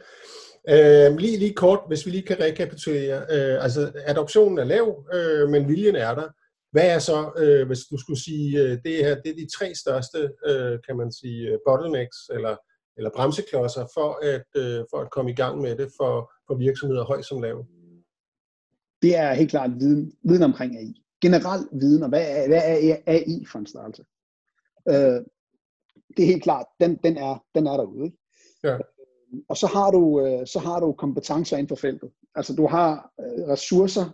Uh, 0.73 1.17
lige, 1.19 1.39
lige 1.39 1.55
kort, 1.55 1.81
hvis 1.89 2.07
vi 2.07 2.11
lige 2.11 2.23
kan 2.23 2.41
rekapitulere. 2.41 3.17
Uh, 3.17 3.65
altså, 3.65 3.93
adoptionen 4.07 4.59
er 4.59 4.65
lav, 4.65 4.89
uh, 4.89 5.51
men 5.51 5.69
viljen 5.69 5.97
er 5.97 6.15
der. 6.15 6.29
Hvad 6.73 6.87
er 6.95 6.99
så, 6.99 7.19
uh, 7.43 7.67
hvis 7.67 7.83
du 7.91 7.97
skulle 7.99 8.23
sige, 8.23 8.63
uh, 8.63 8.71
det 8.85 8.97
her, 9.05 9.15
det 9.23 9.31
er 9.31 9.41
de 9.43 9.49
tre 9.57 9.75
største, 9.75 10.19
uh, 10.51 10.75
kan 10.87 10.97
man 10.97 11.13
sige, 11.13 11.59
bottlenecks, 11.67 12.19
eller, 12.35 12.57
eller 12.97 13.11
bremseklodser, 13.17 13.87
for 13.97 14.11
at, 14.33 14.49
uh, 14.63 14.81
for 14.91 14.99
at 15.05 15.11
komme 15.11 15.31
i 15.31 15.35
gang 15.35 15.61
med 15.61 15.77
det 15.77 15.89
for, 15.99 16.33
for 16.47 16.55
virksomheder 16.55 17.05
høj 17.05 17.23
som 17.23 17.43
lav? 17.43 17.67
Det 19.03 19.17
er 19.17 19.33
helt 19.33 19.51
klart 19.51 19.71
viden, 19.81 20.13
viden 20.23 20.43
omkring 20.43 20.77
AI 20.77 21.01
generel 21.21 21.69
viden, 21.73 22.03
og 22.03 22.09
hvad 22.09 22.25
er, 22.29 22.49
hvad 22.49 22.63
er 22.67 22.97
AI 23.07 23.45
for 23.53 23.59
en 23.59 23.67
størrelse? 23.67 24.05
Øh, 24.89 25.21
det 26.17 26.23
er 26.23 26.27
helt 26.27 26.43
klart, 26.43 26.67
den, 26.81 26.97
den, 27.05 27.17
er, 27.17 27.45
den 27.55 27.67
er 27.67 27.77
derude. 27.77 28.05
Ikke? 28.05 28.19
Ja. 28.65 28.79
Og 29.49 29.57
så 29.57 29.67
har, 29.67 29.91
du, 29.91 30.21
øh, 30.21 30.47
så 30.47 30.59
har 30.59 30.81
du 30.81 30.93
kompetencer 30.93 31.57
inden 31.57 31.69
for 31.69 31.77
feltet. 31.77 32.11
Altså 32.35 32.55
du 32.55 32.67
har 32.67 33.13
øh, 33.21 33.49
ressourcer. 33.49 34.05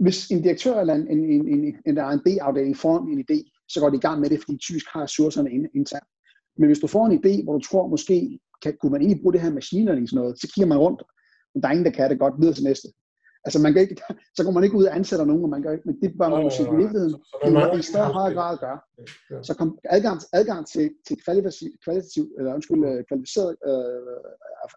Hvis 0.00 0.30
en 0.30 0.42
direktør 0.42 0.80
eller 0.80 0.94
en, 0.94 1.08
en, 1.08 1.24
en, 1.24 1.48
en, 1.48 1.76
en 1.86 1.98
R&D-afdeling 1.98 2.76
får 2.76 2.98
en 2.98 3.24
idé, 3.24 3.64
så 3.68 3.80
går 3.80 3.90
de 3.90 3.96
i 3.96 4.00
gang 4.00 4.20
med 4.20 4.30
det, 4.30 4.40
fordi 4.40 4.52
de 4.52 4.58
typisk 4.58 4.86
har 4.92 5.02
ressourcerne 5.02 5.50
internt. 5.74 6.08
Men 6.58 6.66
hvis 6.66 6.78
du 6.78 6.86
får 6.86 7.06
en 7.06 7.18
idé, 7.18 7.44
hvor 7.44 7.52
du 7.52 7.60
tror, 7.60 7.86
måske 7.88 8.38
kan, 8.62 8.76
kunne 8.80 8.92
man 8.92 9.00
egentlig 9.00 9.22
bruge 9.22 9.32
det 9.32 9.40
her 9.40 9.52
machine 9.52 9.84
learning 9.84 10.08
sådan 10.08 10.20
noget, 10.22 10.40
så 10.40 10.46
kigger 10.54 10.68
man 10.68 10.78
rundt, 10.78 11.02
men 11.54 11.62
der 11.62 11.68
er 11.68 11.72
ingen, 11.72 11.84
der 11.84 11.90
kan 11.90 12.10
det 12.10 12.18
godt 12.18 12.34
videre 12.40 12.54
til 12.54 12.64
næste. 12.64 12.88
Altså 13.44 13.58
man 13.58 13.72
kan 13.72 13.82
ikke, 13.82 13.96
så 14.36 14.44
går 14.44 14.50
man 14.50 14.64
ikke 14.64 14.76
ud 14.76 14.84
og 14.84 14.96
ansætter 14.96 15.26
nogen, 15.26 15.44
og 15.44 15.50
man 15.50 15.62
gør, 15.62 15.76
men 15.84 16.00
det 16.02 16.18
bør 16.18 16.28
man 16.28 16.42
måske 16.42 16.62
i 16.62 16.76
virkeligheden 16.82 17.14
i, 17.46 17.78
i 17.78 17.82
større 17.82 18.12
højere 18.12 18.34
grad 18.34 18.58
gøre. 18.58 18.80
Så 19.42 19.54
kom, 19.54 19.78
adgang, 19.84 20.20
adgang 20.32 20.66
til, 20.66 20.90
til 21.06 21.16
kvalitativ, 21.24 21.70
kvalitativ 21.84 22.24
eller 22.38 22.54
undskyld, 22.54 22.84
øh, 22.84 23.04
kvalificeret 23.08 23.56
øh, 23.70 24.18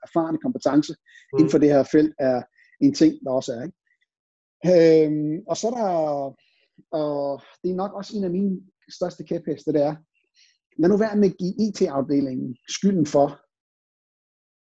erfarne 0.08 0.38
kompetence 0.45 0.93
mm. 0.93 1.38
inden 1.39 1.51
for 1.51 1.58
det 1.58 1.69
her 1.69 1.84
felt 1.84 2.13
er 2.19 2.41
en 2.82 2.93
ting, 2.93 3.13
der 3.23 3.32
også 3.32 3.51
er. 3.53 3.63
Ikke? 3.63 3.77
Øhm, 4.65 5.43
og 5.48 5.58
så 5.58 5.67
er 5.67 5.72
der, 5.72 5.89
og 6.91 7.41
det 7.63 7.72
er 7.72 7.76
nok 7.76 7.93
også 7.93 8.17
en 8.17 8.24
af 8.24 8.32
mine 8.32 8.62
største 8.89 9.24
kæpheste, 9.24 9.74
det 9.74 9.82
er, 9.82 9.96
lad 10.78 10.89
nu 10.89 10.98
være 10.98 11.15
med 11.15 11.30
at 11.30 11.38
give 11.38 11.54
IT-afdelingen 11.67 12.58
skylden 12.67 13.06
for, 13.06 13.28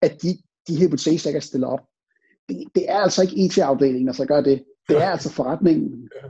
at 0.02 0.22
de, 0.22 0.30
de 0.68 0.80
hypoteser 0.80 1.30
ikke 1.30 1.38
er 1.38 1.42
stillet 1.42 1.70
op 1.70 1.90
det, 2.50 2.68
det 2.76 2.90
er 2.90 2.98
altså 2.98 3.22
ikke 3.22 3.36
IT-afdelingen, 3.36 4.08
der 4.08 4.14
så 4.14 4.26
gør 4.26 4.42
det. 4.42 4.66
Det 4.90 4.98
er 4.98 5.10
altså 5.10 5.32
forretningen. 5.34 6.10
Ja. 6.16 6.28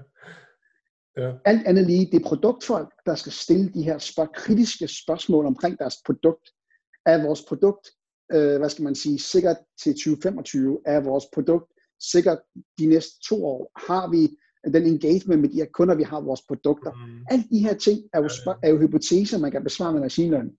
Ja. 1.24 1.34
Alt 1.46 1.68
andet 1.68 1.86
lige, 1.86 2.06
det 2.12 2.20
er 2.20 2.30
produktfolk, 2.30 2.94
der 3.06 3.16
skal 3.16 3.32
stille 3.32 3.70
de 3.74 3.84
her 3.84 3.98
spørg- 3.98 4.36
kritiske 4.36 4.88
spørgsmål 4.88 5.46
omkring 5.46 5.80
deres 5.80 5.96
produkt. 6.06 6.50
Er 7.06 7.24
vores 7.24 7.42
produkt, 7.48 7.90
øh, 8.34 8.58
hvad 8.58 8.70
skal 8.70 8.84
man 8.84 8.96
sige, 8.96 9.20
sikkert 9.20 9.58
til 9.84 9.94
2025? 9.94 10.82
Er 10.86 11.00
vores 11.00 11.26
produkt 11.34 11.72
sikkert 12.00 12.40
de 12.80 12.86
næste 12.86 13.12
to 13.30 13.46
år? 13.46 13.72
Har 13.90 14.10
vi 14.10 14.30
den 14.74 14.86
engagement 14.86 15.42
med 15.42 15.50
de 15.50 15.56
her 15.56 15.66
kunder, 15.74 15.96
vi 15.96 16.04
har 16.04 16.22
vores 16.22 16.42
produkter? 16.48 16.92
Mm. 16.92 17.26
Alle 17.32 17.46
de 17.52 17.60
her 17.60 17.74
ting 17.74 18.00
er 18.14 18.20
jo, 18.20 18.30
er 18.64 18.70
jo 18.70 18.78
hypoteser, 18.78 19.38
man 19.38 19.52
kan 19.52 19.64
besvare 19.64 19.94
med 19.94 20.02
machine 20.02 20.32
learning. 20.32 20.56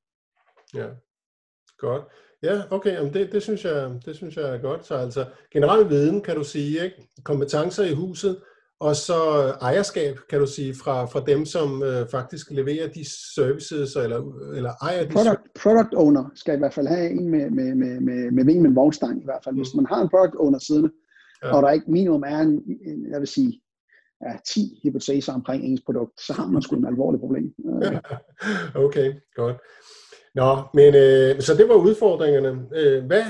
Ja, 0.74 0.86
godt. 1.78 2.02
Ja, 2.42 2.62
okay, 2.70 2.92
jamen 2.92 3.14
det, 3.14 3.32
det, 3.32 3.42
synes 3.42 3.64
jeg, 3.64 4.00
det 4.06 4.16
synes 4.16 4.36
jeg 4.36 4.54
er 4.54 4.58
godt. 4.58 4.86
Så 4.86 4.94
altså 4.94 5.26
generel 5.52 5.88
viden, 5.90 6.20
kan 6.20 6.36
du 6.36 6.44
sige, 6.44 6.84
ikke? 6.84 7.08
kompetencer 7.24 7.84
i 7.84 7.94
huset, 7.94 8.36
og 8.80 8.96
så 8.96 9.18
ejerskab, 9.60 10.16
kan 10.30 10.40
du 10.40 10.46
sige, 10.46 10.74
fra, 10.74 11.04
fra 11.04 11.20
dem, 11.26 11.44
som 11.44 11.82
øh, 11.82 12.08
faktisk 12.10 12.50
leverer 12.50 12.88
de 12.88 13.04
services, 13.34 13.96
eller, 13.96 14.20
eller 14.56 14.72
ejer 14.82 15.04
de 15.04 15.12
product, 15.12 15.40
product 15.62 15.94
owner 15.94 16.30
skal 16.34 16.54
i 16.54 16.58
hvert 16.58 16.74
fald 16.74 16.86
have 16.86 17.10
en 17.10 17.28
med, 17.28 17.50
med, 17.50 17.74
med, 17.74 18.00
med, 18.00 18.30
med 18.30 18.44
ving 18.44 18.62
med 18.62 18.70
vognstang 18.74 19.22
i 19.22 19.24
hvert 19.24 19.44
fald. 19.44 19.56
Hvis 19.56 19.74
mm. 19.74 19.76
man 19.76 19.86
har 19.86 20.02
en 20.02 20.08
product 20.08 20.34
owner 20.38 20.58
siden, 20.58 20.90
ja. 21.42 21.56
og 21.56 21.62
der 21.62 21.70
ikke 21.70 21.90
minimum 21.90 22.22
er 22.22 22.38
en, 22.38 22.62
en, 22.86 23.10
jeg 23.10 23.20
vil 23.20 23.28
sige, 23.28 23.60
ja, 24.22 24.32
10 24.46 24.80
hypoteser 24.82 25.32
omkring 25.32 25.64
ens 25.64 25.80
produkt, 25.86 26.20
så 26.20 26.32
har 26.32 26.46
man 26.46 26.62
sgu 26.62 26.76
et 26.76 26.86
alvorligt 26.86 27.20
problem. 27.20 27.54
okay, 28.86 29.14
godt. 29.34 29.56
Nå, 30.34 30.62
men 30.74 30.94
øh, 30.94 31.40
så 31.40 31.54
det 31.58 31.68
var 31.68 31.74
udfordringerne. 31.74 32.68
Øh, 32.74 33.04
hvad, 33.04 33.24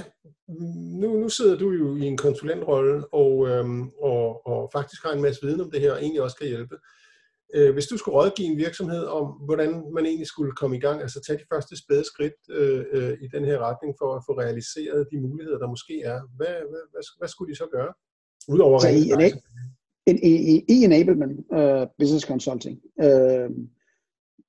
nu, 1.01 1.17
nu 1.17 1.29
sidder 1.29 1.59
du 1.59 1.71
jo 1.71 1.97
i 1.97 2.03
en 2.03 2.17
konsulentrolle 2.17 3.15
og, 3.15 3.49
øh, 3.49 3.65
og, 4.03 4.47
og 4.47 4.71
faktisk 4.73 5.05
har 5.05 5.13
en 5.13 5.23
masse 5.23 5.43
viden 5.43 5.61
om 5.61 5.71
det 5.71 5.81
her 5.81 5.93
og 5.93 6.03
egentlig 6.03 6.23
også 6.23 6.37
kan 6.37 6.49
hjælpe. 6.49 6.75
Øh, 6.75 7.00
hvis 7.73 7.87
du 7.87 7.97
skulle 7.97 8.17
rådgive 8.19 8.49
en 8.49 8.57
virksomhed 8.57 9.05
om, 9.05 9.27
hvordan 9.27 9.71
man 9.95 10.07
egentlig 10.07 10.27
skulle 10.27 10.53
komme 10.53 10.77
i 10.77 10.81
gang, 10.81 11.01
altså 11.01 11.21
tage 11.27 11.39
de 11.39 11.45
første 11.53 11.77
spæde 11.77 12.05
skridt 12.05 12.39
øh, 12.51 12.85
øh, 12.93 13.13
i 13.21 13.29
den 13.35 13.45
her 13.45 13.59
retning 13.59 13.95
for 13.99 14.15
at 14.17 14.23
få 14.27 14.33
realiseret 14.39 15.09
de 15.13 15.21
muligheder, 15.21 15.59
der 15.59 15.69
måske 15.69 16.03
er, 16.03 16.21
hvad, 16.37 16.47
hvad, 16.47 16.85
hvad, 16.93 17.03
hvad 17.19 17.29
skulle 17.29 17.53
de 17.53 17.59
så 17.59 17.67
gøre? 17.73 17.93
Udover 18.49 18.79
så 18.79 18.89
i, 18.89 19.11
en, 19.11 19.21
en, 20.07 20.19
i, 20.23 20.65
i 20.69 20.85
enablement 20.85 21.47
uh, 21.59 21.87
business 21.99 22.27
consulting, 22.27 22.81
uh, 23.03 23.49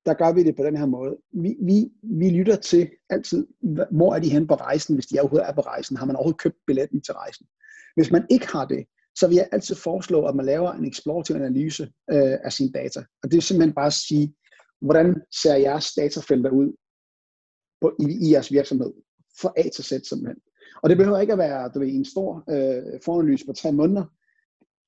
der 0.06 0.14
gør 0.14 0.34
vi 0.34 0.44
det 0.44 0.56
på 0.56 0.64
den 0.64 0.78
her 0.78 0.86
måde. 0.86 1.18
Vi, 1.34 1.56
vi, 1.62 1.90
vi 2.04 2.30
lytter 2.30 2.56
til 2.56 2.90
altid, 3.10 3.48
hvor 3.92 4.16
er 4.16 4.20
de 4.20 4.30
hen 4.30 4.48
på 4.48 4.56
rejsen, 4.56 4.96
hvis 4.96 5.06
de 5.06 5.20
overhovedet 5.20 5.50
er 5.50 5.54
på 5.54 5.62
rejsen. 5.62 5.98
Har 5.98 6.06
man 6.06 6.16
overhovedet 6.16 6.42
købt 6.42 6.58
billetten 6.68 7.02
til 7.02 7.14
rejsen? 7.14 7.46
Hvis 7.96 8.12
man 8.12 8.26
ikke 8.30 8.48
har 8.48 8.66
det, 8.66 8.86
så 9.16 9.28
vil 9.28 9.36
jeg 9.36 9.50
altid 9.52 9.76
foreslå, 9.76 10.26
at 10.26 10.36
man 10.36 10.46
laver 10.46 10.72
en 10.72 10.86
eksplorativ 10.86 11.36
analyse 11.36 11.84
øh, 12.12 12.38
af 12.44 12.54
sine 12.54 12.72
data. 12.72 13.04
Og 13.24 13.32
det 13.32 13.38
er 13.38 13.42
simpelthen 13.42 13.76
bare 13.76 13.86
at 13.88 13.94
sige, 13.94 14.36
hvordan 14.82 15.22
ser 15.42 15.56
jeres 15.56 15.94
datafelter 15.94 16.50
ud 16.50 16.76
på, 17.82 17.96
i, 18.00 18.28
i 18.28 18.32
jeres 18.32 18.52
virksomhed? 18.52 18.94
Fra 19.42 19.54
A 19.58 19.70
til 19.70 19.84
Z 19.84 19.88
simpelthen. 19.88 20.38
Og 20.84 20.90
det 20.90 20.98
behøver 20.98 21.20
ikke 21.20 21.34
at 21.34 21.40
være 21.40 21.72
du 21.74 21.80
ved, 21.80 21.88
en 21.88 22.06
stor 22.06 22.44
øh, 22.50 23.00
foranalyse 23.06 23.46
på 23.46 23.54
tre 23.54 23.72
måneder. 23.72 24.06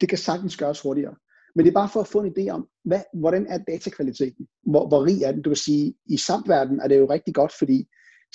Det 0.01 0.09
kan 0.09 0.17
sagtens 0.17 0.57
gøres 0.57 0.82
hurtigere. 0.82 1.15
Men 1.55 1.65
det 1.65 1.71
er 1.71 1.74
bare 1.74 1.89
for 1.89 1.99
at 1.99 2.07
få 2.07 2.21
en 2.21 2.34
idé 2.38 2.49
om, 2.49 2.67
hvad, 2.86 3.01
hvordan 3.13 3.47
er 3.47 3.57
datakvaliteten? 3.57 4.47
Hvor, 4.65 4.88
hvor 4.88 5.05
rig 5.05 5.21
er 5.21 5.32
den? 5.32 5.41
Du 5.41 5.49
kan 5.49 5.57
sige, 5.57 5.93
i 6.05 6.17
SAP-verdenen 6.17 6.80
er 6.80 6.88
det 6.88 6.97
jo 6.97 7.09
rigtig 7.09 7.36
godt, 7.36 7.53
fordi 7.59 7.88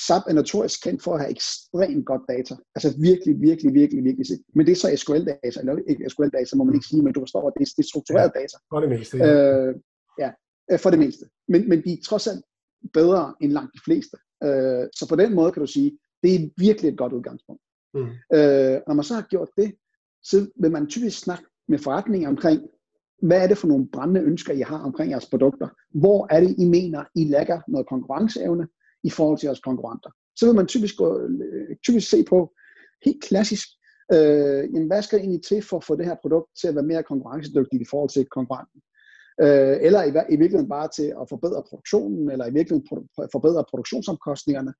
SAP 0.07 0.23
er 0.29 0.33
notorisk 0.33 0.83
kendt 0.83 1.03
for 1.03 1.15
at 1.15 1.21
have 1.21 1.31
ekstremt 1.31 2.07
godt 2.07 2.23
data. 2.29 2.55
Altså 2.75 2.89
virkelig, 3.01 3.35
virkelig, 3.41 3.75
virkelig, 3.75 4.05
virkelig. 4.05 4.27
Men 4.55 4.67
det 4.67 4.73
er 4.73 4.77
så 4.77 4.97
SQL-data, 4.97 5.61
eller 5.61 5.77
ikke 5.89 6.11
SQL-data, 6.11 6.57
må 6.57 6.65
man 6.65 6.75
ikke 6.75 6.87
sige, 6.87 7.03
men 7.03 7.13
du 7.13 7.21
forstår, 7.21 7.49
at 7.49 7.55
det 7.57 7.63
er, 7.67 7.73
det 7.77 7.85
er 7.85 7.89
struktureret 7.89 8.33
data. 8.35 8.57
For 8.73 8.81
det 8.81 8.89
meste, 8.89 9.17
ja. 9.17 9.27
Øh, 9.35 9.75
ja, 10.19 10.31
øh, 10.71 10.79
for 10.79 10.91
det 10.91 10.99
meste. 10.99 11.25
Men, 11.49 11.69
men 11.69 11.85
de 11.85 11.93
er 11.93 12.03
trods 12.05 12.27
alt 12.27 12.45
bedre 12.93 13.35
end 13.41 13.53
langt 13.53 13.75
de 13.75 13.81
fleste. 13.85 14.17
Øh, 14.45 14.85
så 14.99 15.07
på 15.09 15.17
den 15.17 15.35
måde 15.35 15.53
kan 15.53 15.61
du 15.61 15.67
sige, 15.67 15.99
det 16.23 16.35
er 16.35 16.49
virkelig 16.57 16.89
et 16.89 16.99
godt 16.99 17.13
udgangspunkt. 17.13 17.63
Mm. 17.95 18.01
Øh, 18.37 18.77
når 18.87 18.95
man 18.95 19.05
så 19.05 19.15
har 19.15 19.27
gjort 19.31 19.49
det, 19.57 19.75
så 20.23 20.47
vil 20.57 20.71
man 20.71 20.87
typisk 20.87 21.19
snakke 21.19 21.45
med 21.69 21.79
forretninger 21.79 22.29
omkring, 22.29 22.61
hvad 23.23 23.43
er 23.43 23.47
det 23.47 23.59
for 23.59 23.69
nogle 23.69 23.89
brændende 23.93 24.21
ønsker, 24.21 24.53
I 24.53 24.61
har 24.61 24.79
omkring 24.79 25.11
jeres 25.11 25.31
produkter? 25.31 25.69
Hvor 25.95 26.27
er 26.31 26.41
det, 26.41 26.55
I 26.59 26.65
mener, 26.65 27.05
I 27.15 27.25
lægger 27.25 27.61
noget 27.69 27.87
konkurrenceevne 27.89 28.69
i 29.09 29.11
forhold 29.17 29.39
til 29.39 29.47
jeres 29.49 29.67
konkurrenter? 29.69 30.11
Så 30.39 30.43
vil 30.47 30.59
man 30.61 30.67
typisk, 30.67 30.95
gå, 31.03 31.09
øh, 31.21 31.77
typisk 31.87 32.07
se 32.11 32.19
på, 32.33 32.39
helt 33.07 33.23
klassisk, 33.29 33.67
øh, 34.15 34.63
jamen, 34.73 34.89
hvad 34.91 35.03
skal 35.03 35.19
egentlig 35.19 35.43
til 35.45 35.61
for 35.69 35.77
at 35.77 35.85
få 35.89 35.97
det 35.97 36.07
her 36.11 36.17
produkt 36.23 36.49
til 36.61 36.69
at 36.69 36.75
være 36.75 36.91
mere 36.93 37.09
konkurrencedygtigt 37.11 37.83
i 37.83 37.91
forhold 37.93 38.11
til 38.11 38.25
konkurrenten? 38.37 38.81
Øh, 39.45 39.77
eller 39.87 40.03
i, 40.09 40.11
i 40.35 40.37
virkeligheden 40.43 40.75
bare 40.77 40.89
til 40.99 41.09
at 41.21 41.29
forbedre 41.33 41.63
produktionen, 41.71 42.25
eller 42.33 42.47
i 42.47 42.55
virkeligheden 42.59 42.89
forbedre 43.35 43.65
produktionsomkostningerne. 43.71 44.73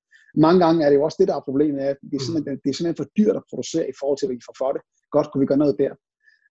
Mange 0.47 0.61
gange 0.65 0.85
er 0.85 0.89
det 0.91 0.97
jo 0.97 1.05
også 1.05 1.19
det, 1.21 1.29
der 1.29 1.37
er 1.37 1.49
problemet, 1.49 1.81
at 1.81 1.97
det 2.11 2.17
er 2.17 2.25
simpelthen, 2.27 2.59
det 2.63 2.71
er 2.71 2.77
simpelthen 2.77 3.03
for 3.03 3.11
dyrt 3.19 3.37
at 3.41 3.49
producere 3.51 3.87
i 3.89 3.95
forhold 4.01 4.19
til, 4.19 4.27
hvad 4.27 4.37
vi 4.37 4.49
får 4.49 4.57
for 4.63 4.71
det. 4.75 4.83
Godt 5.15 5.29
kunne 5.29 5.43
vi 5.43 5.51
gøre 5.51 5.65
noget 5.65 5.77
der. 5.83 5.93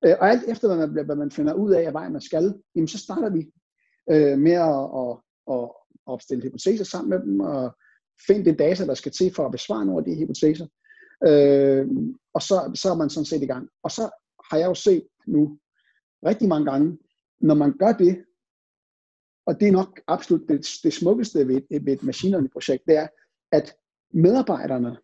Øh, 0.06 0.16
og 0.22 0.26
alt 0.32 0.44
efter, 0.52 0.66
hvad 0.68 0.78
man, 0.82 1.06
hvad 1.06 1.20
man 1.24 1.32
finder 1.32 1.54
ud 1.54 1.72
af, 1.78 1.84
at 1.88 1.94
vej 1.94 2.10
man 2.10 2.22
skal, 2.30 2.46
jamen 2.76 2.88
så 2.88 2.98
starter 3.06 3.30
vi 3.38 3.42
øh, 4.14 4.38
med 4.46 4.58
at, 4.72 4.80
at, 5.02 5.12
at 5.54 5.66
opstille 6.08 6.44
hypoteser 6.44 6.86
sammen 6.86 7.10
med 7.10 7.20
dem, 7.20 7.40
og 7.40 7.78
finde 8.28 8.46
det 8.46 8.60
data, 8.60 8.86
der 8.86 8.94
skal 8.94 9.12
til 9.12 9.34
for 9.36 9.46
at 9.46 9.52
besvare 9.52 9.86
nogle 9.86 10.00
af 10.00 10.06
de 10.06 10.20
hypoteser. 10.20 10.68
Øh, 11.28 11.88
og 12.34 12.42
så, 12.42 12.72
så 12.76 12.92
er 12.92 12.96
man 12.96 13.10
sådan 13.10 13.26
set 13.26 13.44
i 13.44 13.46
gang. 13.46 13.70
Og 13.84 13.92
så 13.92 14.10
har 14.52 14.58
jeg 14.58 14.68
jo 14.68 14.74
set 14.74 15.08
nu 15.28 15.60
rigtig 16.26 16.48
mange 16.48 16.72
gange, 16.72 16.98
når 17.42 17.56
man 17.56 17.78
gør 17.78 17.92
det, 17.92 18.26
og 19.46 19.60
det 19.60 19.68
er 19.68 19.72
nok 19.72 20.02
absolut 20.08 20.50
det, 20.50 20.68
det 20.84 20.94
smukkeste 20.94 21.48
ved, 21.48 21.62
ved 21.86 21.94
et 21.94 22.04
machine 22.04 22.50
projekt, 22.50 22.84
det 22.88 22.98
er, 22.98 23.08
at 23.52 23.76
medarbejderne 24.14 24.98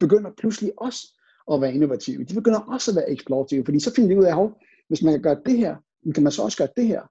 begynder 0.00 0.30
pludselig 0.38 0.72
også 0.76 1.20
at 1.52 1.60
være 1.60 1.74
innovative. 1.74 2.24
De 2.24 2.34
begynder 2.34 2.60
også 2.60 2.90
at 2.90 2.96
være 2.96 3.10
eksplorative, 3.10 3.64
fordi 3.64 3.80
så 3.80 3.94
finder 3.94 4.10
de 4.10 4.18
ud 4.18 4.24
af, 4.24 4.42
at 4.42 4.52
hvis 4.88 5.02
man 5.02 5.12
kan 5.12 5.22
gøre 5.22 5.42
det 5.46 5.58
her, 5.58 5.76
kan 6.14 6.22
man 6.22 6.32
så 6.32 6.42
også 6.42 6.58
gøre 6.58 6.68
det 6.76 6.86
her. 6.86 7.02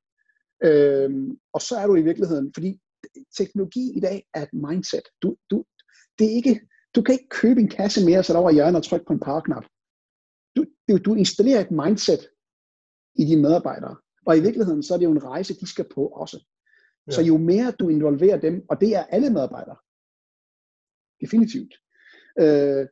Øhm, 0.63 1.39
og 1.53 1.61
så 1.61 1.75
er 1.75 1.87
du 1.87 1.95
i 1.95 2.01
virkeligheden, 2.01 2.51
fordi 2.53 2.79
teknologi 3.37 3.97
i 3.97 3.99
dag 3.99 4.27
er 4.33 4.41
et 4.41 4.53
mindset. 4.53 5.03
Du, 5.21 5.35
du, 5.51 5.65
det 6.19 6.27
er 6.27 6.31
ikke, 6.31 6.61
du 6.95 7.01
kan 7.01 7.13
ikke 7.13 7.29
købe 7.29 7.61
en 7.61 7.69
kasse 7.69 8.05
mere, 8.05 8.23
så 8.23 8.33
der 8.33 8.39
over 8.39 8.51
hjørnet 8.51 8.75
og 8.75 8.83
trykke 8.83 9.05
på 9.05 9.13
en 9.13 9.19
powerknap. 9.19 9.65
Du, 10.55 10.65
du, 10.89 10.97
du 10.97 11.15
installerer 11.15 11.61
et 11.61 11.71
mindset 11.71 12.29
i 13.15 13.25
dine 13.25 13.41
medarbejdere. 13.41 13.95
Og 14.25 14.37
i 14.37 14.41
virkeligheden, 14.41 14.83
så 14.83 14.93
er 14.93 14.97
det 14.97 15.05
jo 15.05 15.11
en 15.11 15.23
rejse, 15.23 15.59
de 15.59 15.67
skal 15.67 15.85
på 15.95 16.07
også. 16.07 16.45
Ja. 17.07 17.11
Så 17.11 17.21
jo 17.21 17.37
mere 17.37 17.71
du 17.71 17.89
involverer 17.89 18.39
dem, 18.39 18.65
og 18.69 18.81
det 18.81 18.95
er 18.95 19.03
alle 19.03 19.29
medarbejdere, 19.29 19.77
definitivt, 21.21 21.73
øh, 22.39 22.87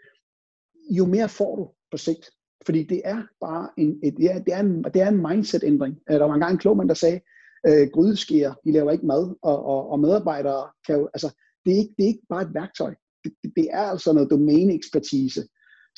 jo 0.89 1.05
mere 1.05 1.29
får 1.29 1.55
du 1.55 1.71
på 1.91 1.97
sigt. 1.97 2.31
Fordi 2.65 2.83
det 2.83 3.01
er 3.05 3.23
bare 3.39 3.69
en, 3.77 3.99
et, 4.03 4.15
ja, 4.19 4.41
det 4.45 4.53
er 4.53 4.59
en, 4.59 4.83
det 4.83 5.01
er 5.01 5.07
en 5.07 5.27
mindset-ændring. 5.27 5.99
Øh, 6.09 6.15
der 6.19 6.25
var 6.25 6.33
engang 6.33 6.51
en 6.51 6.57
klog 6.57 6.77
mand, 6.77 6.89
der 6.89 6.95
sagde, 6.95 7.21
øh, 7.67 7.87
grydeskier, 7.93 8.53
de 8.65 8.71
laver 8.71 8.91
ikke 8.91 9.05
mad, 9.05 9.35
og, 9.41 9.65
og, 9.65 9.89
og 9.91 9.99
medarbejdere 9.99 10.69
kan 10.87 10.95
jo, 10.99 11.09
altså, 11.13 11.29
det 11.65 11.73
er, 11.73 11.77
ikke, 11.77 11.93
det 11.97 12.03
er 12.03 12.07
ikke 12.07 12.27
bare 12.29 12.41
et 12.41 12.53
værktøj. 12.53 12.93
Det, 13.23 13.33
det 13.55 13.67
er 13.71 13.85
altså 13.93 14.13
noget 14.13 14.31
domæneekspertise, 14.31 15.43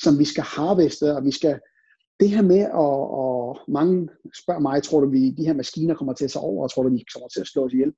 som 0.02 0.18
vi 0.18 0.24
skal 0.24 0.44
harveste, 0.44 1.16
og 1.16 1.24
vi 1.24 1.30
skal, 1.30 1.60
det 2.20 2.30
her 2.30 2.42
med, 2.42 2.58
at, 2.58 2.70
og 3.24 3.58
mange 3.68 4.08
spørger 4.42 4.60
mig, 4.60 4.82
tror 4.82 5.00
du, 5.00 5.10
vi, 5.10 5.30
de 5.30 5.46
her 5.46 5.54
maskiner 5.54 5.94
kommer 5.94 6.12
til 6.12 6.24
at 6.24 6.30
tage 6.30 6.42
over, 6.42 6.62
og 6.62 6.70
tror 6.70 6.82
du, 6.82 6.88
vi 6.88 7.04
kommer 7.14 7.28
til 7.28 7.40
at 7.40 7.46
slå 7.46 7.64
os 7.64 7.72
ihjel? 7.72 7.92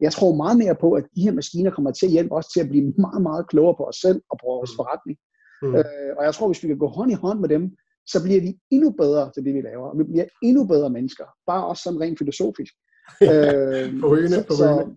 Jeg 0.00 0.12
tror 0.12 0.34
meget 0.34 0.58
mere 0.58 0.76
på, 0.80 0.92
at 0.92 1.04
de 1.16 1.22
her 1.22 1.32
maskiner 1.32 1.70
kommer 1.70 1.90
til 1.90 2.06
at 2.06 2.12
hjælpe 2.12 2.34
os 2.34 2.46
til 2.46 2.60
at 2.60 2.68
blive 2.68 2.94
meget, 2.98 3.22
meget 3.22 3.48
klogere 3.48 3.76
på 3.76 3.84
os 3.84 3.96
selv 3.96 4.20
og 4.30 4.38
på 4.40 4.46
vores 4.46 4.70
mm. 4.72 4.76
forretning. 4.76 5.18
Mm. 5.62 5.74
Øh, 5.76 6.12
og 6.18 6.24
jeg 6.24 6.34
tror, 6.34 6.46
hvis 6.48 6.62
vi 6.62 6.68
kan 6.68 6.78
gå 6.78 6.86
hånd 6.86 7.10
i 7.10 7.14
hånd 7.14 7.40
med 7.40 7.48
dem, 7.48 7.76
så 8.06 8.22
bliver 8.22 8.40
de 8.40 8.58
endnu 8.70 8.90
bedre 8.90 9.30
til 9.34 9.44
det, 9.44 9.54
vi 9.54 9.60
laver. 9.60 9.86
Og 9.90 9.98
vi 9.98 10.04
bliver 10.04 10.24
endnu 10.42 10.66
bedre 10.66 10.90
mennesker. 10.90 11.26
Bare 11.46 11.66
også 11.66 11.82
sådan 11.82 12.00
rent 12.00 12.18
filosofisk. 12.18 12.74
Øh, 13.22 14.00
på 14.00 14.06
rygende, 14.08 14.44
på 14.48 14.54
rygende. 14.54 14.96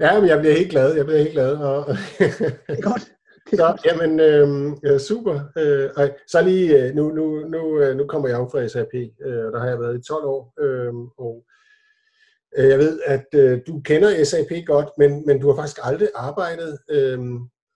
ja. 0.00 0.04
ja, 0.04 0.20
men 0.20 0.28
jeg 0.28 0.38
bliver 0.38 0.54
helt 0.54 0.70
glad. 0.70 0.94
Jeg 0.94 1.04
bliver 1.04 1.18
helt 1.18 1.32
glad. 1.32 1.56
Og 1.56 1.86
det 2.18 2.78
er 2.78 2.80
godt. 2.80 3.10
Så, 3.56 3.76
jamen, 3.84 4.20
øh, 4.20 5.00
super. 5.00 5.40
Øh, 5.58 6.08
så 6.28 6.42
lige, 6.42 6.82
øh, 6.82 6.94
nu, 6.94 7.08
nu, 7.08 7.48
nu, 7.48 7.80
øh, 7.80 7.96
nu 7.96 8.06
kommer 8.06 8.28
jeg 8.28 8.38
jo 8.38 8.48
fra 8.52 8.68
SAP, 8.68 8.94
øh, 9.26 9.46
og 9.46 9.52
der 9.52 9.58
har 9.58 9.68
jeg 9.68 9.80
været 9.80 9.98
i 9.98 10.08
12 10.08 10.24
år, 10.24 10.52
øh, 10.60 10.92
og 11.18 11.44
jeg 12.56 12.78
ved, 12.78 13.00
at 13.06 13.26
øh, 13.34 13.60
du 13.66 13.80
kender 13.84 14.24
SAP 14.24 14.52
godt, 14.66 14.88
men, 14.98 15.26
men 15.26 15.40
du 15.40 15.48
har 15.48 15.56
faktisk 15.56 15.78
aldrig 15.82 16.08
arbejdet 16.14 16.78
øh, 16.90 17.18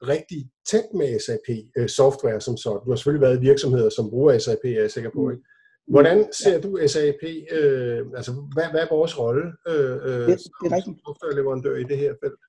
rigtig 0.02 0.50
tæt 0.70 0.84
med 0.94 1.20
SAP 1.20 1.48
øh, 1.76 1.88
software 1.88 2.40
som 2.40 2.56
sådan. 2.56 2.84
Du 2.84 2.90
har 2.90 2.96
selvfølgelig 2.96 3.26
været 3.26 3.36
i 3.36 3.46
virksomheder, 3.48 3.90
som 3.90 4.10
bruger 4.10 4.38
SAP, 4.38 4.64
er 4.64 4.80
jeg 4.80 4.90
sikker 4.90 5.10
på. 5.10 5.22
Mm. 5.24 5.30
Ikke? 5.30 5.42
Hvordan 5.90 6.32
ser 6.32 6.60
du 6.60 6.78
SAP, 6.86 7.22
øh, 7.58 8.06
altså 8.18 8.32
hvad, 8.54 8.66
hvad 8.70 8.80
er 8.80 8.94
vores 8.96 9.18
rolle 9.18 9.44
øh, 9.68 9.96
øh 10.08 10.26
det, 10.28 10.38
det 10.62 10.72
er 10.72 10.80
som 10.84 10.98
softwareleverandør 11.06 11.76
i 11.76 11.82
det 11.82 11.98
her 11.98 12.14
felt? 12.22 12.40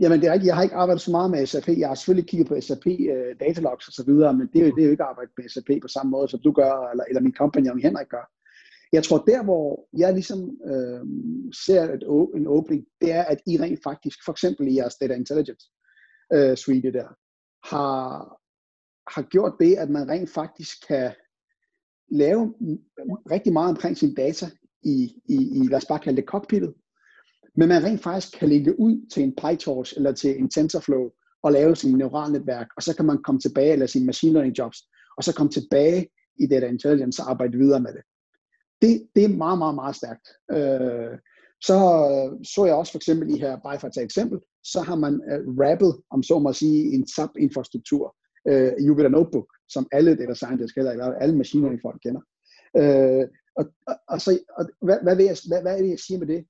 Jamen 0.00 0.20
det 0.20 0.26
er 0.28 0.32
rigtigt, 0.32 0.46
jeg 0.46 0.56
har 0.56 0.62
ikke 0.62 0.74
arbejdet 0.82 1.02
så 1.02 1.10
meget 1.10 1.30
med 1.30 1.46
SAP. 1.46 1.68
Jeg 1.68 1.88
har 1.88 1.94
selvfølgelig 1.94 2.28
kigget 2.28 2.48
på 2.48 2.60
SAP 2.60 2.86
uh, 2.86 3.30
datalogs 3.40 3.88
og 3.88 3.92
så 3.92 4.04
videre, 4.04 4.32
men 4.34 4.46
det 4.52 4.60
er, 4.60 4.66
jo, 4.66 4.74
det 4.74 4.82
er 4.82 4.86
jo 4.86 4.90
ikke 4.90 5.10
arbejdet 5.10 5.32
med 5.38 5.48
SAP 5.48 5.70
på 5.82 5.88
samme 5.88 6.10
måde, 6.10 6.28
som 6.28 6.40
du 6.44 6.52
gør, 6.52 6.90
eller, 6.90 7.04
eller 7.04 7.20
min 7.20 7.34
company, 7.34 7.68
og 7.70 7.78
Henrik 7.78 8.08
gør. 8.08 8.26
Jeg 8.92 9.04
tror, 9.04 9.18
der 9.18 9.42
hvor 9.44 9.88
jeg 9.98 10.12
ligesom 10.12 10.40
øh, 10.70 11.04
ser 11.64 11.82
et, 11.82 12.02
en 12.38 12.46
åbning, 12.46 12.86
det 13.00 13.12
er, 13.12 13.22
at 13.22 13.40
I 13.46 13.60
rent 13.60 13.80
faktisk, 13.82 14.18
for 14.24 14.32
eksempel 14.32 14.68
i 14.68 14.76
jeres 14.76 14.94
Data 14.94 15.14
Intelligence 15.14 15.66
øh, 16.32 16.56
suite 16.56 16.92
der, 16.92 17.08
har, 17.72 17.98
har 19.14 19.22
gjort 19.22 19.54
det, 19.60 19.74
at 19.74 19.90
man 19.90 20.08
rent 20.08 20.30
faktisk 20.30 20.86
kan 20.88 21.12
lave 22.10 22.54
rigtig 23.30 23.52
meget 23.52 23.70
omkring 23.70 23.96
sin 23.96 24.14
data 24.14 24.46
i, 24.82 25.14
i, 25.28 25.34
i 25.34 25.66
lad 25.68 25.76
os 25.76 25.86
bare 25.86 25.98
kalde 25.98 26.16
det 26.16 26.28
cockpittet, 26.28 26.74
men 27.56 27.68
man 27.68 27.84
rent 27.84 28.02
faktisk 28.02 28.38
kan 28.38 28.48
lægge 28.48 28.80
ud 28.80 29.08
til 29.12 29.22
en 29.22 29.34
PyTorch 29.36 29.92
eller 29.96 30.12
til 30.12 30.38
en 30.38 30.50
TensorFlow 30.50 31.10
og 31.42 31.52
lave 31.52 31.76
sin 31.76 31.98
neuralnetværk, 31.98 32.68
og 32.76 32.82
så 32.82 32.96
kan 32.96 33.04
man 33.04 33.22
komme 33.22 33.40
tilbage, 33.40 33.72
eller 33.72 33.86
sine 33.86 34.06
machine 34.06 34.32
learning 34.32 34.58
jobs, 34.58 34.78
og 35.16 35.24
så 35.24 35.34
komme 35.34 35.52
tilbage 35.52 36.08
i 36.40 36.46
data 36.46 36.66
intelligence 36.66 37.22
og 37.22 37.30
arbejde 37.30 37.58
videre 37.58 37.80
med 37.80 37.92
det. 37.92 38.02
Det, 38.82 39.08
det 39.14 39.24
er 39.24 39.28
meget, 39.28 39.58
meget, 39.58 39.74
meget 39.74 39.96
stærkt. 39.96 40.28
Øh, 40.52 41.18
så 41.62 41.76
så 42.54 42.64
jeg 42.64 42.74
også 42.74 42.92
for 42.92 42.98
eksempel 42.98 43.34
i 43.34 43.38
her, 43.38 43.58
bare 43.64 43.80
for 43.80 43.86
at 43.86 43.92
tage 43.92 44.04
et 44.04 44.08
eksempel, 44.08 44.38
så 44.64 44.80
har 44.80 44.96
man 44.96 45.14
uh, 45.14 45.58
rappet, 45.64 45.92
om 46.10 46.22
så 46.22 46.38
må 46.38 46.52
sige, 46.52 46.94
en 46.94 47.06
SAP-infrastruktur 47.06 48.16
i 48.80 48.86
Jupyter 48.86 49.08
Notebook, 49.08 49.48
som 49.68 49.86
alle 49.92 50.16
data 50.16 50.34
scientists 50.34 50.76
eller 50.76 51.12
alle 51.12 51.36
machine 51.36 51.62
learning 51.62 51.82
folk 51.82 52.00
kender. 52.02 52.22
Uh, 52.80 53.24
og, 53.58 53.64
og, 53.86 53.96
og, 54.08 54.20
så, 54.20 54.38
og 54.58 54.64
hvad, 54.82 54.98
hvad, 55.02 55.16
vil 55.16 55.24
jeg, 55.24 55.36
hvad, 55.48 55.62
hvad 55.62 55.78
er 55.78 55.82
det, 55.82 55.90
jeg 55.90 55.98
siger 55.98 56.18
med 56.18 56.26
det? 56.26 56.44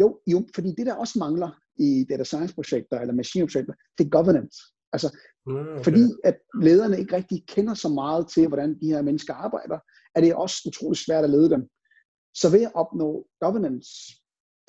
Jo, 0.00 0.20
jo, 0.26 0.46
fordi 0.54 0.74
det 0.78 0.86
der 0.86 0.94
også 0.94 1.18
mangler 1.18 1.50
i 1.78 2.06
data 2.10 2.24
science 2.24 2.54
projekter 2.54 3.00
eller 3.00 3.14
machine 3.14 3.46
projekter, 3.46 3.74
det 3.98 4.04
er 4.04 4.08
governance. 4.08 4.58
Altså, 4.92 5.18
mm, 5.46 5.56
okay. 5.56 5.84
fordi 5.84 6.04
at 6.24 6.36
lederne 6.62 6.98
ikke 6.98 7.16
rigtig 7.16 7.44
kender 7.48 7.74
så 7.74 7.88
meget 7.88 8.28
til, 8.28 8.48
hvordan 8.48 8.80
de 8.80 8.86
her 8.86 9.02
mennesker 9.02 9.34
arbejder, 9.34 9.78
er 10.14 10.20
det 10.20 10.34
også 10.34 10.56
utroligt 10.66 11.04
svært 11.04 11.24
at 11.24 11.30
lede 11.30 11.50
dem. 11.50 11.68
Så 12.34 12.50
ved 12.50 12.62
at 12.62 12.74
opnå 12.74 13.26
governance, 13.40 13.90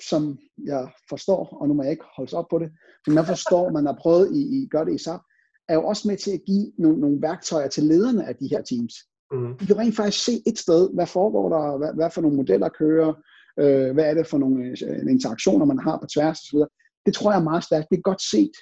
som 0.08 0.38
jeg 0.64 0.92
forstår, 1.08 1.58
og 1.60 1.68
nu 1.68 1.74
må 1.74 1.82
jeg 1.82 1.92
ikke 1.92 2.04
holde 2.16 2.36
op 2.36 2.48
på 2.50 2.58
det, 2.58 2.70
men 3.06 3.16
jeg 3.16 3.26
forstår, 3.26 3.70
man 3.70 3.86
har 3.86 3.98
prøvet 4.02 4.36
i, 4.36 4.40
i 4.56 4.68
gør 4.70 4.84
det 4.84 4.94
i 4.94 4.98
SAP, 4.98 5.20
er 5.68 5.74
jo 5.74 5.84
også 5.84 6.08
med 6.08 6.16
til 6.16 6.30
at 6.30 6.40
give 6.46 6.72
nogle, 6.78 7.00
nogle 7.00 7.22
værktøjer 7.22 7.68
til 7.68 7.82
lederne 7.82 8.28
af 8.28 8.36
de 8.36 8.48
her 8.48 8.62
teams. 8.62 8.94
Mm. 9.32 9.56
De 9.58 9.66
kan 9.66 9.78
rent 9.78 9.96
faktisk 9.96 10.24
se 10.24 10.42
et 10.46 10.58
sted, 10.58 10.90
hvad 10.94 11.06
foregår 11.06 11.48
der, 11.48 11.78
hvad, 11.78 11.94
hvad 11.94 12.10
for 12.10 12.20
nogle 12.20 12.36
modeller 12.36 12.68
kører, 12.68 13.12
øh, 13.60 13.92
hvad 13.94 14.04
er 14.04 14.14
det 14.14 14.26
for 14.26 14.38
nogle 14.38 14.76
øh, 14.86 15.10
interaktioner, 15.10 15.66
man 15.66 15.78
har 15.78 15.98
på 15.98 16.06
tværs 16.14 16.38
osv. 16.40 16.58
Det 17.06 17.14
tror 17.14 17.30
jeg 17.30 17.38
er 17.38 17.50
meget 17.50 17.64
stærkt. 17.64 17.86
Det 17.90 17.96
er 17.96 18.10
godt 18.10 18.22
set. 18.22 18.56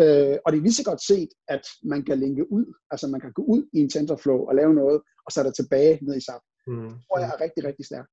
Øh, 0.00 0.36
og 0.44 0.52
det 0.52 0.58
er 0.58 0.66
lige 0.66 0.80
så 0.80 0.84
godt 0.84 1.02
set, 1.06 1.28
at 1.48 1.64
man 1.84 2.02
kan 2.02 2.18
linke 2.18 2.52
ud, 2.52 2.66
altså 2.90 3.06
man 3.08 3.20
kan 3.20 3.32
gå 3.32 3.42
ud 3.42 3.62
i 3.72 3.78
en 3.78 3.90
TensorFlow 3.90 4.40
og 4.48 4.54
lave 4.54 4.74
noget, 4.74 5.00
og 5.26 5.32
så 5.32 5.40
er 5.40 5.44
der 5.44 5.52
tilbage 5.52 5.98
ned 6.02 6.16
i 6.16 6.20
SAP. 6.20 6.42
Mm. 6.66 6.88
Det 6.88 6.98
tror 7.06 7.18
jeg 7.18 7.28
er 7.34 7.40
rigtig, 7.44 7.64
rigtig 7.64 7.86
stærkt. 7.86 8.10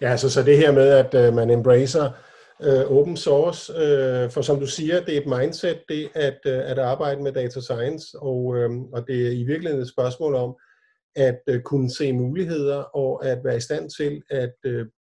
Ja, 0.00 0.10
altså 0.10 0.30
så 0.30 0.42
det 0.42 0.58
her 0.58 0.72
med, 0.72 0.88
at 1.02 1.28
uh, 1.28 1.34
man 1.34 1.50
embracer 1.50 2.10
øh, 2.62 2.98
open 2.98 3.16
source, 3.16 3.72
uh, 3.72 4.30
for 4.30 4.42
som 4.42 4.60
du 4.60 4.66
siger, 4.66 5.04
det 5.04 5.16
er 5.16 5.20
et 5.20 5.40
mindset, 5.40 5.82
det 5.88 6.08
at, 6.14 6.38
øh, 6.46 6.70
at 6.70 6.78
arbejde 6.78 7.22
med 7.22 7.32
data 7.32 7.60
science, 7.60 8.18
og, 8.18 8.56
øh, 8.56 8.70
og 8.92 9.06
det 9.08 9.26
er 9.26 9.30
i 9.30 9.44
virkeligheden 9.44 9.82
et 9.82 9.88
spørgsmål 9.88 10.34
om, 10.34 10.56
at 11.16 11.40
kunne 11.64 11.90
se 11.90 12.12
muligheder 12.12 12.76
og 12.76 13.26
at 13.26 13.44
være 13.44 13.56
i 13.56 13.60
stand 13.60 13.90
til 13.90 14.22
at 14.30 14.54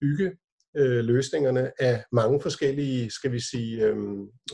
bygge 0.01 0.31
øh, 0.77 1.03
løsningerne 1.03 1.71
af 1.79 2.03
mange 2.11 2.41
forskellige, 2.41 3.11
skal 3.11 3.31
vi 3.31 3.39
sige, 3.39 3.85
øh, 3.85 3.97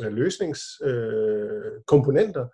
løsningskomponenter, 0.01 2.47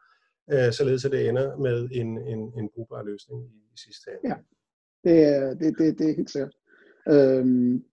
øh, 0.52 0.66
øh, 0.66 0.74
således 0.74 1.06
at 1.06 1.12
det 1.12 1.30
ender 1.30 1.58
med 1.58 1.90
en, 1.92 2.18
en, 2.18 2.40
en 2.60 2.70
brugbar 2.76 3.04
løsning 3.04 3.46
i, 3.46 3.48
i 3.74 3.78
sidste 3.86 4.12
ende. 4.12 4.30
Ja, 4.30 4.36
det 5.04 5.24
er, 5.24 5.54
det, 5.54 5.78
det, 5.78 6.00
det 6.00 6.10
er 6.10 6.16
helt 6.16 6.32
sikkert. 6.32 6.56
Øhm, 7.10 7.84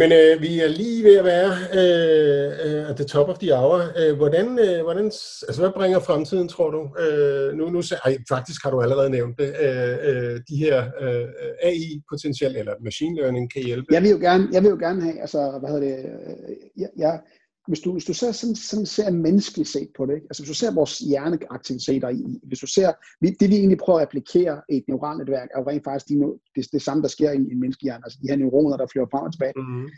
men 0.00 0.12
øh, 0.12 0.42
vi 0.42 0.60
er 0.60 0.68
lige 0.68 1.04
ved 1.04 1.16
at 1.16 1.24
være 1.24 1.52
øh, 1.80 2.48
øh, 2.64 2.90
at 2.90 2.96
the 2.96 3.04
top 3.04 3.28
of 3.28 3.38
the 3.38 3.52
hour. 3.58 3.80
Øh, 4.00 4.16
hvordan, 4.16 4.46
øh, 4.58 4.82
hvordan, 4.82 5.04
altså, 5.48 5.60
hvad 5.60 5.70
bringer 5.70 5.98
fremtiden, 5.98 6.48
tror 6.48 6.70
du? 6.70 6.82
Øh, 7.02 7.54
nu, 7.58 7.70
nu, 7.70 7.82
ej, 8.04 8.16
faktisk 8.28 8.64
har 8.64 8.70
du 8.70 8.80
allerede 8.80 9.10
nævnt 9.10 9.38
det. 9.38 9.50
Øh, 9.64 9.96
øh, 10.08 10.40
de 10.48 10.56
her 10.56 10.78
øh, 11.00 11.28
AI 11.62 12.02
potentielt 12.10 12.56
eller 12.56 12.72
machine 12.84 13.16
learning 13.20 13.52
kan 13.52 13.62
hjælpe. 13.62 13.86
Jeg 13.90 14.02
vil 14.02 14.10
jo 14.10 14.18
gerne, 14.18 14.48
jeg 14.52 14.62
vil 14.62 14.68
jo 14.68 14.78
gerne 14.80 15.02
have, 15.02 15.20
altså, 15.20 15.58
hvad 15.60 15.70
hedder 15.70 15.86
det, 15.86 15.98
øh, 16.04 16.56
jeg, 16.76 16.88
jeg, 16.96 17.20
hvis 17.68 17.80
du, 17.80 17.92
hvis 17.92 18.04
du 18.04 18.14
ser, 18.14 18.32
sådan, 18.32 18.56
sådan 18.56 18.86
ser 18.86 19.10
menneskeligt 19.10 19.68
set 19.68 19.88
på 19.96 20.06
det, 20.06 20.14
ikke? 20.14 20.26
altså 20.30 20.42
hvis 20.42 20.48
du 20.48 20.54
ser 20.54 20.74
vores 20.74 20.98
hjerneaktiviteter, 20.98 22.08
i, 22.08 22.40
hvis 22.42 22.58
du 22.58 22.66
ser, 22.66 22.92
det 23.40 23.50
vi 23.50 23.56
egentlig 23.56 23.78
prøver 23.78 23.98
at 23.98 24.06
applikere 24.06 24.62
i 24.68 24.76
et 24.76 24.84
neuralnetværk, 24.88 25.48
er 25.54 25.60
jo 25.60 25.68
rent 25.68 25.84
faktisk 25.84 26.08
de, 26.08 26.14
det, 26.54 26.72
det 26.72 26.82
samme, 26.82 27.02
der 27.02 27.08
sker 27.08 27.30
i 27.30 27.36
en 27.36 27.60
menneskehjerne, 27.60 28.04
altså 28.04 28.18
de 28.22 28.28
her 28.28 28.36
neuroner, 28.36 28.76
der 28.76 28.86
flyver 28.86 29.06
frem 29.10 29.24
og 29.24 29.32
tilbage. 29.32 29.52
Mm-hmm. 29.56 29.88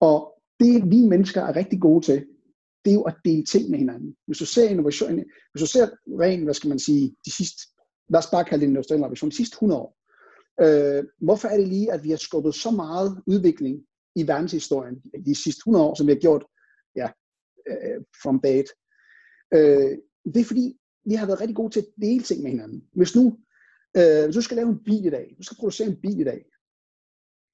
Og 0.00 0.34
det 0.60 0.90
vi 0.90 0.96
mennesker 0.96 1.40
er 1.40 1.56
rigtig 1.56 1.80
gode 1.80 2.04
til, 2.04 2.26
det 2.84 2.90
er 2.90 2.94
jo 2.94 3.02
at 3.02 3.16
dele 3.24 3.44
ting 3.44 3.70
med 3.70 3.78
hinanden. 3.78 4.16
Hvis 4.26 4.38
du 4.38 4.46
ser 4.46 4.68
innovation, 4.68 5.14
hvis 5.52 5.60
du 5.60 5.66
ser 5.66 5.86
rent, 6.06 6.44
hvad 6.44 6.54
skal 6.54 6.68
man 6.68 6.78
sige, 6.78 7.16
de 7.26 7.32
sidste, 7.32 7.62
lad 8.08 8.18
os 8.18 8.30
bare 8.32 8.44
kalde 8.44 8.62
det 8.62 8.68
industriel 8.68 8.98
innovation, 8.98 9.30
de 9.30 9.36
sidste 9.36 9.54
100 9.54 9.80
år, 9.80 9.96
øh, 10.64 11.04
hvorfor 11.20 11.48
er 11.48 11.56
det 11.56 11.68
lige, 11.68 11.92
at 11.92 12.04
vi 12.04 12.10
har 12.10 12.16
skubbet 12.16 12.54
så 12.54 12.70
meget 12.70 13.22
udvikling 13.26 13.82
i 14.16 14.26
verdenshistorien 14.26 14.96
de 15.26 15.34
sidste 15.34 15.60
100 15.60 15.84
år, 15.84 15.94
som 15.94 16.06
vi 16.06 16.12
har 16.12 16.20
gjort 16.20 16.44
uh, 17.70 18.04
from 18.22 18.40
bad. 18.40 18.64
Uh, 19.56 19.92
det 20.32 20.40
er 20.40 20.44
fordi, 20.44 20.78
vi 21.04 21.14
har 21.14 21.26
været 21.26 21.40
rigtig 21.40 21.56
gode 21.56 21.72
til 21.72 21.80
at 21.80 21.86
dele 22.00 22.22
ting 22.22 22.42
med 22.42 22.50
hinanden. 22.50 22.84
Hvis 22.92 23.16
nu, 23.16 23.24
uh, 23.98 24.24
hvis 24.24 24.34
du 24.34 24.40
skal 24.40 24.56
lave 24.56 24.68
en 24.68 24.84
bil 24.84 25.06
i 25.06 25.10
dag, 25.10 25.34
du 25.38 25.42
skal 25.42 25.56
producere 25.56 25.88
en 25.88 26.00
bil 26.02 26.20
i 26.20 26.24
dag, 26.24 26.44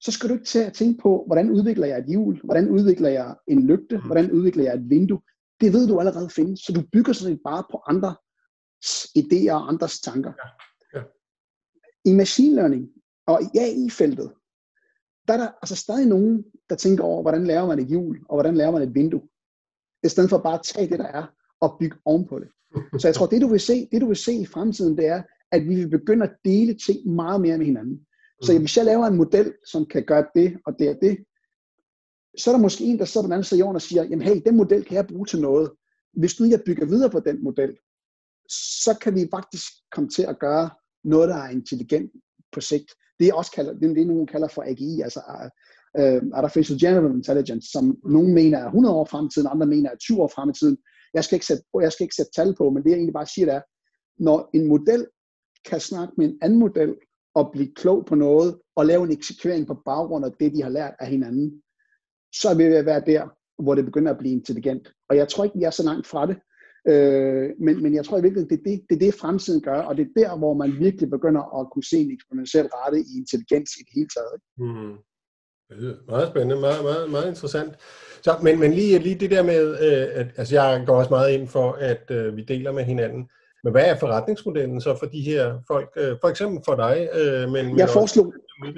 så 0.01 0.11
skal 0.11 0.29
du 0.29 0.33
ikke 0.33 0.45
til 0.45 0.59
at 0.59 0.73
tænke 0.73 1.01
på, 1.01 1.23
hvordan 1.27 1.51
udvikler 1.51 1.87
jeg 1.87 1.99
et 1.99 2.05
hjul, 2.05 2.41
hvordan 2.43 2.69
udvikler 2.69 3.09
jeg 3.09 3.35
en 3.47 3.67
lygte, 3.67 3.97
mm. 3.97 4.03
hvordan 4.05 4.31
udvikler 4.31 4.63
jeg 4.63 4.73
et 4.73 4.89
vindue. 4.89 5.21
Det 5.61 5.73
ved 5.73 5.87
du 5.87 5.99
allerede 5.99 6.29
findes, 6.29 6.59
så 6.59 6.73
du 6.73 6.81
bygger 6.93 7.13
sådan 7.13 7.39
bare 7.43 7.63
på 7.71 7.81
andre 7.87 8.15
idéer 9.17 9.51
og 9.51 9.69
andres 9.69 10.01
tanker. 10.01 10.33
Ja. 10.93 10.99
Ja. 10.99 11.03
I 12.05 12.13
machine 12.13 12.55
learning 12.55 12.89
og 13.27 13.41
i 13.43 13.57
AI-feltet, 13.57 14.31
der 15.27 15.33
er 15.33 15.37
der 15.37 15.51
altså 15.61 15.75
stadig 15.75 16.07
nogen, 16.07 16.45
der 16.69 16.75
tænker 16.75 17.03
over, 17.03 17.21
hvordan 17.21 17.47
laver 17.47 17.67
man 17.67 17.79
et 17.79 17.87
hjul, 17.87 18.19
og 18.29 18.35
hvordan 18.35 18.55
laver 18.55 18.71
man 18.71 18.81
et 18.81 18.95
vindue, 18.95 19.21
i 20.03 20.09
stedet 20.09 20.29
for 20.29 20.37
bare 20.37 20.53
at 20.53 20.65
tage 20.65 20.89
det, 20.89 20.99
der 20.99 21.07
er, 21.07 21.25
og 21.61 21.77
bygge 21.79 21.97
ovenpå 22.05 22.39
det. 22.39 22.49
Så 23.01 23.07
jeg 23.07 23.15
tror, 23.15 23.25
det 23.25 23.41
du 23.41 23.47
vil 23.47 23.59
se, 23.59 23.87
det 23.91 24.01
du 24.01 24.07
vil 24.07 24.15
se 24.15 24.33
i 24.33 24.45
fremtiden, 24.45 24.97
det 24.97 25.05
er, 25.05 25.23
at 25.51 25.63
vi 25.63 25.75
vil 25.75 25.89
begynde 25.89 26.23
at 26.23 26.35
dele 26.45 26.73
ting 26.73 27.07
meget 27.07 27.41
mere 27.41 27.57
med 27.57 27.65
hinanden. 27.65 27.99
Så 28.43 28.59
hvis 28.59 28.77
jeg 28.77 28.85
laver 28.85 29.05
en 29.05 29.17
model, 29.17 29.53
som 29.71 29.85
kan 29.85 30.05
gøre 30.05 30.25
det 30.35 30.57
og 30.65 30.75
det 30.79 30.89
og 30.89 30.97
det, 31.01 31.17
så 32.37 32.51
er 32.51 32.55
der 32.55 32.61
måske 32.61 32.83
en, 32.83 32.99
der 32.99 33.05
sidder 33.05 33.23
på 33.23 33.27
den 33.27 33.33
anden 33.33 33.43
side 33.43 33.59
af 33.59 33.61
jorden 33.61 33.75
og 33.75 33.81
siger, 33.81 34.03
jamen 34.03 34.21
hey, 34.21 34.41
den 34.45 34.57
model 34.57 34.85
kan 34.85 34.95
jeg 34.95 35.07
bruge 35.07 35.25
til 35.25 35.41
noget. 35.41 35.71
Hvis 36.13 36.39
nu 36.39 36.45
jeg 36.47 36.61
bygger 36.65 36.85
videre 36.85 37.09
på 37.09 37.19
den 37.19 37.43
model, 37.43 37.77
så 38.83 38.97
kan 39.01 39.15
vi 39.15 39.27
faktisk 39.31 39.63
komme 39.91 40.09
til 40.09 40.23
at 40.23 40.39
gøre 40.39 40.69
noget, 41.03 41.29
der 41.29 41.35
er 41.35 41.49
intelligent 41.49 42.11
på 42.51 42.61
sigt 42.61 42.91
det 43.19 43.27
er 43.27 43.33
også 43.33 43.51
kalder, 43.51 43.73
det, 43.73 43.95
det 43.95 44.07
nogen 44.07 44.27
kalder 44.27 44.47
for 44.47 44.63
AGI, 44.63 45.01
altså 45.01 45.19
øh, 45.99 46.21
Artificial 46.33 46.79
General 46.79 47.15
Intelligence, 47.15 47.71
som 47.71 47.97
nogen 48.03 48.33
mener 48.33 48.57
er 48.57 48.65
100 48.65 48.95
år 48.95 49.05
frem 49.05 49.25
i 49.25 49.29
tiden, 49.29 49.47
andre 49.51 49.67
mener 49.67 49.89
er 49.89 49.95
20 49.95 50.21
år 50.21 50.31
frem 50.35 50.49
i 50.49 50.53
tiden. 50.53 50.77
Jeg 51.13 51.23
skal 51.23 51.35
ikke 51.35 51.45
sætte, 51.45 51.63
jeg 51.81 51.91
skal 51.91 52.03
ikke 52.03 52.15
sætte 52.15 52.31
tal 52.35 52.55
på, 52.55 52.69
men 52.69 52.83
det 52.83 52.89
jeg 52.89 52.97
egentlig 52.97 53.13
bare 53.13 53.25
siger, 53.25 53.45
det 53.45 53.55
er, 53.55 53.61
når 54.19 54.49
en 54.53 54.67
model 54.67 55.07
kan 55.65 55.79
snakke 55.79 56.13
med 56.17 56.25
en 56.25 56.37
anden 56.41 56.59
model 56.59 56.95
og 57.35 57.49
blive 57.53 57.73
klog 57.75 58.05
på 58.05 58.15
noget 58.15 58.59
og 58.75 58.85
lave 58.85 59.03
en 59.03 59.11
eksekvering 59.11 59.67
på 59.67 59.81
baggrund 59.85 60.25
af 60.25 60.31
det, 60.39 60.53
de 60.53 60.63
har 60.63 60.69
lært 60.69 60.93
af 60.99 61.07
hinanden, 61.07 61.61
så 62.33 62.49
er 62.49 62.55
vi 62.55 62.63
ved 62.63 62.75
at 62.75 62.85
være 62.85 63.03
der, 63.05 63.27
hvor 63.63 63.75
det 63.75 63.85
begynder 63.85 64.11
at 64.11 64.17
blive 64.17 64.33
intelligent. 64.33 64.93
Og 65.09 65.17
jeg 65.17 65.27
tror 65.27 65.43
ikke, 65.43 65.57
vi 65.57 65.63
er 65.63 65.69
så 65.69 65.83
langt 65.83 66.07
fra 66.07 66.25
det. 66.25 66.37
Øh, 66.87 67.49
men, 67.59 67.83
men 67.83 67.93
jeg 67.93 68.05
tror 68.05 68.17
i 68.17 68.21
virkeligheden, 68.21 68.57
det 68.57 68.59
er 68.59 68.69
det, 68.71 68.85
det 68.89 68.95
er 68.95 68.99
det, 68.99 69.21
fremtiden 69.21 69.61
gør, 69.61 69.81
og 69.81 69.97
det 69.97 70.03
er 70.03 70.21
der, 70.21 70.37
hvor 70.37 70.53
man 70.53 70.71
virkelig 70.79 71.09
begynder 71.09 71.59
at 71.59 71.69
kunne 71.71 71.83
se 71.83 71.97
en 71.97 72.11
eksponentiel 72.11 72.67
rette 72.73 72.99
i 72.99 73.11
intelligens 73.21 73.71
i 73.79 73.83
det 73.87 73.93
hele 73.95 74.09
taget. 74.17 74.37
Mm. 74.57 74.95
Meget 76.07 76.27
spændende, 76.27 76.59
meget, 76.59 76.83
meget, 76.83 77.11
meget 77.11 77.27
interessant. 77.27 77.73
Så, 78.21 78.35
men, 78.43 78.59
men 78.59 78.71
lige, 78.73 78.99
lige 78.99 79.15
det 79.15 79.31
der 79.31 79.43
med, 79.43 79.69
øh, 79.69 80.07
at 80.19 80.27
altså 80.37 80.55
jeg 80.55 80.83
går 80.85 80.95
også 80.95 81.09
meget 81.09 81.31
ind 81.31 81.47
for, 81.47 81.71
at 81.71 82.11
øh, 82.11 82.35
vi 82.35 82.41
deler 82.41 82.71
med 82.71 82.83
hinanden. 82.83 83.29
Men 83.63 83.71
hvad 83.71 83.85
er 83.85 83.95
forretningsmodellen 83.95 84.81
så 84.81 84.95
for 84.99 85.05
de 85.05 85.21
her 85.21 85.59
folk? 85.67 85.89
Øh, 85.95 86.17
for 86.21 86.27
eksempel 86.27 86.61
for 86.65 86.75
dig, 86.75 87.09
øh, 87.13 87.49
men, 87.49 87.77
jeg, 87.77 87.89
foreslog, 87.89 88.33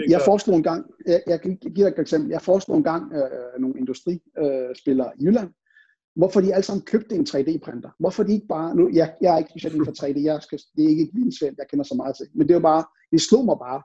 jeg 0.10 0.22
foreslog 0.26 0.56
en 0.56 0.64
gang, 0.64 0.86
jeg, 1.08 1.22
jeg 1.28 1.42
kan 1.42 1.58
give 1.58 1.86
dig 1.86 1.94
et 1.94 2.00
eksempel, 2.00 2.30
jeg 2.30 2.42
foreslog 2.42 2.78
en 2.78 2.84
gang 2.84 3.14
øh, 3.14 3.62
nogle 3.62 3.80
industrispillere 3.80 5.12
i 5.20 5.26
Jylland, 5.26 5.50
Hvorfor 6.16 6.42
de 6.42 6.54
alle 6.54 6.66
sammen 6.66 6.86
købte 6.86 7.16
en 7.16 7.28
3D-printer. 7.30 7.90
Hvorfor 8.00 8.24
de 8.24 8.34
ikke 8.34 8.48
bare, 8.48 8.76
nu, 8.76 8.90
jeg, 8.94 9.14
jeg 9.22 9.34
er 9.34 9.38
ikke 9.38 9.50
specielt 9.50 9.86
for 9.86 10.06
3D, 10.06 10.24
jeg 10.24 10.42
skal, 10.42 10.60
det 10.76 10.86
er 10.86 10.90
ikke 10.90 11.04
et 11.04 11.10
vidensfelt, 11.14 11.58
jeg 11.58 11.68
kender 11.70 11.86
så 11.86 11.96
meget 11.96 12.16
til, 12.16 12.28
men 12.34 12.48
det 12.48 12.54
er 12.54 12.60
jo 12.62 12.68
bare, 12.72 12.84
det 13.12 13.22
slog 13.22 13.46
mig 13.46 13.58
bare, 13.68 13.82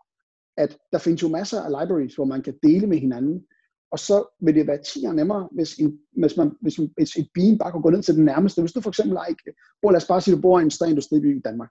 at 0.56 0.78
der 0.92 0.98
findes 0.98 1.22
jo 1.22 1.28
masser 1.28 1.60
af 1.60 1.70
libraries, 1.70 2.14
hvor 2.14 2.24
man 2.24 2.42
kan 2.42 2.54
dele 2.62 2.86
med 2.86 2.98
hinanden, 2.98 3.44
og 3.92 3.98
så 3.98 4.36
vil 4.40 4.54
det 4.54 4.66
være 4.66 4.82
10 4.82 5.00
gange 5.00 5.16
nemmere, 5.16 5.48
hvis, 5.52 5.74
en, 5.74 5.98
hvis, 6.12 6.36
man, 6.36 6.50
hvis, 6.60 6.76
hvis 6.96 7.16
et 7.16 7.28
beam 7.34 7.58
bare 7.58 7.72
kan 7.72 7.82
gå 7.82 7.90
ned 7.90 8.02
til 8.02 8.14
den 8.14 8.24
nærmeste. 8.24 8.60
Hvis 8.60 8.72
du 8.72 8.80
for 8.80 8.90
eksempel 8.90 9.18
ikke, 9.28 9.42
bor, 9.82 9.90
lad 9.90 9.96
os 9.96 10.06
bare 10.06 10.20
sige, 10.20 10.36
du 10.36 10.40
bor 10.40 10.60
i 10.60 10.62
en 10.62 10.70
større 10.70 10.90
industriby 10.90 11.38
i 11.38 11.40
Danmark, 11.40 11.70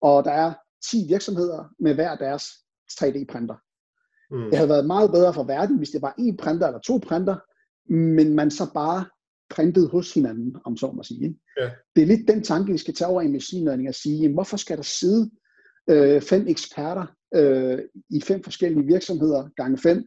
og 0.00 0.24
der 0.24 0.30
er 0.30 0.52
10 0.90 1.04
virksomheder 1.08 1.64
med 1.80 1.94
hver 1.94 2.16
deres 2.16 2.44
3D-printer. 2.92 3.56
Mm. 4.30 4.50
Det 4.50 4.56
havde 4.56 4.68
været 4.68 4.86
meget 4.86 5.10
bedre 5.10 5.34
for 5.34 5.44
verden, 5.44 5.76
hvis 5.78 5.90
det 5.90 6.02
var 6.02 6.14
en 6.18 6.36
printer 6.36 6.66
eller 6.66 6.80
to 6.80 6.98
printer, 6.98 7.36
men 7.92 8.34
man 8.34 8.50
så 8.50 8.72
bare 8.74 9.04
printet 9.50 9.90
hos 9.90 10.14
hinanden, 10.14 10.56
om 10.64 10.76
så 10.76 10.92
må 10.92 11.02
sige. 11.02 11.38
Ja. 11.60 11.70
Det 11.96 12.02
er 12.02 12.06
lidt 12.06 12.28
den 12.28 12.42
tanke, 12.42 12.72
vi 12.72 12.78
skal 12.78 12.94
tage 12.94 13.08
over 13.08 13.22
i 13.22 13.28
machine 13.28 13.64
learning 13.64 13.88
og 13.88 13.94
sige, 13.94 14.16
jamen, 14.16 14.34
hvorfor 14.34 14.56
skal 14.56 14.76
der 14.76 14.82
sidde 14.82 15.30
øh, 15.90 16.22
fem 16.22 16.46
eksperter 16.48 17.06
øh, 17.34 17.78
i 18.10 18.20
fem 18.20 18.42
forskellige 18.42 18.86
virksomheder 18.86 19.48
gange 19.56 19.78
fem? 19.78 20.04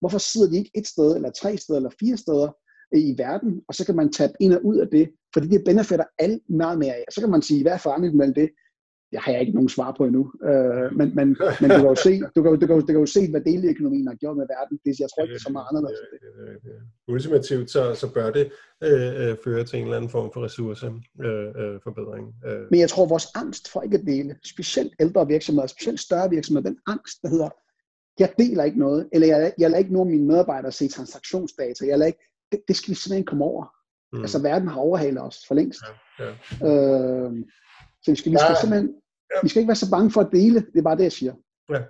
Hvorfor 0.00 0.18
sidder 0.18 0.50
de 0.50 0.58
ikke 0.58 0.70
et 0.74 0.86
sted, 0.86 1.16
eller 1.16 1.30
tre 1.30 1.56
steder, 1.56 1.78
eller 1.78 1.90
fire 2.00 2.16
steder 2.16 2.56
øh, 2.94 3.00
i 3.00 3.14
verden, 3.18 3.62
og 3.68 3.74
så 3.74 3.86
kan 3.86 3.96
man 3.96 4.12
tage 4.12 4.32
ind 4.40 4.52
og 4.52 4.64
ud 4.64 4.76
af 4.76 4.88
det, 4.88 5.10
fordi 5.34 5.48
det 5.48 5.64
benefitter 5.64 6.04
alt 6.18 6.42
meget 6.50 6.78
mere 6.78 6.94
af. 6.94 7.04
Så 7.10 7.20
kan 7.20 7.30
man 7.30 7.42
sige, 7.42 7.62
hvad 7.62 7.72
er 7.72 7.78
forandringen 7.78 8.18
mellem 8.18 8.34
det? 8.34 8.50
Det 9.12 9.20
har 9.20 9.32
jeg 9.32 9.40
ikke 9.40 9.52
nogen 9.52 9.68
svar 9.68 9.94
på 9.98 10.04
endnu. 10.04 10.32
Øh, 10.44 10.96
men, 10.98 11.14
men, 11.18 11.36
men 11.60 11.70
du 11.70 11.76
kan 11.76 11.86
jo 11.94 11.94
se, 11.94 12.20
du 12.36 12.42
kan, 12.42 12.60
du 12.60 12.66
kan, 12.66 12.80
du 12.80 12.86
kan 12.86 13.04
jo 13.06 13.06
se 13.06 13.30
hvad 13.30 13.40
deleøkonomien 13.40 14.06
har 14.06 14.14
gjort 14.14 14.36
med 14.36 14.46
verden. 14.56 14.78
Det, 14.84 15.00
jeg 15.00 15.08
tror 15.10 15.22
ikke, 15.22 15.32
det 15.34 15.40
er 15.40 15.48
så 15.48 15.52
meget 15.52 15.66
anderledes. 15.70 15.98
Ultimativt 17.08 17.70
så, 17.70 17.94
så 17.94 18.12
bør 18.14 18.30
det 18.30 18.52
øh, 18.82 19.28
øh, 19.28 19.36
føre 19.44 19.64
til 19.64 19.78
en 19.78 19.84
eller 19.84 19.96
anden 19.96 20.10
form 20.10 20.30
for 20.32 20.44
ressourceforbedring. 20.44 22.34
Øh, 22.44 22.52
øh. 22.52 22.66
Men 22.70 22.80
jeg 22.80 22.88
tror, 22.88 23.06
vores 23.06 23.26
angst 23.34 23.68
for 23.72 23.82
ikke 23.82 23.98
at 23.98 24.06
dele, 24.06 24.36
specielt 24.44 24.92
ældre 25.00 25.26
virksomheder, 25.26 25.66
specielt 25.66 26.00
større 26.00 26.30
virksomheder, 26.30 26.68
den 26.68 26.78
angst, 26.86 27.22
der 27.22 27.28
hedder, 27.28 27.50
jeg 28.18 28.32
deler 28.38 28.64
ikke 28.64 28.78
noget, 28.78 29.08
eller 29.12 29.26
jeg, 29.26 29.52
jeg 29.58 29.70
lader 29.70 29.78
ikke 29.78 29.92
nogen 29.92 30.08
af 30.08 30.12
mine 30.16 30.28
medarbejdere 30.28 30.72
se 30.72 30.88
transaktionsdata, 30.88 31.86
jeg 31.86 31.98
lader 31.98 32.06
ikke, 32.06 32.24
det, 32.52 32.60
det 32.68 32.76
skal 32.76 32.90
vi 32.90 32.94
simpelthen 32.94 33.24
komme 33.24 33.44
over. 33.44 33.64
Mm. 34.12 34.20
Altså 34.20 34.42
verden 34.42 34.68
har 34.68 34.80
overhalet 34.80 35.22
os 35.22 35.44
for 35.48 35.54
længst. 35.54 35.82
Ja, 36.18 36.24
ja. 36.24 36.32
Øh, 36.68 37.32
så 38.02 38.10
vi 38.10 38.16
skal, 38.16 38.32
vi 38.32 38.36
skal 38.38 38.54
ja. 38.56 38.60
simpelthen 38.60 38.94
vi 39.42 39.48
skal 39.48 39.60
ikke 39.60 39.68
være 39.68 39.76
så 39.76 39.90
bange 39.90 40.10
for 40.10 40.20
at 40.20 40.28
dele, 40.32 40.60
det 40.60 40.78
er 40.78 40.82
bare 40.82 40.96
det, 40.96 41.02
jeg 41.02 41.12
siger. 41.12 41.34
Ja. 41.70 41.82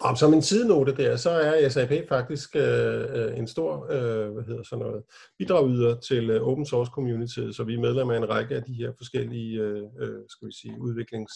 Og 0.00 0.18
som 0.18 0.34
en 0.34 0.42
sidenote 0.42 0.96
der, 0.96 1.16
så 1.16 1.30
er 1.30 1.68
SAP 1.68 1.92
faktisk 2.08 2.56
øh, 2.56 3.04
øh, 3.14 3.38
en 3.38 3.46
stor 3.46 3.86
øh, 3.90 4.32
hvad 4.32 4.44
hedder 4.44 4.62
sådan 4.62 4.84
noget, 4.84 5.02
bidragyder 5.38 6.00
til 6.00 6.30
øh, 6.30 6.42
open 6.42 6.66
source 6.66 6.90
community, 6.94 7.50
så 7.52 7.64
vi 7.66 7.74
er 7.74 7.80
medlemmer 7.80 8.14
af 8.14 8.18
en 8.18 8.28
række 8.28 8.56
af 8.56 8.62
de 8.62 8.72
her 8.72 8.92
forskellige 8.96 9.60
øh, 9.60 9.82
øh 10.00 10.20
skal 10.28 10.48
vi 10.48 10.52
sige, 10.52 10.80
udviklings 10.80 11.32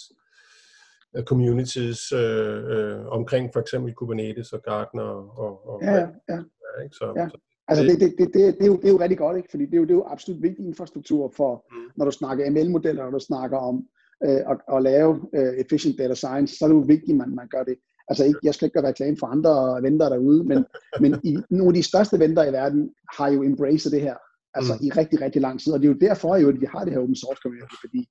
communities 1.23 2.13
øh, 2.13 2.65
øh, 2.75 3.07
omkring 3.07 3.51
for 3.53 3.61
eksempel 3.61 3.95
Kubernetes 3.95 4.53
og 4.53 4.63
Gartner 4.63 5.03
og, 5.03 5.69
og 5.69 5.81
ja, 5.83 5.95
ja, 5.95 6.07
ja. 6.29 6.35
ja, 6.65 6.83
ikke? 6.85 6.97
Så, 6.97 7.13
ja. 7.17 7.29
Så, 7.29 7.39
Altså 7.69 7.85
det, 7.85 8.01
det, 8.01 8.15
det, 8.19 8.35
det, 8.35 8.55
det, 8.59 8.63
er 8.63 8.67
jo, 8.67 8.77
det 8.77 8.85
er 8.85 8.93
jo 8.93 9.01
rigtig 9.01 9.19
godt, 9.19 9.37
ikke? 9.37 9.49
fordi 9.51 9.67
det 9.67 9.75
er 9.75 9.79
jo, 9.79 9.83
det 9.83 9.91
er 9.91 9.95
jo 9.95 10.07
absolut 10.07 10.43
vigtig 10.43 10.67
infrastruktur 10.67 11.33
for, 11.37 11.67
mm. 11.71 11.91
når 11.97 12.05
du 12.05 12.11
snakker 12.11 12.51
ML-modeller, 12.51 13.05
når 13.05 13.11
du 13.11 13.25
snakker 13.25 13.59
om 13.59 13.87
øh, 14.25 14.41
at, 14.51 14.59
at 14.75 14.83
lave 14.83 15.29
øh, 15.35 15.53
efficient 15.63 15.99
data 15.99 16.15
science, 16.15 16.57
så 16.57 16.65
er 16.65 16.69
det 16.69 16.77
jo 16.77 16.85
vigtigt, 16.95 17.11
at 17.11 17.17
man, 17.17 17.35
man 17.35 17.49
gør 17.49 17.63
det. 17.63 17.77
Altså 18.09 18.25
ikke, 18.25 18.39
jeg 18.43 18.55
skal 18.55 18.67
ikke 18.67 18.81
gøre 18.81 18.89
reklame 18.89 19.17
for 19.21 19.27
andre 19.27 19.83
venter 19.83 20.09
derude, 20.09 20.45
men, 20.45 20.65
men 21.03 21.21
i, 21.25 21.39
nogle 21.51 21.69
af 21.69 21.75
de 21.75 21.83
største 21.83 22.19
venter 22.19 22.45
i 22.45 22.53
verden 22.53 22.91
har 23.17 23.29
jo 23.29 23.43
embraced 23.43 23.91
det 23.91 24.01
her, 24.01 24.17
altså 24.55 24.75
mm. 24.75 24.87
i 24.87 24.91
rigtig, 24.91 25.21
rigtig 25.21 25.43
lang 25.43 25.61
tid. 25.61 25.73
Og 25.73 25.81
det 25.81 25.87
er 25.89 25.93
jo 25.93 25.99
derfor, 26.09 26.37
jo, 26.37 26.49
at 26.49 26.61
vi 26.61 26.67
har 26.67 26.85
det 26.85 26.93
her 26.93 27.01
open 27.01 27.17
source 27.17 27.41
community, 27.43 27.75
fordi 27.85 28.09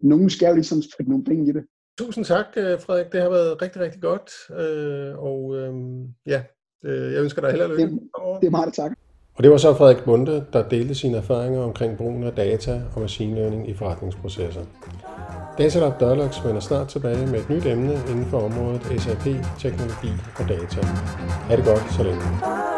nogen 0.00 0.30
skal 0.30 0.48
jo 0.48 0.54
ligesom 0.54 0.82
spytte 0.82 1.10
nogle 1.10 1.24
penge 1.24 1.48
i 1.48 1.52
det. 1.52 1.64
Tusind 1.98 2.24
tak, 2.24 2.46
øh, 2.56 2.80
Frederik. 2.80 3.12
Det 3.12 3.20
har 3.20 3.30
været 3.30 3.62
rigtig, 3.62 3.80
rigtig 3.80 4.02
godt. 4.02 4.30
Øh, 4.60 5.18
og 5.18 5.56
øhm, 5.56 6.08
ja, 6.26 6.42
jeg 6.84 7.22
ønsker 7.22 7.42
dig 7.42 7.50
held 7.50 7.62
og 7.62 7.68
lykke. 7.68 7.82
Det, 7.82 8.00
det 8.40 8.46
er 8.46 8.50
meget 8.50 8.74
tak. 8.74 8.92
Og 9.34 9.42
det 9.42 9.50
var 9.50 9.56
så 9.56 9.74
Frederik 9.74 10.04
Bunde, 10.04 10.46
der 10.52 10.68
delte 10.68 10.94
sine 10.94 11.16
erfaringer 11.16 11.60
omkring 11.60 11.96
brugen 11.96 12.24
af 12.24 12.32
data 12.32 12.82
og 12.94 13.00
machine 13.00 13.34
learning 13.34 13.68
i 13.68 13.74
forretningsprocesser. 13.74 14.64
Datalab 15.58 16.00
Dialogs 16.00 16.44
vender 16.44 16.60
snart 16.60 16.88
tilbage 16.88 17.26
med 17.26 17.40
et 17.40 17.50
nyt 17.50 17.66
emne 17.66 17.92
inden 18.08 18.26
for 18.26 18.40
området 18.40 19.02
SAP, 19.02 19.26
teknologi 19.58 20.12
og 20.38 20.48
data. 20.48 20.86
Ha' 21.48 21.56
det 21.56 21.64
godt 21.64 21.92
så 21.92 22.02
længe. 22.02 22.71